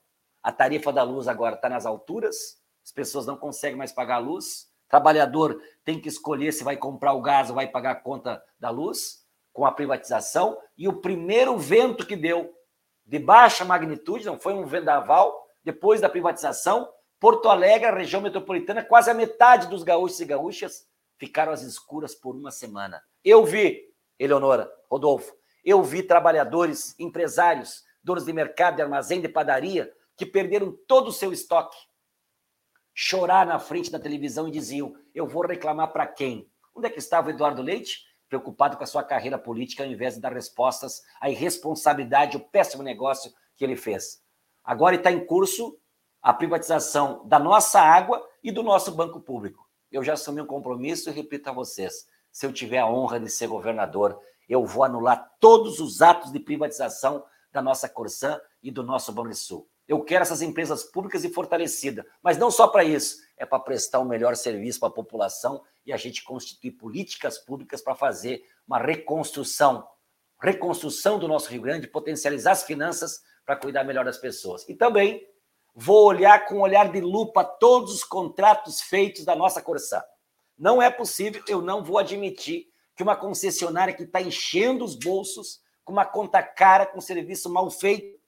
A 0.42 0.50
tarifa 0.50 0.92
da 0.92 1.02
luz 1.02 1.28
agora 1.28 1.54
está 1.54 1.68
nas 1.68 1.86
alturas, 1.86 2.60
as 2.84 2.92
pessoas 2.92 3.26
não 3.26 3.36
conseguem 3.36 3.76
mais 3.76 3.92
pagar 3.92 4.16
a 4.16 4.18
luz. 4.18 4.70
O 4.86 4.90
trabalhador 4.90 5.60
tem 5.84 6.00
que 6.00 6.08
escolher 6.08 6.52
se 6.52 6.64
vai 6.64 6.76
comprar 6.76 7.14
o 7.14 7.22
gás 7.22 7.48
ou 7.48 7.54
vai 7.54 7.68
pagar 7.68 7.92
a 7.92 8.00
conta 8.00 8.42
da 8.58 8.70
luz 8.70 9.22
com 9.52 9.64
a 9.64 9.72
privatização. 9.72 10.58
E 10.76 10.88
o 10.88 11.00
primeiro 11.00 11.56
vento 11.56 12.06
que 12.06 12.16
deu 12.16 12.52
de 13.04 13.18
baixa 13.18 13.64
magnitude, 13.64 14.26
não 14.26 14.38
foi 14.38 14.54
um 14.54 14.64
vendaval, 14.64 15.46
depois 15.64 16.00
da 16.00 16.08
privatização, 16.08 16.88
Porto 17.20 17.48
Alegre, 17.48 17.86
a 17.86 17.94
região 17.94 18.20
metropolitana, 18.20 18.84
quase 18.84 19.10
a 19.10 19.14
metade 19.14 19.68
dos 19.68 19.82
gaúchos 19.82 20.20
e 20.20 20.24
gaúchas 20.24 20.86
ficaram 21.18 21.52
às 21.52 21.62
escuras 21.62 22.14
por 22.14 22.34
uma 22.34 22.50
semana. 22.50 23.00
Eu 23.24 23.44
vi, 23.44 23.80
Eleonora, 24.22 24.72
Rodolfo, 24.88 25.34
eu 25.64 25.82
vi 25.82 26.02
trabalhadores, 26.02 26.94
empresários, 26.98 27.82
donos 28.04 28.24
de 28.24 28.32
mercado, 28.32 28.76
de 28.76 28.82
armazém, 28.82 29.20
de 29.20 29.28
padaria, 29.28 29.92
que 30.16 30.24
perderam 30.24 30.76
todo 30.86 31.08
o 31.08 31.12
seu 31.12 31.32
estoque, 31.32 31.76
chorar 32.94 33.44
na 33.46 33.58
frente 33.58 33.90
da 33.90 33.98
televisão 33.98 34.46
e 34.46 34.52
diziam: 34.52 34.94
Eu 35.14 35.26
vou 35.26 35.44
reclamar 35.44 35.92
para 35.92 36.06
quem? 36.06 36.48
Onde 36.74 36.86
é 36.86 36.90
que 36.90 36.98
estava 36.98 37.28
o 37.28 37.30
Eduardo 37.30 37.62
Leite? 37.62 38.04
Preocupado 38.28 38.76
com 38.76 38.84
a 38.84 38.86
sua 38.86 39.02
carreira 39.02 39.38
política, 39.38 39.82
ao 39.82 39.90
invés 39.90 40.14
de 40.14 40.20
dar 40.20 40.32
respostas 40.32 41.02
à 41.20 41.28
irresponsabilidade, 41.28 42.36
o 42.36 42.40
péssimo 42.40 42.82
negócio 42.82 43.32
que 43.56 43.64
ele 43.64 43.76
fez. 43.76 44.22
Agora 44.64 44.94
está 44.94 45.10
em 45.10 45.26
curso 45.26 45.76
a 46.22 46.32
privatização 46.32 47.26
da 47.26 47.38
nossa 47.38 47.80
água 47.80 48.24
e 48.42 48.52
do 48.52 48.62
nosso 48.62 48.92
banco 48.92 49.20
público 49.20 49.66
eu 49.92 50.02
já 50.02 50.14
assumi 50.14 50.40
um 50.40 50.46
compromisso 50.46 51.10
e 51.10 51.12
repito 51.12 51.50
a 51.50 51.52
vocês: 51.52 52.08
se 52.32 52.46
eu 52.46 52.52
tiver 52.52 52.78
a 52.78 52.88
honra 52.88 53.20
de 53.20 53.28
ser 53.28 53.46
governador, 53.46 54.18
eu 54.48 54.64
vou 54.64 54.82
anular 54.82 55.30
todos 55.38 55.78
os 55.78 56.02
atos 56.02 56.32
de 56.32 56.40
privatização 56.40 57.24
da 57.52 57.60
nossa 57.62 57.88
Corsã 57.88 58.40
e 58.62 58.70
do 58.70 58.82
nosso 58.82 59.12
Banrisul. 59.12 59.68
Eu 59.86 60.02
quero 60.02 60.22
essas 60.22 60.40
empresas 60.40 60.84
públicas 60.84 61.24
e 61.24 61.28
fortalecidas, 61.28 62.04
mas 62.22 62.38
não 62.38 62.50
só 62.50 62.66
para 62.66 62.82
isso, 62.82 63.18
é 63.36 63.44
para 63.44 63.60
prestar 63.60 64.00
um 64.00 64.04
melhor 64.04 64.34
serviço 64.34 64.80
para 64.80 64.88
a 64.88 64.92
população 64.92 65.62
e 65.84 65.92
a 65.92 65.96
gente 65.96 66.24
constituir 66.24 66.72
políticas 66.72 67.38
públicas 67.38 67.82
para 67.82 67.94
fazer 67.94 68.42
uma 68.66 68.78
reconstrução, 68.78 69.86
reconstrução 70.40 71.18
do 71.18 71.28
nosso 71.28 71.50
Rio 71.50 71.62
Grande, 71.62 71.88
potencializar 71.88 72.52
as 72.52 72.62
finanças 72.62 73.20
para 73.44 73.56
cuidar 73.56 73.84
melhor 73.84 74.04
das 74.04 74.18
pessoas. 74.18 74.66
E 74.68 74.74
também 74.74 75.26
vou 75.74 76.06
olhar 76.06 76.46
com 76.46 76.56
um 76.56 76.60
olhar 76.60 76.90
de 76.90 77.00
lupa 77.00 77.44
todos 77.44 77.92
os 77.92 78.04
contratos 78.04 78.80
feitos 78.80 79.24
da 79.24 79.34
nossa 79.34 79.60
Corsã. 79.60 80.02
Não 80.58 80.80
é 80.80 80.90
possível, 80.90 81.42
eu 81.48 81.60
não 81.60 81.82
vou 81.82 81.98
admitir 81.98 82.68
que 82.94 83.02
uma 83.02 83.16
concessionária 83.16 83.94
que 83.94 84.02
está 84.02 84.20
enchendo 84.20 84.84
os 84.84 84.94
bolsos 84.94 85.60
com 85.84 85.92
uma 85.92 86.04
conta 86.04 86.42
cara, 86.42 86.86
com 86.86 86.98
um 86.98 87.02
serviço 87.02 87.50
mal 87.50 87.70
feito, 87.70 88.20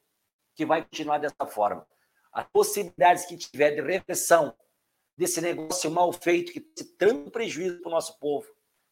que 0.55 0.65
vai 0.65 0.83
continuar 0.83 1.19
dessa 1.19 1.47
forma. 1.47 1.87
As 2.33 2.47
possibilidades 2.49 3.27
que 3.27 3.37
tiver 3.37 3.73
de 3.73 3.81
repressão 3.81 4.57
desse 5.17 5.41
negócio 5.41 5.91
mal 5.91 6.13
feito, 6.13 6.53
que 6.53 6.61
trouxe 6.61 6.97
tanto 6.97 7.31
prejuízo 7.31 7.81
para 7.81 7.89
o 7.89 7.93
nosso 7.93 8.19
povo, 8.19 8.47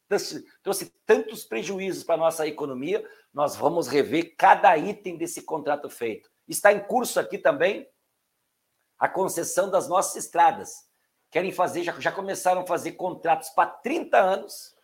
trouxe, 0.08 0.44
trouxe 0.62 0.94
tantos 1.04 1.44
prejuízos 1.44 2.04
para 2.04 2.14
a 2.14 2.18
nossa 2.18 2.46
economia, 2.46 3.04
nós 3.32 3.56
vamos 3.56 3.88
rever 3.88 4.34
cada 4.36 4.76
item 4.76 5.16
desse 5.16 5.42
contrato 5.42 5.88
feito. 5.90 6.30
Está 6.46 6.72
em 6.72 6.80
curso 6.80 7.18
aqui 7.18 7.38
também 7.38 7.88
a 8.98 9.08
concessão 9.08 9.70
das 9.70 9.88
nossas 9.88 10.24
estradas. 10.24 10.88
Querem 11.32 11.50
fazer, 11.50 11.82
já, 11.82 11.98
já 11.98 12.12
começaram 12.12 12.60
a 12.60 12.66
fazer 12.66 12.92
contratos 12.92 13.48
para 13.48 13.70
30 13.70 14.18
anos, 14.18 14.76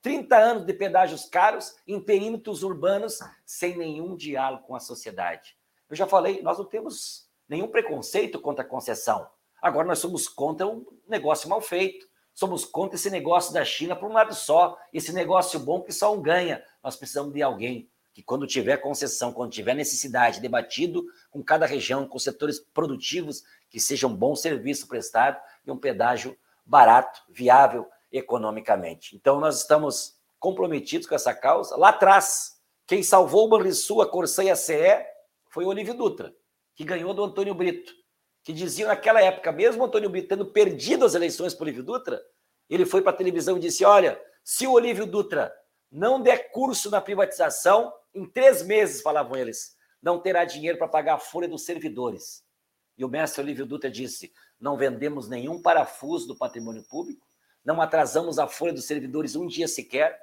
30 0.00 0.34
anos 0.34 0.64
de 0.64 0.72
pedágios 0.72 1.26
caros 1.26 1.76
em 1.86 2.00
perímetros 2.00 2.62
urbanos, 2.62 3.18
sem 3.44 3.76
nenhum 3.76 4.16
diálogo 4.16 4.64
com 4.64 4.74
a 4.74 4.80
sociedade. 4.80 5.54
Eu 5.90 5.94
já 5.94 6.06
falei, 6.06 6.40
nós 6.40 6.56
não 6.56 6.64
temos 6.64 7.28
nenhum 7.46 7.68
preconceito 7.68 8.40
contra 8.40 8.64
a 8.64 8.66
concessão. 8.66 9.28
Agora 9.60 9.86
nós 9.86 9.98
somos 9.98 10.26
contra 10.26 10.66
um 10.66 10.86
negócio 11.06 11.50
mal 11.50 11.60
feito. 11.60 12.08
Somos 12.32 12.64
contra 12.64 12.96
esse 12.96 13.10
negócio 13.10 13.52
da 13.52 13.62
China 13.62 13.94
por 13.94 14.08
um 14.08 14.14
lado 14.14 14.34
só, 14.34 14.78
esse 14.90 15.12
negócio 15.12 15.60
bom 15.60 15.82
que 15.82 15.92
só 15.92 16.14
um 16.14 16.22
ganha. 16.22 16.64
Nós 16.82 16.96
precisamos 16.96 17.34
de 17.34 17.42
alguém 17.42 17.90
que 18.14 18.22
quando 18.22 18.46
tiver 18.46 18.76
concessão, 18.76 19.32
quando 19.32 19.50
tiver 19.50 19.74
necessidade, 19.74 20.40
debatido 20.40 21.04
com 21.30 21.42
cada 21.42 21.66
região, 21.66 22.06
com 22.06 22.18
setores 22.18 22.60
produtivos, 22.60 23.42
que 23.68 23.80
seja 23.80 24.06
um 24.06 24.14
bom 24.14 24.36
serviço 24.36 24.86
prestado 24.86 25.36
e 25.66 25.70
um 25.70 25.76
pedágio 25.76 26.38
barato, 26.64 27.20
viável 27.28 27.86
economicamente. 28.12 29.16
Então, 29.16 29.40
nós 29.40 29.58
estamos 29.58 30.16
comprometidos 30.38 31.08
com 31.08 31.14
essa 31.16 31.34
causa. 31.34 31.76
Lá 31.76 31.88
atrás, 31.88 32.52
quem 32.86 33.02
salvou 33.02 33.46
o 33.46 33.48
Banrisul, 33.48 34.00
a 34.00 34.08
Corsã 34.08 34.44
e 34.44 34.50
a 34.50 34.54
CE 34.54 35.04
foi 35.50 35.64
o 35.64 35.68
Olívio 35.68 35.94
Dutra, 35.94 36.32
que 36.76 36.84
ganhou 36.84 37.12
do 37.12 37.24
Antônio 37.24 37.54
Brito, 37.54 37.92
que 38.44 38.52
dizia 38.52 38.86
naquela 38.86 39.20
época, 39.20 39.50
mesmo 39.50 39.82
o 39.82 39.86
Antônio 39.86 40.08
Brito 40.08 40.28
tendo 40.28 40.46
perdido 40.46 41.04
as 41.04 41.14
eleições 41.14 41.52
para 41.52 41.62
o 41.62 41.66
Olívio 41.66 41.82
Dutra, 41.82 42.22
ele 42.70 42.86
foi 42.86 43.02
para 43.02 43.10
a 43.10 43.16
televisão 43.16 43.56
e 43.56 43.60
disse: 43.60 43.84
Olha, 43.84 44.20
se 44.44 44.66
o 44.66 44.72
Olívio 44.72 45.04
Dutra 45.04 45.52
não 45.90 46.20
der 46.20 46.50
curso 46.52 46.90
na 46.90 47.00
privatização, 47.00 47.92
em 48.14 48.24
três 48.24 48.62
meses, 48.62 49.02
falavam 49.02 49.36
eles, 49.36 49.76
não 50.02 50.20
terá 50.20 50.44
dinheiro 50.44 50.78
para 50.78 50.88
pagar 50.88 51.14
a 51.14 51.18
folha 51.18 51.48
dos 51.48 51.64
servidores. 51.64 52.44
E 52.96 53.04
o 53.04 53.08
mestre 53.08 53.42
Olívio 53.42 53.66
Dutra 53.66 53.90
disse: 53.90 54.32
não 54.60 54.76
vendemos 54.76 55.28
nenhum 55.28 55.60
parafuso 55.60 56.28
do 56.28 56.36
patrimônio 56.36 56.84
público, 56.84 57.26
não 57.64 57.80
atrasamos 57.80 58.38
a 58.38 58.46
folha 58.46 58.72
dos 58.72 58.84
servidores 58.84 59.34
um 59.34 59.46
dia 59.46 59.66
sequer, 59.66 60.20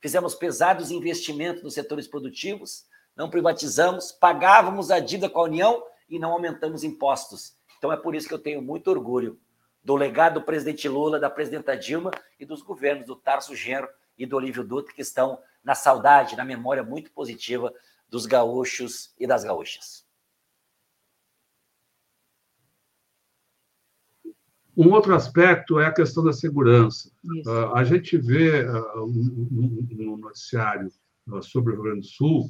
fizemos 0.00 0.34
pesados 0.34 0.90
investimentos 0.90 1.62
nos 1.62 1.74
setores 1.74 2.06
produtivos, 2.06 2.84
não 3.16 3.30
privatizamos, 3.30 4.12
pagávamos 4.12 4.90
a 4.90 4.98
dívida 4.98 5.30
com 5.30 5.40
a 5.40 5.44
União 5.44 5.82
e 6.08 6.18
não 6.18 6.32
aumentamos 6.32 6.84
impostos. 6.84 7.56
Então 7.78 7.92
é 7.92 7.96
por 7.96 8.14
isso 8.14 8.28
que 8.28 8.34
eu 8.34 8.38
tenho 8.38 8.60
muito 8.60 8.90
orgulho 8.90 9.40
do 9.82 9.96
legado 9.96 10.40
do 10.40 10.44
presidente 10.44 10.88
Lula, 10.88 11.18
da 11.18 11.30
presidenta 11.30 11.76
Dilma 11.76 12.10
e 12.38 12.44
dos 12.44 12.60
governos 12.60 13.06
do 13.06 13.16
Tarso 13.16 13.54
Genro 13.54 13.88
e 14.18 14.26
do 14.26 14.36
Olívio 14.36 14.62
Dutra, 14.62 14.92
que 14.92 15.00
estão 15.00 15.38
na 15.64 15.74
saudade, 15.74 16.36
na 16.36 16.44
memória 16.44 16.82
muito 16.82 17.10
positiva 17.12 17.72
dos 18.08 18.26
gaúchos 18.26 19.14
e 19.18 19.26
das 19.26 19.44
gaúchas. 19.44 20.04
Um 24.76 24.92
outro 24.92 25.14
aspecto 25.14 25.78
é 25.78 25.86
a 25.86 25.92
questão 25.92 26.24
da 26.24 26.32
segurança. 26.32 27.10
Uh, 27.46 27.74
a 27.74 27.84
gente 27.84 28.16
vê 28.16 28.64
uh, 28.64 29.06
no 29.06 30.16
noticiário 30.16 30.90
uh, 31.28 31.42
sobre 31.42 31.72
o 31.72 31.74
Rio 31.74 31.84
Grande 31.84 32.00
do 32.00 32.06
Sul 32.06 32.48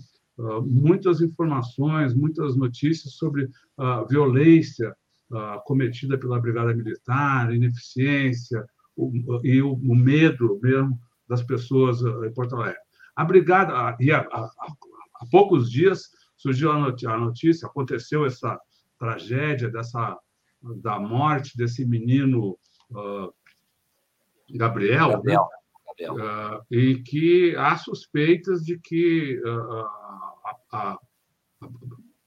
muitas 0.64 1.20
informações, 1.20 2.14
muitas 2.14 2.56
notícias 2.56 3.12
sobre 3.12 3.50
a 3.76 4.04
violência 4.04 4.96
cometida 5.66 6.16
pela 6.16 6.40
Brigada 6.40 6.72
Militar, 6.72 7.54
ineficiência 7.54 8.64
o, 8.96 9.12
e 9.44 9.60
o, 9.60 9.74
o 9.74 9.94
medo 9.94 10.58
mesmo 10.62 10.98
das 11.28 11.42
pessoas 11.42 12.00
em 12.00 12.32
Porto 12.32 12.56
Alegre. 12.56 12.80
A 13.20 13.24
brigada, 13.24 13.94
e 14.00 14.10
há, 14.10 14.20
há, 14.20 14.50
há 15.14 15.26
poucos 15.30 15.70
dias 15.70 16.08
surgiu 16.38 16.72
a 16.72 17.18
notícia, 17.18 17.68
aconteceu 17.68 18.24
essa 18.24 18.58
tragédia 18.98 19.68
dessa 19.68 20.18
da 20.76 20.98
morte 20.98 21.54
desse 21.54 21.84
menino 21.84 22.58
uh, 22.90 23.30
Gabriel, 24.54 25.08
né? 25.08 25.34
Gabriel, 25.34 25.42
né? 25.42 26.08
Gabriel. 26.08 26.14
Uh, 26.14 26.64
e 26.70 27.02
que 27.02 27.54
há 27.56 27.76
suspeitas 27.76 28.64
de 28.64 28.78
que 28.78 29.38
uh, 29.44 29.84
a, 30.46 30.56
a, 30.72 30.92
a, 31.60 31.68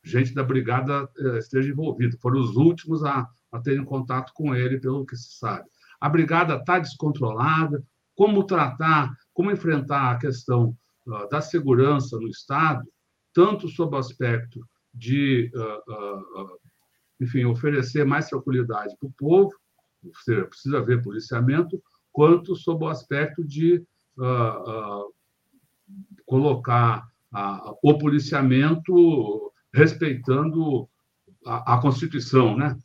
gente 0.04 0.36
da 0.36 0.44
brigada 0.44 1.10
eh, 1.18 1.40
esteja 1.40 1.72
envolvida. 1.72 2.16
Foram 2.22 2.40
os 2.40 2.56
últimos 2.56 3.04
a, 3.04 3.28
a 3.52 3.60
terem 3.60 3.84
contato 3.84 4.32
com 4.36 4.54
ele, 4.54 4.80
pelo 4.80 5.08
que 5.08 5.16
se 5.16 5.40
sabe. 5.40 5.68
A 6.00 6.08
brigada 6.08 6.58
está 6.58 6.78
descontrolada. 6.78 7.84
Como 8.16 8.44
tratar, 8.44 9.12
como 9.34 9.50
enfrentar 9.50 10.12
a 10.12 10.20
questão 10.20 10.78
da 11.30 11.42
segurança 11.42 12.18
no 12.18 12.28
Estado, 12.28 12.88
tanto 13.34 13.68
sob 13.68 13.96
o 13.96 14.00
aspecto 14.00 14.66
de, 14.94 15.52
uh, 15.56 16.44
uh, 16.44 16.60
enfim, 17.20 17.46
oferecer 17.46 18.06
mais 18.06 18.30
tranquilidade 18.30 18.96
para 18.98 19.08
o 19.08 19.14
povo, 19.14 19.54
ou 20.04 20.16
seja, 20.16 20.46
precisa 20.46 20.78
haver 20.78 21.02
policiamento, 21.02 21.82
quanto 22.12 22.56
sob 22.56 22.86
o 22.86 22.90
aspecto 22.90 23.44
de 23.44 23.84
colocar 26.26 27.08
o 27.82 27.98
policiamento 27.98 29.52
respeitando 29.74 30.88
a, 31.44 31.74
a 31.74 31.82
Constituição, 31.82 32.56
né? 32.56 32.78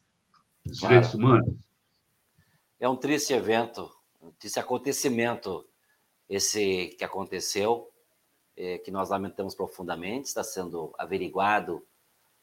Os 0.64 0.80
claro. 0.80 0.94
direitos 0.94 1.14
humanos. 1.14 1.54
É 2.80 2.88
um 2.88 2.96
triste 2.96 3.34
evento, 3.34 3.90
um 4.22 4.30
triste 4.30 4.58
acontecimento 4.58 5.66
esse 6.28 6.94
que 6.98 7.04
aconteceu 7.04 7.90
é, 8.58 8.76
que 8.76 8.90
nós 8.90 9.08
lamentamos 9.08 9.54
profundamente, 9.54 10.26
está 10.26 10.42
sendo 10.42 10.92
averiguado 10.98 11.86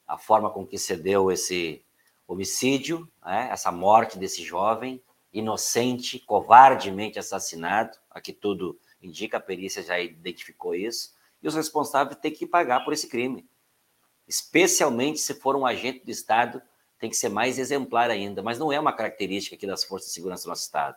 a 0.06 0.16
forma 0.16 0.50
com 0.50 0.66
que 0.66 0.78
se 0.78 0.96
deu 0.96 1.30
esse 1.30 1.84
homicídio, 2.26 3.06
né, 3.22 3.48
essa 3.52 3.70
morte 3.70 4.18
desse 4.18 4.42
jovem, 4.42 5.02
inocente, 5.32 6.18
covardemente 6.18 7.18
assassinado, 7.18 7.98
aqui 8.10 8.32
tudo 8.32 8.78
indica, 9.02 9.36
a 9.36 9.40
perícia 9.40 9.82
já 9.82 10.00
identificou 10.00 10.74
isso, 10.74 11.14
e 11.42 11.46
os 11.46 11.54
responsáveis 11.54 12.18
têm 12.18 12.32
que 12.32 12.46
pagar 12.46 12.82
por 12.82 12.94
esse 12.94 13.08
crime. 13.08 13.46
Especialmente 14.26 15.20
se 15.20 15.34
for 15.34 15.54
um 15.54 15.66
agente 15.66 16.04
do 16.04 16.10
Estado, 16.10 16.62
tem 16.98 17.10
que 17.10 17.16
ser 17.16 17.28
mais 17.28 17.58
exemplar 17.58 18.10
ainda. 18.10 18.42
Mas 18.42 18.58
não 18.58 18.72
é 18.72 18.80
uma 18.80 18.92
característica 18.92 19.54
aqui 19.54 19.66
das 19.66 19.84
forças 19.84 20.08
de 20.08 20.14
segurança 20.14 20.44
do 20.44 20.48
nosso 20.48 20.62
Estado. 20.62 20.96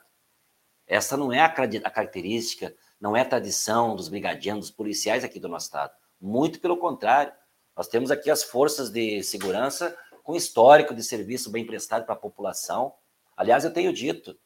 Essa 0.87 1.15
não 1.15 1.31
é 1.31 1.41
a 1.41 1.49
característica, 1.49 2.73
não 2.99 3.15
é 3.15 3.23
tradição 3.23 3.95
dos 3.95 4.09
brigadianos, 4.09 4.67
dos 4.67 4.75
policiais 4.75 5.23
aqui 5.23 5.39
do 5.39 5.47
nosso 5.47 5.67
Estado. 5.67 5.93
Muito 6.19 6.59
pelo 6.59 6.77
contrário. 6.77 7.31
Nós 7.75 7.87
temos 7.87 8.11
aqui 8.11 8.29
as 8.29 8.43
forças 8.43 8.89
de 8.89 9.23
segurança 9.23 9.97
com 10.23 10.35
histórico 10.35 10.93
de 10.93 11.03
serviço 11.03 11.49
bem 11.49 11.65
prestado 11.65 12.05
para 12.05 12.13
a 12.13 12.17
população. 12.17 12.93
Aliás, 13.37 13.63
eu 13.63 13.73
tenho 13.73 13.93
dito, 13.93 14.37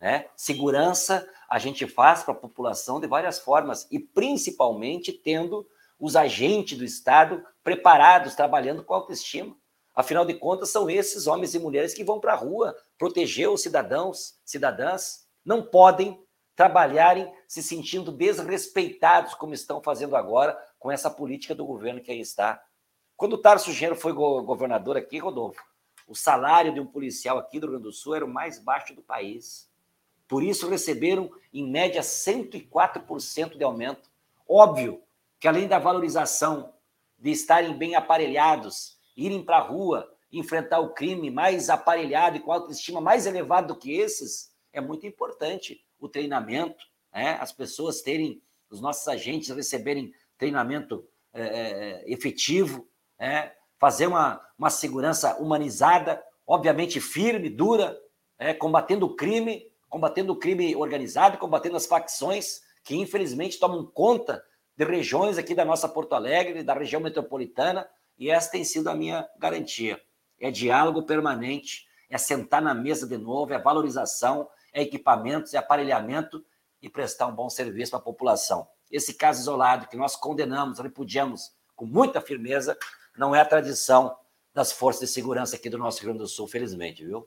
né? 0.00 0.26
Segurança 0.36 1.28
a 1.48 1.58
gente 1.58 1.86
faz 1.86 2.22
para 2.24 2.34
a 2.34 2.36
população 2.36 2.98
de 3.00 3.06
várias 3.06 3.38
formas 3.38 3.86
e 3.90 3.98
principalmente 3.98 5.12
tendo 5.12 5.66
os 5.98 6.16
agentes 6.16 6.76
do 6.76 6.84
Estado 6.84 7.44
preparados, 7.62 8.34
trabalhando 8.34 8.82
com 8.82 8.94
autoestima. 8.94 9.56
Afinal 9.94 10.24
de 10.24 10.34
contas, 10.34 10.70
são 10.70 10.88
esses 10.88 11.26
homens 11.26 11.54
e 11.54 11.58
mulheres 11.58 11.94
que 11.94 12.02
vão 12.02 12.18
para 12.18 12.32
a 12.32 12.36
rua 12.36 12.74
proteger 12.98 13.48
os 13.50 13.62
cidadãos, 13.62 14.34
cidadãs. 14.44 15.28
Não 15.44 15.62
podem 15.62 16.18
trabalharem 16.60 17.32
se 17.48 17.62
sentindo 17.62 18.12
desrespeitados, 18.12 19.32
como 19.32 19.54
estão 19.54 19.82
fazendo 19.82 20.14
agora 20.14 20.62
com 20.78 20.90
essa 20.90 21.10
política 21.10 21.54
do 21.54 21.64
governo 21.64 22.02
que 22.02 22.10
aí 22.10 22.20
está. 22.20 22.62
Quando 23.16 23.32
o 23.32 23.38
Tarso 23.38 23.72
Genro 23.72 23.96
foi 23.96 24.12
governador 24.12 24.94
aqui, 24.94 25.16
Rodolfo, 25.16 25.64
o 26.06 26.14
salário 26.14 26.74
de 26.74 26.78
um 26.78 26.84
policial 26.84 27.38
aqui 27.38 27.58
do 27.58 27.64
Rio 27.64 27.70
Grande 27.70 27.84
do 27.84 27.92
Sul 27.94 28.14
era 28.14 28.26
o 28.26 28.28
mais 28.28 28.58
baixo 28.58 28.94
do 28.94 29.00
país. 29.00 29.70
Por 30.28 30.42
isso 30.42 30.68
receberam, 30.68 31.30
em 31.50 31.66
média, 31.66 32.02
104% 32.02 33.56
de 33.56 33.64
aumento. 33.64 34.10
Óbvio 34.46 35.02
que, 35.38 35.48
além 35.48 35.66
da 35.66 35.78
valorização 35.78 36.74
de 37.18 37.30
estarem 37.30 37.72
bem 37.72 37.94
aparelhados, 37.94 38.98
irem 39.16 39.42
para 39.42 39.56
a 39.56 39.62
rua, 39.62 40.14
enfrentar 40.30 40.80
o 40.80 40.92
crime 40.92 41.30
mais 41.30 41.70
aparelhado 41.70 42.36
e 42.36 42.40
com 42.40 42.52
autoestima 42.52 43.00
mais 43.00 43.24
elevada 43.24 43.68
do 43.68 43.76
que 43.76 43.96
esses, 43.96 44.54
é 44.74 44.80
muito 44.82 45.06
importante 45.06 45.82
o 46.00 46.08
treinamento, 46.08 46.84
né? 47.12 47.36
as 47.40 47.52
pessoas 47.52 48.00
terem, 48.00 48.42
os 48.70 48.80
nossos 48.80 49.06
agentes 49.06 49.50
receberem 49.50 50.12
treinamento 50.38 51.06
é, 51.32 51.42
é 51.42 52.12
efetivo, 52.12 52.88
né? 53.18 53.52
fazer 53.78 54.06
uma, 54.06 54.40
uma 54.58 54.70
segurança 54.70 55.36
humanizada, 55.36 56.22
obviamente 56.46 57.00
firme, 57.00 57.48
dura, 57.48 57.96
é, 58.38 58.52
combatendo 58.54 59.06
o 59.06 59.14
crime, 59.14 59.70
combatendo 59.88 60.32
o 60.32 60.36
crime 60.36 60.74
organizado, 60.74 61.38
combatendo 61.38 61.76
as 61.76 61.86
facções 61.86 62.62
que 62.82 62.96
infelizmente 62.96 63.58
tomam 63.58 63.84
conta 63.84 64.42
de 64.76 64.84
regiões 64.84 65.36
aqui 65.36 65.54
da 65.54 65.64
nossa 65.64 65.88
Porto 65.88 66.14
Alegre, 66.14 66.62
da 66.62 66.74
região 66.74 67.00
metropolitana, 67.00 67.88
e 68.18 68.30
essa 68.30 68.50
tem 68.50 68.64
sido 68.64 68.88
a 68.88 68.94
minha 68.94 69.28
garantia. 69.38 70.00
É 70.40 70.50
diálogo 70.50 71.02
permanente, 71.02 71.86
é 72.08 72.16
sentar 72.16 72.62
na 72.62 72.74
mesa 72.74 73.06
de 73.06 73.18
novo, 73.18 73.52
é 73.52 73.58
valorização, 73.58 74.48
é 74.72 74.82
equipamentos, 74.82 75.54
é 75.54 75.58
aparelhamento 75.58 76.44
e 76.82 76.88
prestar 76.88 77.26
um 77.26 77.34
bom 77.34 77.48
serviço 77.48 77.90
para 77.90 78.00
a 78.00 78.02
população. 78.02 78.66
Esse 78.90 79.14
caso 79.14 79.40
isolado 79.40 79.86
que 79.88 79.96
nós 79.96 80.16
condenamos, 80.16 80.78
repudiamos 80.78 81.52
com 81.76 81.86
muita 81.86 82.20
firmeza, 82.20 82.76
não 83.16 83.34
é 83.34 83.40
a 83.40 83.44
tradição 83.44 84.16
das 84.52 84.72
forças 84.72 85.08
de 85.08 85.14
segurança 85.14 85.56
aqui 85.56 85.70
do 85.70 85.78
nosso 85.78 86.00
Rio 86.00 86.08
Grande 86.08 86.24
do 86.24 86.28
Sul, 86.28 86.48
felizmente, 86.48 87.04
viu? 87.04 87.26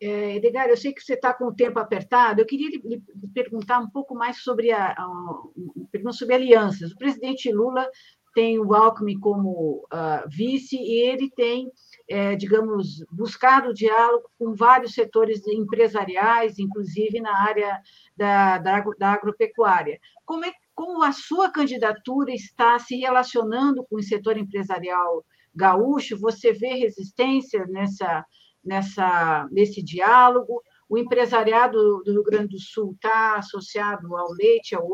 É, 0.00 0.36
Edgar, 0.36 0.68
eu 0.68 0.76
sei 0.76 0.92
que 0.92 1.02
você 1.02 1.14
está 1.14 1.34
com 1.34 1.46
o 1.46 1.54
tempo 1.54 1.78
apertado. 1.80 2.40
Eu 2.40 2.46
queria 2.46 2.68
lhe, 2.70 3.02
perguntar 3.34 3.80
um 3.80 3.90
pouco 3.90 4.14
mais 4.14 4.42
sobre 4.42 4.70
a, 4.70 4.92
a, 4.92 6.12
sobre 6.12 6.34
alianças. 6.36 6.92
O 6.92 6.96
presidente 6.96 7.50
Lula 7.50 7.88
tem 8.32 8.60
o 8.60 8.72
Alckmin 8.72 9.18
como 9.18 9.84
uh, 9.92 10.28
vice 10.28 10.76
e 10.76 11.00
ele 11.00 11.28
tem, 11.30 11.68
é, 12.08 12.34
digamos, 12.34 13.04
buscado 13.10 13.74
diálogo 13.74 14.30
com 14.38 14.54
vários 14.54 14.94
setores 14.94 15.46
empresariais, 15.46 16.58
inclusive 16.58 17.20
na 17.20 17.36
área 17.44 17.80
da, 18.16 18.58
da, 18.58 18.80
da 18.98 19.12
agropecuária. 19.12 20.00
Como 20.24 20.44
é 20.44 20.52
como 20.78 21.02
a 21.02 21.10
sua 21.10 21.50
candidatura 21.50 22.32
está 22.32 22.78
se 22.78 22.94
relacionando 22.94 23.84
com 23.90 23.96
o 23.96 24.02
setor 24.02 24.36
empresarial 24.36 25.24
gaúcho? 25.52 26.16
Você 26.20 26.52
vê 26.52 26.68
resistência 26.74 27.66
nessa, 27.66 28.24
nessa, 28.64 29.48
nesse 29.50 29.82
diálogo? 29.82 30.62
O 30.88 30.96
empresariado 30.96 32.00
do 32.04 32.12
Rio 32.12 32.22
Grande 32.22 32.50
do 32.50 32.60
Sul 32.60 32.92
está 32.92 33.38
associado 33.38 34.16
ao 34.16 34.30
leite, 34.30 34.76
ao 34.76 34.88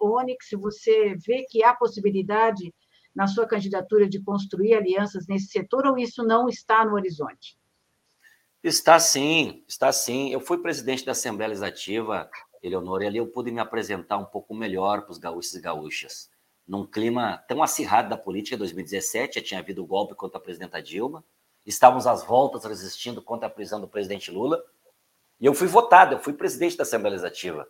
Onix. 0.00 0.48
Você 0.60 1.14
vê 1.24 1.46
que 1.48 1.62
há 1.62 1.72
possibilidade 1.72 2.74
na 3.18 3.26
sua 3.26 3.48
candidatura 3.48 4.08
de 4.08 4.22
construir 4.22 4.74
alianças 4.74 5.26
nesse 5.26 5.48
setor 5.48 5.84
ou 5.88 5.98
isso 5.98 6.22
não 6.22 6.48
está 6.48 6.84
no 6.84 6.94
horizonte? 6.94 7.58
Está 8.62 9.00
sim, 9.00 9.64
está 9.66 9.90
sim. 9.90 10.30
Eu 10.30 10.38
fui 10.38 10.58
presidente 10.58 11.04
da 11.04 11.10
Assembleia 11.10 11.48
Legislativa 11.48 12.30
Eleonora, 12.62 13.02
e 13.02 13.06
ali 13.08 13.18
eu 13.18 13.26
pude 13.26 13.50
me 13.50 13.58
apresentar 13.58 14.18
um 14.18 14.24
pouco 14.24 14.54
melhor 14.54 15.02
para 15.02 15.10
os 15.10 15.18
gaúchos 15.18 15.52
e 15.52 15.60
gaúchas. 15.60 16.30
Num 16.64 16.86
clima 16.86 17.38
tão 17.48 17.60
acirrado 17.60 18.08
da 18.08 18.16
política, 18.16 18.56
2017, 18.56 19.40
já 19.40 19.44
tinha 19.44 19.58
havido 19.58 19.82
o 19.82 19.86
golpe 19.86 20.14
contra 20.14 20.38
a 20.38 20.40
presidenta 20.40 20.80
Dilma, 20.80 21.24
estávamos 21.66 22.06
às 22.06 22.22
voltas 22.22 22.64
resistindo 22.64 23.20
contra 23.20 23.48
a 23.48 23.50
prisão 23.50 23.80
do 23.80 23.88
presidente 23.88 24.30
Lula, 24.30 24.62
e 25.40 25.46
eu 25.46 25.54
fui 25.54 25.66
votado, 25.66 26.14
eu 26.14 26.20
fui 26.20 26.34
presidente 26.34 26.76
da 26.76 26.84
Assembleia 26.84 27.14
Legislativa. 27.14 27.68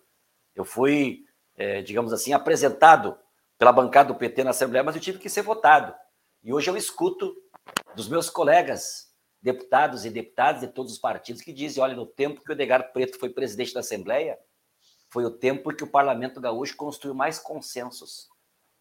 Eu 0.55 0.67
fui, 0.67 1.25
é, 1.57 1.81
digamos 1.81 2.13
assim, 2.13 2.35
apresentado 2.35 3.17
pela 3.59 3.73
bancada 3.73 4.13
do 4.13 4.19
PT 4.19 4.45
na 4.45 4.51
Assembleia, 4.51 4.85
mas 4.85 4.95
eu 4.95 5.03
tive 5.03 5.19
que 5.19 5.29
ser 5.29 5.43
votado. 5.43 5.95
E 6.43 6.53
hoje 6.53 6.71
eu 6.71 6.77
escuto 6.77 7.35
dos 7.97 8.09
meus 8.09 8.31
colegas, 8.31 9.09
deputados 9.43 10.05
e 10.05 10.11
deputadas 10.11 10.61
de 10.61 10.69
todos 10.69 10.93
os 10.93 10.99
partidos, 10.99 11.43
que 11.43 11.53
dizem: 11.53 11.83
olha, 11.83 11.95
no 11.95 12.07
tempo 12.07 12.43
que 12.43 12.51
o 12.51 12.53
Edgar 12.53 12.93
Preto 12.93 13.19
foi 13.19 13.31
presidente 13.31 13.75
da 13.75 13.81
Assembleia, 13.81 14.39
foi 15.11 15.25
o 15.25 15.31
tempo 15.31 15.73
em 15.73 15.77
que 15.77 15.85
o 15.85 15.91
Parlamento 15.91 16.41
Gaúcho 16.41 16.77
construiu 16.77 17.15
mais 17.15 17.39
consensos. 17.39 18.29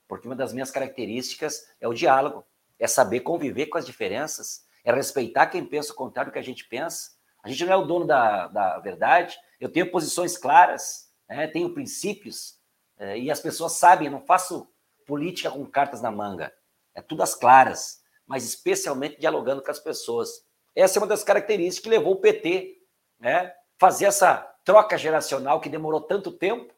Porque 0.08 0.28
uma 0.28 0.36
das 0.36 0.54
minhas 0.54 0.72
características 0.72 1.68
é 1.82 1.88
o 1.88 1.94
diálogo, 1.94 2.46
é 2.80 2.88
saber 2.88 3.22
conviver 3.22 3.68
com 3.68 3.78
as 3.78 3.86
diferenças, 3.86 4.66
é 4.84 4.94
respeitar 4.94 5.48
quem 5.48 5.66
pensa 5.66 5.92
o 5.92 5.96
contrário 5.96 6.32
do 6.32 6.34
que 6.34 6.40
a 6.40 6.44
gente 6.44 6.66
pensa. 6.66 7.12
A 7.44 7.50
gente 7.50 7.66
não 7.66 7.74
é 7.74 7.76
o 7.76 7.86
dono 7.86 8.06
da, 8.06 8.48
da 8.48 8.80
verdade, 8.80 9.38
eu 9.60 9.70
tenho 9.70 9.92
posições 9.92 10.38
claras, 10.38 11.12
né, 11.30 11.48
tenho 11.48 11.74
princípios, 11.74 12.57
e 13.00 13.30
as 13.30 13.40
pessoas 13.40 13.74
sabem, 13.74 14.08
eu 14.08 14.12
não 14.12 14.22
faço 14.22 14.68
política 15.06 15.52
com 15.52 15.66
cartas 15.66 16.02
na 16.02 16.12
manga, 16.12 16.54
é 16.94 17.02
tudo 17.02 17.24
às 17.24 17.36
claras, 17.36 18.02
mas 18.26 18.44
especialmente 18.44 19.20
dialogando 19.20 19.64
com 19.64 19.72
as 19.72 19.80
pessoas. 19.80 20.46
Essa 20.76 20.98
é 20.98 21.02
uma 21.02 21.08
das 21.08 21.24
características 21.24 21.84
que 21.84 21.90
levou 21.90 22.14
o 22.14 22.20
PT 22.20 22.82
né, 23.20 23.54
fazer 23.78 24.06
essa 24.06 24.38
troca 24.64 24.98
geracional 24.98 25.62
que 25.62 25.70
demorou 25.70 26.02
tanto 26.02 26.32
tempo, 26.32 26.74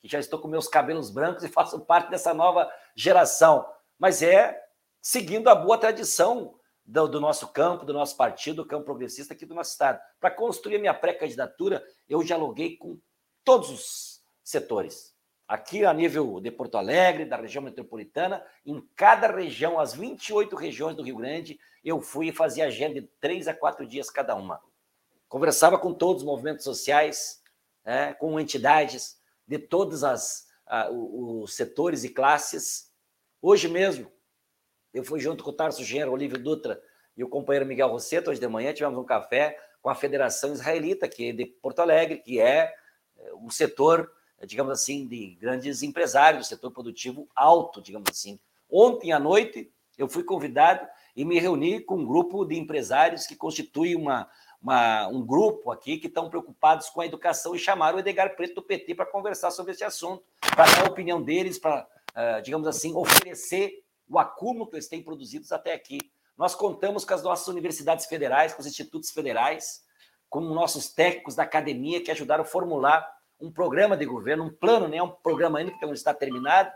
que 0.00 0.08
já 0.08 0.18
estou 0.18 0.38
com 0.38 0.48
meus 0.48 0.68
cabelos 0.68 1.10
brancos 1.10 1.44
e 1.44 1.48
faço 1.52 1.80
parte 1.80 2.10
dessa 2.10 2.32
nova 2.32 2.70
geração, 2.94 3.66
mas 3.98 4.22
é 4.22 4.62
seguindo 5.00 5.48
a 5.48 5.54
boa 5.54 5.76
tradição 5.76 6.58
do, 6.84 7.06
do 7.06 7.20
nosso 7.20 7.48
campo, 7.48 7.84
do 7.84 7.92
nosso 7.92 8.16
partido, 8.16 8.62
do 8.62 8.68
campo 8.68 8.84
progressista 8.84 9.34
aqui 9.34 9.44
do 9.44 9.54
nosso 9.54 9.72
estado. 9.72 10.00
Para 10.20 10.30
construir 10.30 10.76
a 10.76 10.78
minha 10.78 10.94
pré-candidatura, 10.94 11.84
eu 12.08 12.22
dialoguei 12.22 12.76
com 12.76 12.98
todos 13.44 13.70
os 13.70 14.22
setores. 14.42 15.13
Aqui 15.46 15.84
a 15.84 15.92
nível 15.92 16.40
de 16.40 16.50
Porto 16.50 16.76
Alegre, 16.76 17.24
da 17.24 17.36
região 17.36 17.62
metropolitana, 17.62 18.44
em 18.64 18.80
cada 18.96 19.30
região, 19.30 19.78
as 19.78 19.94
28 19.94 20.56
regiões 20.56 20.96
do 20.96 21.02
Rio 21.02 21.16
Grande, 21.16 21.58
eu 21.84 22.00
fui 22.00 22.28
e 22.28 22.32
fazia 22.32 22.66
agenda 22.66 23.00
de 23.00 23.06
três 23.20 23.46
a 23.46 23.54
quatro 23.54 23.86
dias 23.86 24.08
cada 24.08 24.34
uma 24.34 24.60
conversava 25.34 25.76
com 25.76 25.92
todos 25.92 26.22
os 26.22 26.26
movimentos 26.26 26.62
sociais, 26.62 27.42
né, 27.84 28.14
com 28.14 28.38
entidades 28.38 29.20
de 29.48 29.58
todos 29.58 30.04
as, 30.04 30.46
os 30.92 31.56
setores 31.56 32.04
e 32.04 32.08
classes. 32.08 32.92
Hoje 33.42 33.66
mesmo, 33.66 34.12
eu 34.92 35.02
fui 35.02 35.18
junto 35.18 35.42
com 35.42 35.50
o 35.50 35.52
Tarso 35.52 35.82
Genro, 35.82 36.12
Olívio 36.12 36.38
Dutra 36.38 36.80
e 37.16 37.24
o 37.24 37.28
companheiro 37.28 37.66
Miguel 37.66 37.88
Rosseto, 37.88 38.30
hoje 38.30 38.38
de 38.38 38.46
manhã 38.46 38.72
tivemos 38.72 38.96
um 38.96 39.02
café 39.02 39.58
com 39.82 39.90
a 39.90 39.96
Federação 39.96 40.52
Israelita, 40.52 41.08
que 41.08 41.30
é 41.30 41.32
de 41.32 41.46
Porto 41.46 41.80
Alegre, 41.80 42.18
que 42.18 42.40
é, 42.40 42.72
é 43.18 43.34
um 43.34 43.50
setor, 43.50 44.08
digamos 44.46 44.72
assim, 44.72 45.06
de 45.06 45.36
grandes 45.40 45.82
empresários, 45.82 46.48
setor 46.48 46.70
produtivo 46.70 47.28
alto, 47.34 47.80
digamos 47.80 48.08
assim. 48.10 48.38
Ontem 48.70 49.12
à 49.12 49.18
noite, 49.18 49.70
eu 49.96 50.08
fui 50.08 50.24
convidado 50.24 50.86
e 51.14 51.24
me 51.24 51.38
reuni 51.38 51.80
com 51.80 51.96
um 51.96 52.06
grupo 52.06 52.44
de 52.44 52.58
empresários 52.58 53.26
que 53.26 53.36
constitui 53.36 53.94
uma, 53.94 54.28
uma, 54.60 55.06
um 55.08 55.24
grupo 55.24 55.70
aqui 55.70 55.98
que 55.98 56.08
estão 56.08 56.28
preocupados 56.28 56.88
com 56.88 57.00
a 57.00 57.06
educação 57.06 57.54
e 57.54 57.58
chamaram 57.58 57.96
o 57.96 58.00
Edgar 58.00 58.34
Preto 58.34 58.56
do 58.56 58.62
PT 58.62 58.94
para 58.94 59.06
conversar 59.06 59.50
sobre 59.50 59.72
esse 59.72 59.84
assunto, 59.84 60.24
para 60.40 60.64
dar 60.64 60.86
a 60.86 60.90
opinião 60.90 61.22
deles, 61.22 61.58
para, 61.58 61.86
uh, 62.10 62.42
digamos 62.42 62.66
assim, 62.66 62.94
oferecer 62.94 63.84
o 64.08 64.18
acúmulo 64.18 64.66
que 64.66 64.76
eles 64.76 64.88
têm 64.88 65.02
produzidos 65.02 65.52
até 65.52 65.72
aqui. 65.72 65.98
Nós 66.36 66.54
contamos 66.54 67.04
com 67.04 67.14
as 67.14 67.22
nossas 67.22 67.46
universidades 67.46 68.06
federais, 68.06 68.52
com 68.52 68.60
os 68.60 68.66
institutos 68.66 69.10
federais, 69.10 69.84
com 70.28 70.40
nossos 70.40 70.92
técnicos 70.92 71.36
da 71.36 71.44
academia 71.44 72.02
que 72.02 72.10
ajudaram 72.10 72.42
a 72.42 72.46
formular 72.46 73.13
um 73.44 73.50
programa 73.50 73.96
de 73.96 74.06
governo, 74.06 74.44
um 74.44 74.50
plano, 74.50 74.88
nem 74.88 75.00
né, 75.00 75.02
um 75.02 75.10
programa 75.10 75.58
ainda, 75.58 75.70
porque 75.70 75.86
não 75.86 75.92
está 75.92 76.14
terminado, 76.14 76.70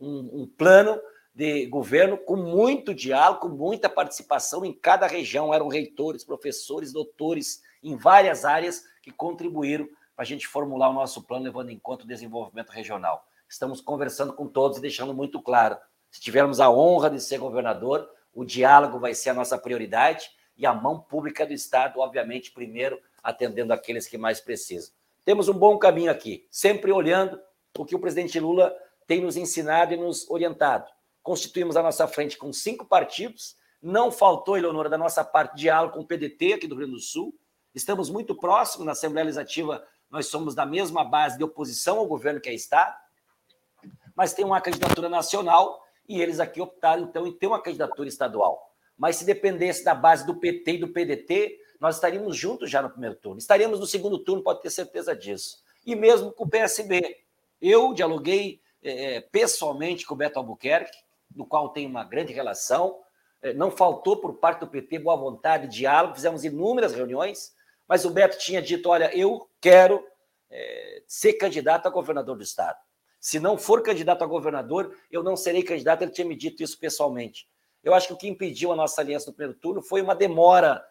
um, 0.00 0.42
um 0.42 0.46
plano 0.46 1.00
de 1.34 1.66
governo 1.66 2.18
com 2.18 2.36
muito 2.36 2.92
diálogo, 2.92 3.42
com 3.42 3.48
muita 3.48 3.88
participação 3.88 4.64
em 4.64 4.72
cada 4.72 5.06
região. 5.06 5.54
Eram 5.54 5.68
reitores, 5.68 6.24
professores, 6.24 6.92
doutores 6.92 7.62
em 7.82 7.96
várias 7.96 8.44
áreas 8.44 8.84
que 9.00 9.12
contribuíram 9.12 9.86
para 10.16 10.24
a 10.24 10.26
gente 10.26 10.48
formular 10.48 10.88
o 10.88 10.92
nosso 10.92 11.22
plano, 11.22 11.44
levando 11.44 11.70
em 11.70 11.78
conta 11.78 12.04
o 12.04 12.08
desenvolvimento 12.08 12.70
regional. 12.70 13.24
Estamos 13.48 13.80
conversando 13.80 14.32
com 14.32 14.48
todos 14.48 14.78
e 14.78 14.80
deixando 14.80 15.14
muito 15.14 15.40
claro: 15.40 15.78
se 16.10 16.20
tivermos 16.20 16.58
a 16.58 16.68
honra 16.68 17.08
de 17.08 17.20
ser 17.20 17.38
governador, 17.38 18.10
o 18.34 18.44
diálogo 18.44 18.98
vai 18.98 19.14
ser 19.14 19.30
a 19.30 19.34
nossa 19.34 19.56
prioridade 19.56 20.28
e 20.56 20.66
a 20.66 20.74
mão 20.74 21.00
pública 21.00 21.46
do 21.46 21.52
Estado, 21.52 22.00
obviamente, 22.00 22.50
primeiro 22.50 23.00
atendendo 23.22 23.72
aqueles 23.72 24.08
que 24.08 24.18
mais 24.18 24.40
precisam. 24.40 24.97
Temos 25.28 25.46
um 25.46 25.52
bom 25.52 25.76
caminho 25.76 26.10
aqui, 26.10 26.48
sempre 26.50 26.90
olhando 26.90 27.38
o 27.76 27.84
que 27.84 27.94
o 27.94 27.98
presidente 27.98 28.40
Lula 28.40 28.74
tem 29.06 29.20
nos 29.20 29.36
ensinado 29.36 29.92
e 29.92 29.96
nos 29.98 30.26
orientado 30.30 30.90
constituímos 31.22 31.76
a 31.76 31.82
nossa 31.82 32.08
frente 32.08 32.38
com 32.38 32.50
cinco 32.50 32.86
partidos. 32.86 33.54
Não 33.82 34.10
faltou, 34.10 34.56
Eleonora, 34.56 34.88
da 34.88 34.96
nossa 34.96 35.22
parte, 35.22 35.54
diálogo 35.54 35.92
com 35.92 36.00
o 36.00 36.06
PDT 36.06 36.54
aqui 36.54 36.66
do 36.66 36.74
Rio 36.74 36.86
Grande 36.86 36.94
do 36.94 36.98
Sul. 36.98 37.34
Estamos 37.74 38.08
muito 38.08 38.34
próximos 38.34 38.86
na 38.86 38.92
Assembleia 38.92 39.26
Legislativa, 39.26 39.86
nós 40.10 40.28
somos 40.28 40.54
da 40.54 40.64
mesma 40.64 41.04
base 41.04 41.36
de 41.36 41.44
oposição 41.44 41.98
ao 41.98 42.06
governo 42.06 42.40
que 42.40 42.48
aí 42.48 42.54
está, 42.54 42.98
mas 44.16 44.32
tem 44.32 44.46
uma 44.46 44.62
candidatura 44.62 45.10
nacional 45.10 45.78
e 46.08 46.22
eles 46.22 46.40
aqui 46.40 46.58
optaram, 46.58 47.02
então, 47.02 47.26
em 47.26 47.36
ter 47.36 47.48
uma 47.48 47.60
candidatura 47.60 48.08
estadual. 48.08 48.74
Mas 48.96 49.16
se 49.16 49.26
dependesse 49.26 49.84
da 49.84 49.94
base 49.94 50.24
do 50.24 50.40
PT 50.40 50.72
e 50.72 50.78
do 50.78 50.88
PDT, 50.88 51.67
nós 51.80 51.96
estaríamos 51.96 52.36
juntos 52.36 52.70
já 52.70 52.82
no 52.82 52.90
primeiro 52.90 53.16
turno. 53.16 53.38
Estaríamos 53.38 53.78
no 53.78 53.86
segundo 53.86 54.18
turno, 54.18 54.42
pode 54.42 54.60
ter 54.60 54.70
certeza 54.70 55.14
disso. 55.14 55.62
E 55.86 55.94
mesmo 55.94 56.32
com 56.32 56.44
o 56.44 56.48
PSB. 56.48 57.16
Eu 57.60 57.92
dialoguei 57.92 58.60
é, 58.82 59.20
pessoalmente 59.20 60.06
com 60.06 60.14
o 60.14 60.16
Beto 60.16 60.38
Albuquerque, 60.38 60.96
do 61.30 61.44
qual 61.44 61.70
tem 61.70 61.86
uma 61.86 62.04
grande 62.04 62.32
relação. 62.32 62.98
É, 63.42 63.52
não 63.52 63.70
faltou 63.70 64.16
por 64.20 64.34
parte 64.34 64.60
do 64.60 64.68
PT 64.68 64.98
boa 64.98 65.16
vontade, 65.16 65.68
diálogo, 65.68 66.14
fizemos 66.14 66.44
inúmeras 66.44 66.94
reuniões, 66.94 67.52
mas 67.86 68.04
o 68.04 68.10
Beto 68.10 68.38
tinha 68.38 68.60
dito: 68.60 68.88
olha, 68.88 69.16
eu 69.16 69.48
quero 69.60 70.04
é, 70.50 71.02
ser 71.06 71.34
candidato 71.34 71.86
a 71.86 71.90
governador 71.90 72.36
do 72.36 72.42
Estado. 72.42 72.78
Se 73.20 73.40
não 73.40 73.58
for 73.58 73.82
candidato 73.82 74.22
a 74.22 74.26
governador, 74.26 74.96
eu 75.10 75.22
não 75.22 75.36
serei 75.36 75.62
candidato. 75.62 76.02
Ele 76.02 76.12
tinha 76.12 76.26
me 76.26 76.36
dito 76.36 76.62
isso 76.62 76.78
pessoalmente. 76.78 77.48
Eu 77.82 77.94
acho 77.94 78.08
que 78.08 78.12
o 78.12 78.16
que 78.16 78.28
impediu 78.28 78.72
a 78.72 78.76
nossa 78.76 79.00
aliança 79.00 79.26
no 79.30 79.34
primeiro 79.34 79.58
turno 79.58 79.82
foi 79.82 80.02
uma 80.02 80.14
demora, 80.14 80.84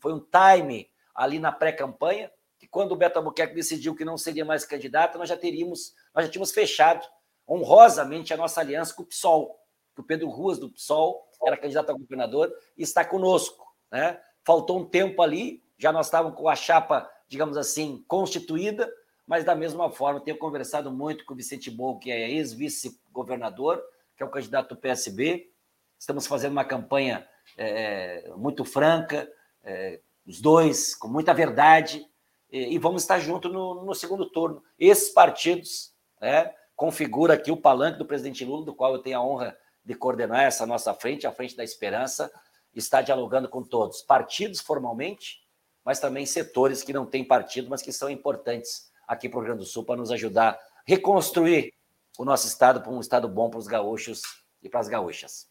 foi 0.00 0.12
um 0.12 0.20
time 0.20 0.88
ali 1.14 1.38
na 1.38 1.52
pré-campanha, 1.52 2.30
que 2.58 2.66
quando 2.66 2.92
o 2.92 2.96
Beto 2.96 3.18
Albuquerque 3.18 3.54
decidiu 3.54 3.94
que 3.94 4.04
não 4.04 4.16
seria 4.16 4.44
mais 4.44 4.64
candidato, 4.64 5.18
nós 5.18 5.28
já 5.28 5.36
teríamos, 5.36 5.94
nós 6.14 6.24
já 6.24 6.30
tínhamos 6.30 6.52
fechado 6.52 7.06
honrosamente 7.48 8.34
a 8.34 8.36
nossa 8.36 8.60
aliança 8.60 8.94
com 8.94 9.02
o 9.02 9.06
PSOL 9.06 9.66
que 9.96 10.02
o 10.02 10.04
Pedro 10.04 10.28
Ruas, 10.28 10.58
do 10.58 10.70
PSOL, 10.70 11.26
era 11.44 11.56
candidato 11.56 11.90
a 11.90 11.94
governador 11.94 12.54
e 12.76 12.82
está 12.82 13.02
conosco. 13.02 13.66
Né? 13.90 14.20
Faltou 14.44 14.78
um 14.78 14.84
tempo 14.84 15.22
ali, 15.22 15.62
já 15.78 15.90
nós 15.90 16.06
estávamos 16.06 16.38
com 16.38 16.48
a 16.48 16.54
chapa, 16.54 17.10
digamos 17.26 17.56
assim, 17.56 18.04
constituída, 18.06 18.92
mas 19.26 19.42
da 19.42 19.54
mesma 19.54 19.90
forma, 19.90 20.20
tenho 20.20 20.38
conversado 20.38 20.92
muito 20.92 21.24
com 21.24 21.32
o 21.32 21.36
Vicente 21.36 21.70
Bol, 21.70 21.98
que 21.98 22.12
é 22.12 22.30
ex-vice-governador, 22.30 23.82
que 24.14 24.22
é 24.22 24.26
o 24.26 24.30
candidato 24.30 24.74
do 24.74 24.80
PSB. 24.80 25.50
Estamos 25.98 26.26
fazendo 26.26 26.52
uma 26.52 26.64
campanha 26.64 27.26
é, 27.56 28.30
muito 28.36 28.64
franca, 28.64 29.28
é, 29.66 30.00
os 30.24 30.40
dois, 30.40 30.94
com 30.94 31.08
muita 31.08 31.34
verdade, 31.34 32.06
e, 32.50 32.74
e 32.74 32.78
vamos 32.78 33.02
estar 33.02 33.18
juntos 33.18 33.52
no, 33.52 33.84
no, 33.84 33.94
segundo 33.94 34.30
turno. 34.30 34.62
Esses 34.78 35.12
partidos 35.12 35.92
né, 36.20 36.54
configuram 36.76 37.34
aqui 37.34 37.50
o 37.50 37.56
palanque 37.56 37.98
do 37.98 38.06
presidente 38.06 38.44
Lula, 38.44 38.64
do 38.64 38.74
qual 38.74 38.94
eu 38.94 39.00
tenho 39.00 39.18
a 39.18 39.24
honra 39.24 39.56
de 39.84 39.94
coordenar 39.94 40.44
essa 40.44 40.64
nossa 40.64 40.94
frente, 40.94 41.26
a 41.26 41.32
Frente 41.32 41.56
da 41.56 41.64
Esperança, 41.64 42.30
está 42.74 43.02
dialogando 43.02 43.48
com 43.48 43.62
todos, 43.62 44.02
partidos 44.02 44.60
formalmente, 44.60 45.40
mas 45.84 46.00
também 46.00 46.26
setores 46.26 46.82
que 46.82 46.92
não 46.92 47.06
têm 47.06 47.24
partido, 47.24 47.70
mas 47.70 47.82
que 47.82 47.92
são 47.92 48.10
importantes 48.10 48.90
aqui 49.06 49.28
para 49.28 49.38
o 49.38 49.40
Rio 49.40 49.48
Grande 49.48 49.64
do 49.64 49.70
Sul 49.70 49.84
para 49.84 49.96
nos 49.96 50.10
ajudar 50.10 50.50
a 50.50 50.58
reconstruir 50.84 51.72
o 52.18 52.24
nosso 52.24 52.46
estado 52.46 52.80
para 52.80 52.90
um 52.90 53.00
estado 53.00 53.28
bom 53.28 53.48
para 53.48 53.58
os 53.58 53.66
gaúchos 53.66 54.22
e 54.62 54.68
para 54.68 54.80
as 54.80 54.88
gaúchas. 54.88 55.48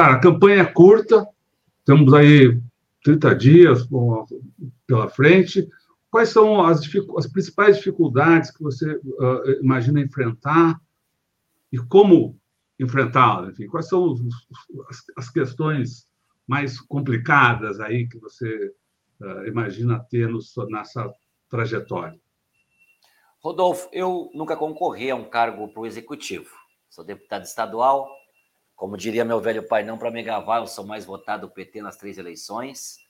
A 0.00 0.18
campanha 0.18 0.62
é 0.62 0.64
curta, 0.64 1.26
temos 1.88 2.12
aí 2.12 2.60
30 3.02 3.34
dias 3.34 3.88
pela 4.86 5.08
frente. 5.08 5.66
Quais 6.10 6.28
são 6.28 6.62
as, 6.62 6.82
as 7.16 7.26
principais 7.26 7.78
dificuldades 7.78 8.50
que 8.50 8.62
você 8.62 8.94
uh, 8.94 9.62
imagina 9.62 9.98
enfrentar 9.98 10.78
e 11.72 11.78
como 11.78 12.38
enfrentá-la? 12.78 13.48
Enfim, 13.48 13.66
quais 13.68 13.88
são 13.88 14.04
os, 14.04 14.20
as, 14.90 15.04
as, 15.16 15.30
questões 15.30 16.06
mais 16.46 16.78
complicadas 16.78 17.80
aí 17.80 18.06
que 18.06 18.18
você 18.18 18.70
uh, 19.22 19.46
imagina 19.46 19.98
ter 20.10 20.28
no, 20.28 20.40
nessa 20.68 21.10
trajetória? 21.48 22.20
Rodolfo, 23.42 23.88
eu 23.92 24.30
nunca 24.34 24.58
concorri 24.58 25.10
a 25.10 25.16
um 25.16 25.24
cargo 25.24 25.66
para 25.68 25.80
o 25.80 25.86
executivo. 25.86 26.50
Sou 26.90 27.02
deputado 27.02 27.44
estadual. 27.44 28.17
Como 28.78 28.96
diria 28.96 29.24
meu 29.24 29.40
velho 29.40 29.66
pai, 29.66 29.82
não 29.82 29.98
para 29.98 30.08
me 30.08 30.22
gavar, 30.22 30.60
eu 30.60 30.68
sou 30.68 30.86
mais 30.86 31.04
votado 31.04 31.48
do 31.48 31.52
PT 31.52 31.82
nas 31.82 31.96
três 31.96 32.16
eleições. 32.16 33.00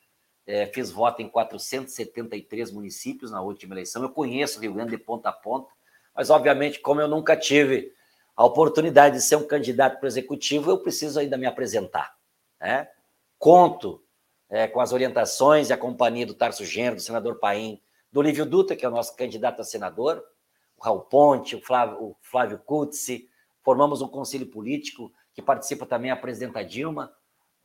É, 0.46 0.64
fiz 0.64 0.90
voto 0.90 1.20
em 1.20 1.28
473 1.28 2.72
municípios 2.72 3.30
na 3.30 3.42
última 3.42 3.74
eleição. 3.74 4.02
Eu 4.02 4.08
conheço 4.08 4.56
o 4.56 4.62
Rio 4.62 4.72
Grande 4.72 4.92
de 4.92 4.96
ponta 4.96 5.28
a 5.28 5.32
ponta, 5.32 5.70
mas 6.14 6.30
obviamente, 6.30 6.80
como 6.80 7.02
eu 7.02 7.06
nunca 7.06 7.36
tive 7.36 7.92
a 8.34 8.46
oportunidade 8.46 9.16
de 9.16 9.22
ser 9.22 9.36
um 9.36 9.46
candidato 9.46 9.98
para 9.98 10.06
o 10.06 10.08
executivo, 10.08 10.70
eu 10.70 10.78
preciso 10.78 11.20
ainda 11.20 11.36
me 11.36 11.44
apresentar. 11.44 12.16
Né? 12.58 12.88
Conto 13.38 14.02
é, 14.48 14.66
com 14.66 14.80
as 14.80 14.94
orientações 14.94 15.68
e 15.68 15.74
a 15.74 15.76
companhia 15.76 16.24
do 16.24 16.32
Tarso 16.32 16.64
Genro, 16.64 16.96
do 16.96 17.02
senador 17.02 17.38
Paim, 17.40 17.78
do 18.10 18.22
Lívio 18.22 18.46
Dutra, 18.46 18.74
que 18.74 18.86
é 18.86 18.88
o 18.88 18.92
nosso 18.92 19.14
candidato 19.14 19.60
a 19.60 19.64
senador, 19.64 20.24
o 20.78 20.82
Raul 20.82 21.02
Ponte, 21.02 21.56
o 21.56 21.60
Flávio, 21.60 22.02
o 22.02 22.16
Flávio 22.22 22.58
Kutzi, 22.58 23.28
formamos 23.62 24.00
um 24.00 24.08
conselho 24.08 24.46
político 24.46 25.12
que 25.38 25.42
participa 25.42 25.86
também 25.86 26.10
a 26.10 26.16
presidenta 26.16 26.64
Dilma, 26.64 27.14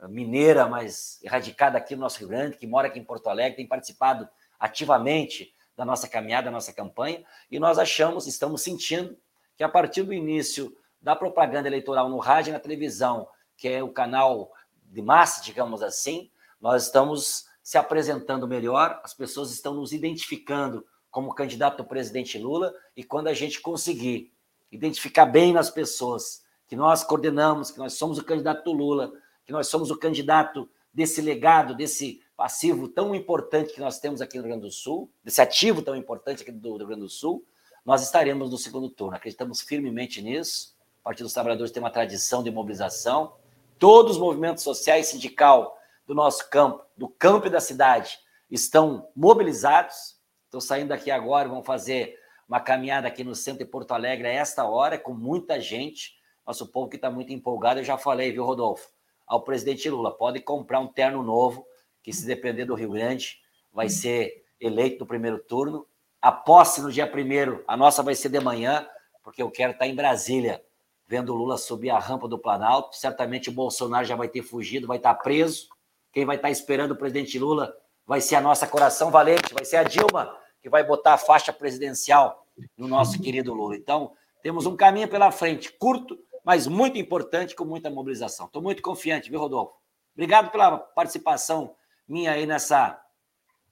mineira, 0.07 0.67
mas 0.67 1.19
radicada 1.25 1.75
aqui 1.75 1.95
no 1.95 2.01
nosso 2.01 2.19
Rio 2.19 2.27
Grande, 2.27 2.55
que 2.55 2.67
mora 2.67 2.87
aqui 2.87 2.99
em 2.99 3.03
Porto 3.03 3.31
Alegre, 3.31 3.57
tem 3.57 3.67
participado 3.67 4.29
ativamente 4.59 5.55
da 5.75 5.83
nossa 5.83 6.07
caminhada, 6.07 6.45
da 6.45 6.51
nossa 6.51 6.71
campanha, 6.71 7.25
e 7.49 7.57
nós 7.57 7.79
achamos, 7.79 8.27
estamos 8.27 8.61
sentindo 8.61 9.17
que 9.57 9.63
a 9.63 9.69
partir 9.69 10.03
do 10.03 10.13
início 10.13 10.71
da 11.01 11.15
propaganda 11.15 11.67
eleitoral 11.67 12.09
no 12.09 12.19
rádio 12.19 12.51
e 12.51 12.53
na 12.53 12.59
televisão, 12.59 13.27
que 13.57 13.67
é 13.67 13.81
o 13.81 13.89
canal 13.89 14.51
de 14.83 15.01
massa, 15.01 15.41
digamos 15.41 15.81
assim, 15.81 16.29
nós 16.61 16.83
estamos 16.83 17.47
se 17.63 17.79
apresentando 17.79 18.47
melhor, 18.47 19.01
as 19.03 19.15
pessoas 19.15 19.49
estão 19.49 19.73
nos 19.73 19.93
identificando 19.93 20.85
como 21.09 21.33
candidato 21.33 21.77
do 21.77 21.85
presidente 21.85 22.37
Lula, 22.37 22.71
e 22.95 23.03
quando 23.03 23.29
a 23.29 23.33
gente 23.33 23.59
conseguir 23.59 24.31
identificar 24.71 25.25
bem 25.25 25.51
nas 25.51 25.71
pessoas 25.71 26.42
que 26.67 26.75
nós 26.75 27.03
coordenamos, 27.03 27.71
que 27.71 27.77
nós 27.77 27.93
somos 27.93 28.17
o 28.17 28.23
candidato 28.23 28.63
do 28.63 28.71
Lula, 28.71 29.13
que 29.45 29.51
nós 29.51 29.67
somos 29.67 29.91
o 29.91 29.97
candidato 29.97 30.69
desse 30.93 31.21
legado, 31.21 31.75
desse 31.75 32.21
passivo 32.35 32.87
tão 32.87 33.13
importante 33.13 33.73
que 33.73 33.79
nós 33.79 33.99
temos 33.99 34.21
aqui 34.21 34.37
no 34.37 34.43
Rio 34.43 34.51
Grande 34.51 34.67
do 34.67 34.71
Sul, 34.71 35.11
desse 35.23 35.41
ativo 35.41 35.81
tão 35.81 35.95
importante 35.95 36.43
aqui 36.43 36.51
do 36.51 36.77
Rio 36.77 36.87
Grande 36.87 37.01
do 37.01 37.09
Sul, 37.09 37.45
nós 37.85 38.01
estaremos 38.01 38.49
no 38.49 38.57
segundo 38.57 38.89
turno. 38.89 39.15
Acreditamos 39.15 39.61
firmemente 39.61 40.21
nisso. 40.21 40.75
O 41.01 41.03
Partido 41.03 41.25
dos 41.25 41.33
Trabalhadores 41.33 41.71
tem 41.71 41.83
uma 41.83 41.89
tradição 41.89 42.41
de 42.41 42.49
mobilização. 42.49 43.35
Todos 43.77 44.13
os 44.13 44.17
movimentos 44.17 44.63
sociais 44.63 45.07
e 45.07 45.11
sindical 45.11 45.77
do 46.07 46.15
nosso 46.15 46.49
campo, 46.49 46.85
do 46.95 47.09
campo 47.09 47.47
e 47.47 47.49
da 47.49 47.59
cidade, 47.59 48.17
estão 48.49 49.09
mobilizados. 49.15 50.17
Estão 50.45 50.61
saindo 50.61 50.89
daqui 50.89 51.11
agora, 51.11 51.49
vão 51.49 51.63
fazer 51.63 52.17
uma 52.47 52.59
caminhada 52.59 53.07
aqui 53.07 53.23
no 53.23 53.35
centro 53.35 53.65
de 53.65 53.69
Porto 53.69 53.91
Alegre 53.91 54.27
a 54.27 54.31
esta 54.31 54.65
hora, 54.65 54.97
com 54.97 55.13
muita 55.13 55.59
gente. 55.59 56.15
Nosso 56.45 56.67
povo 56.67 56.89
que 56.89 56.95
está 56.95 57.09
muito 57.09 57.31
empolgado, 57.31 57.79
eu 57.79 57.83
já 57.83 57.97
falei, 57.97 58.31
viu, 58.31 58.43
Rodolfo? 58.43 58.89
Ao 59.25 59.41
presidente 59.41 59.89
Lula, 59.89 60.11
pode 60.11 60.39
comprar 60.41 60.79
um 60.79 60.87
terno 60.87 61.23
novo, 61.23 61.65
que 62.01 62.11
se 62.11 62.25
depender 62.25 62.65
do 62.65 62.75
Rio 62.75 62.91
Grande, 62.91 63.39
vai 63.71 63.89
ser 63.89 64.43
eleito 64.59 64.99
no 64.99 65.05
primeiro 65.05 65.39
turno 65.39 65.87
a 66.23 66.31
posse 66.31 66.81
no 66.81 66.89
dia 66.89 67.05
primeiro, 67.05 67.65
a 67.67 67.75
nossa 67.75 68.01
vai 68.01 68.15
ser 68.15 68.29
de 68.29 68.39
manhã, 68.39 68.87
porque 69.21 69.43
eu 69.43 69.51
quero 69.51 69.73
estar 69.73 69.85
em 69.85 69.93
Brasília, 69.93 70.63
vendo 71.05 71.33
o 71.33 71.35
Lula 71.35 71.57
subir 71.57 71.89
a 71.89 71.99
rampa 71.99 72.29
do 72.29 72.39
Planalto. 72.39 72.95
Certamente 72.95 73.49
o 73.49 73.51
Bolsonaro 73.51 74.05
já 74.05 74.15
vai 74.15 74.29
ter 74.29 74.41
fugido, 74.41 74.87
vai 74.87 74.95
estar 74.95 75.13
preso. 75.15 75.67
Quem 76.13 76.23
vai 76.25 76.37
estar 76.37 76.49
esperando 76.49 76.91
o 76.91 76.95
presidente 76.95 77.37
Lula 77.37 77.75
vai 78.07 78.21
ser 78.21 78.35
a 78.35 78.41
nossa 78.41 78.65
coração 78.65 79.11
valente, 79.11 79.53
vai 79.53 79.65
ser 79.65 79.75
a 79.75 79.83
Dilma, 79.83 80.33
que 80.61 80.69
vai 80.69 80.81
botar 80.81 81.15
a 81.15 81.17
faixa 81.17 81.51
presidencial 81.51 82.47
no 82.77 82.87
nosso 82.87 83.21
querido 83.21 83.53
Lula. 83.53 83.75
Então, 83.75 84.13
temos 84.41 84.65
um 84.65 84.77
caminho 84.77 85.09
pela 85.09 85.29
frente, 85.29 85.73
curto, 85.73 86.17
mas 86.43 86.67
muito 86.67 86.97
importante, 86.97 87.55
com 87.55 87.65
muita 87.65 87.89
mobilização. 87.89 88.45
Estou 88.45 88.61
muito 88.61 88.81
confiante, 88.81 89.29
viu, 89.29 89.39
Rodolfo? 89.39 89.75
Obrigado 90.13 90.51
pela 90.51 90.77
participação 90.77 91.75
minha 92.07 92.31
aí 92.31 92.45
nessa, 92.45 92.99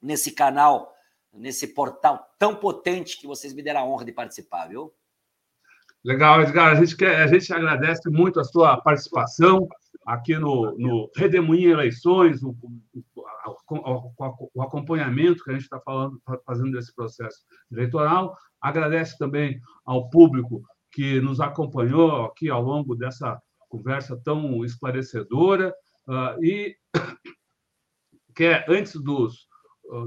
nesse 0.02 0.32
canal 0.32 0.92
nesse 1.34 1.68
portal 1.68 2.30
tão 2.38 2.56
potente 2.56 3.18
que 3.20 3.28
vocês 3.28 3.54
me 3.54 3.64
deram 3.64 3.82
a 3.82 3.86
honra 3.86 4.06
de 4.06 4.12
participar, 4.12 4.68
viu? 4.68 4.94
Legal, 6.04 6.42
Edgar. 6.42 6.72
A 6.72 6.76
gente, 6.76 6.98
quer, 6.98 7.22
a 7.22 7.28
gente 7.28 7.54
agradece 7.54 8.10
muito 8.10 8.40
a 8.40 8.44
sua 8.44 8.76
participação 8.82 9.68
aqui 10.06 10.36
no, 10.38 10.76
no 10.78 11.10
Redemoinho 11.16 11.72
Eleições, 11.72 12.42
o, 12.42 12.56
o, 13.14 14.52
o, 14.56 14.62
acompanhamento 14.62 15.44
que 15.44 15.52
a 15.52 15.54
gente 15.54 15.64
está 15.64 15.80
falando, 15.80 16.20
fazendo 16.44 16.72
desse 16.72 16.94
processo 16.94 17.46
eleitoral. 17.72 18.36
Agradece 18.60 19.18
também 19.18 19.62
ao 19.86 20.10
público 20.10 20.64
que 20.92 21.22
nos 21.22 21.40
acompanhou 21.40 22.26
aqui 22.26 22.50
ao 22.50 22.62
longo 22.62 22.96
dessa 22.96 23.42
conversa 23.70 24.20
tão 24.24 24.64
esclarecedora. 24.66 25.74
Uh, 26.08 26.44
e 26.44 26.76
quer, 28.36 28.66
antes 28.68 28.94
dos, 29.02 29.48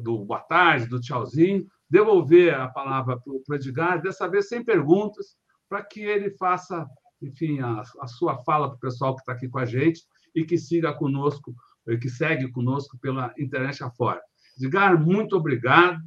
do 0.02 0.24
boa 0.24 0.40
tarde, 0.40 0.86
do 0.86 1.00
tchauzinho, 1.00 1.66
devolver 1.88 2.54
a 2.54 2.68
palavra 2.68 3.18
para 3.18 3.32
o 3.32 3.54
Edgar, 3.54 4.00
dessa 4.00 4.28
vez 4.28 4.48
sem 4.48 4.64
perguntas, 4.64 5.36
para 5.68 5.82
que 5.82 6.00
ele 6.00 6.30
faça, 6.36 6.86
enfim, 7.22 7.60
a, 7.60 7.82
a 8.00 8.06
sua 8.06 8.42
fala 8.44 8.68
para 8.68 8.76
o 8.76 8.80
pessoal 8.80 9.14
que 9.14 9.20
está 9.20 9.32
aqui 9.32 9.48
com 9.48 9.58
a 9.58 9.64
gente 9.64 10.02
e 10.34 10.44
que 10.44 10.58
siga 10.58 10.92
conosco, 10.92 11.54
que 12.00 12.08
segue 12.08 12.50
conosco 12.50 12.98
pela 12.98 13.32
internet 13.38 13.82
afora. 13.82 14.20
Edgar, 14.56 15.00
muito 15.00 15.36
obrigado. 15.36 16.00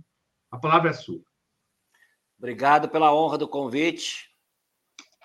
A 0.52 0.58
palavra 0.58 0.90
é 0.90 0.94
sua. 0.94 1.22
Obrigado 2.38 2.90
pela 2.90 3.14
honra 3.14 3.38
do 3.38 3.48
convite. 3.48 4.30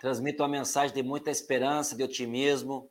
Transmito 0.03 0.43
uma 0.43 0.49
mensagem 0.49 0.93
de 0.93 1.01
muita 1.01 1.31
esperança, 1.31 1.95
de 1.95 2.03
otimismo 2.03 2.91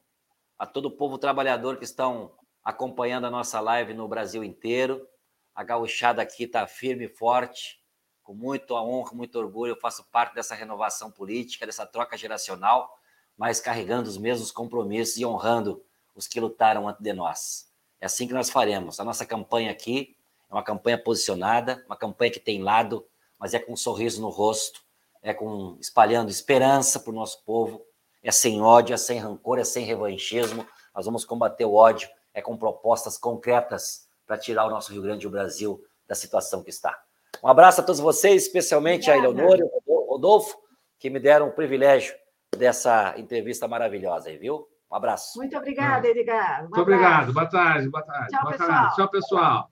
a 0.57 0.65
todo 0.65 0.85
o 0.85 0.91
povo 0.91 1.17
trabalhador 1.17 1.75
que 1.75 1.83
estão 1.83 2.31
acompanhando 2.63 3.27
a 3.27 3.29
nossa 3.29 3.59
live 3.59 3.93
no 3.93 4.07
Brasil 4.07 4.45
inteiro. 4.45 5.05
A 5.53 5.61
gauchada 5.61 6.21
aqui 6.21 6.45
está 6.45 6.65
firme 6.65 7.07
e 7.07 7.09
forte 7.09 7.83
com 8.23 8.33
muito 8.33 8.73
honra, 8.75 9.11
muito 9.13 9.37
orgulho, 9.37 9.73
eu 9.73 9.79
faço 9.81 10.09
parte 10.09 10.33
dessa 10.35 10.55
renovação 10.55 11.11
política, 11.11 11.65
dessa 11.65 11.85
troca 11.85 12.15
geracional, 12.15 12.89
mas 13.35 13.59
carregando 13.59 14.07
os 14.07 14.17
mesmos 14.17 14.49
compromissos 14.49 15.17
e 15.17 15.25
honrando 15.25 15.83
os 16.15 16.29
que 16.29 16.39
lutaram 16.39 16.87
antes 16.87 17.03
de 17.03 17.11
nós. 17.11 17.69
É 17.99 18.05
assim 18.05 18.25
que 18.25 18.33
nós 18.33 18.49
faremos. 18.49 19.01
A 19.01 19.03
nossa 19.03 19.25
campanha 19.25 19.69
aqui 19.69 20.15
é 20.49 20.53
uma 20.53 20.63
campanha 20.63 20.97
posicionada, 20.97 21.83
uma 21.87 21.97
campanha 21.97 22.31
que 22.31 22.39
tem 22.39 22.63
lado, 22.63 23.05
mas 23.37 23.53
é 23.53 23.59
com 23.59 23.73
um 23.73 23.77
sorriso 23.77 24.21
no 24.21 24.29
rosto, 24.29 24.81
é 25.21 25.33
com 25.33 25.77
espalhando 25.79 26.29
esperança 26.29 26.99
para 26.99 27.11
o 27.11 27.15
nosso 27.15 27.43
povo, 27.43 27.85
é 28.23 28.31
sem 28.31 28.61
ódio, 28.61 28.93
é 28.93 28.97
sem 28.97 29.19
rancor, 29.19 29.59
é 29.59 29.63
sem 29.63 29.85
revanchismo. 29.85 30.65
Nós 30.93 31.05
vamos 31.05 31.25
combater 31.25 31.65
o 31.65 31.73
ódio, 31.73 32.09
é 32.33 32.41
com 32.41 32.57
propostas 32.57 33.17
concretas 33.17 34.07
para 34.25 34.37
tirar 34.37 34.65
o 34.65 34.69
nosso 34.69 34.91
Rio 34.91 35.01
Grande 35.01 35.27
do 35.27 35.31
Brasil 35.31 35.83
da 36.07 36.15
situação 36.15 36.63
que 36.63 36.69
está. 36.69 37.01
Um 37.43 37.47
abraço 37.47 37.81
a 37.81 37.83
todos 37.83 37.99
vocês, 37.99 38.43
especialmente 38.43 39.09
Obrigada. 39.09 39.27
a 39.27 39.31
Eleonora 39.31 39.61
e 39.61 39.91
o 39.91 40.05
Rodolfo, 40.09 40.57
que 40.99 41.09
me 41.09 41.19
deram 41.19 41.47
o 41.47 41.51
privilégio 41.51 42.15
dessa 42.55 43.17
entrevista 43.17 43.67
maravilhosa 43.67 44.29
aí, 44.29 44.37
viu? 44.37 44.67
Um 44.91 44.95
abraço. 44.95 45.37
Muito 45.37 45.57
obrigada, 45.57 46.07
Edgar. 46.07 46.59
Um 46.59 46.63
Muito 46.63 46.81
obrigado. 46.81 47.33
Boa 47.33 47.49
tarde, 47.49 47.89
boa 47.89 48.03
tarde. 48.03 48.31
Tchau, 48.31 48.41
boa 48.41 48.51
pessoal. 48.51 48.69
Tarde. 48.69 48.95
Tchau, 48.95 49.09
pessoal. 49.09 49.71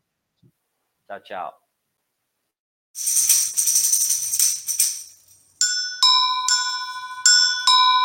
Tchau, 1.07 1.19
tchau. 2.93 3.38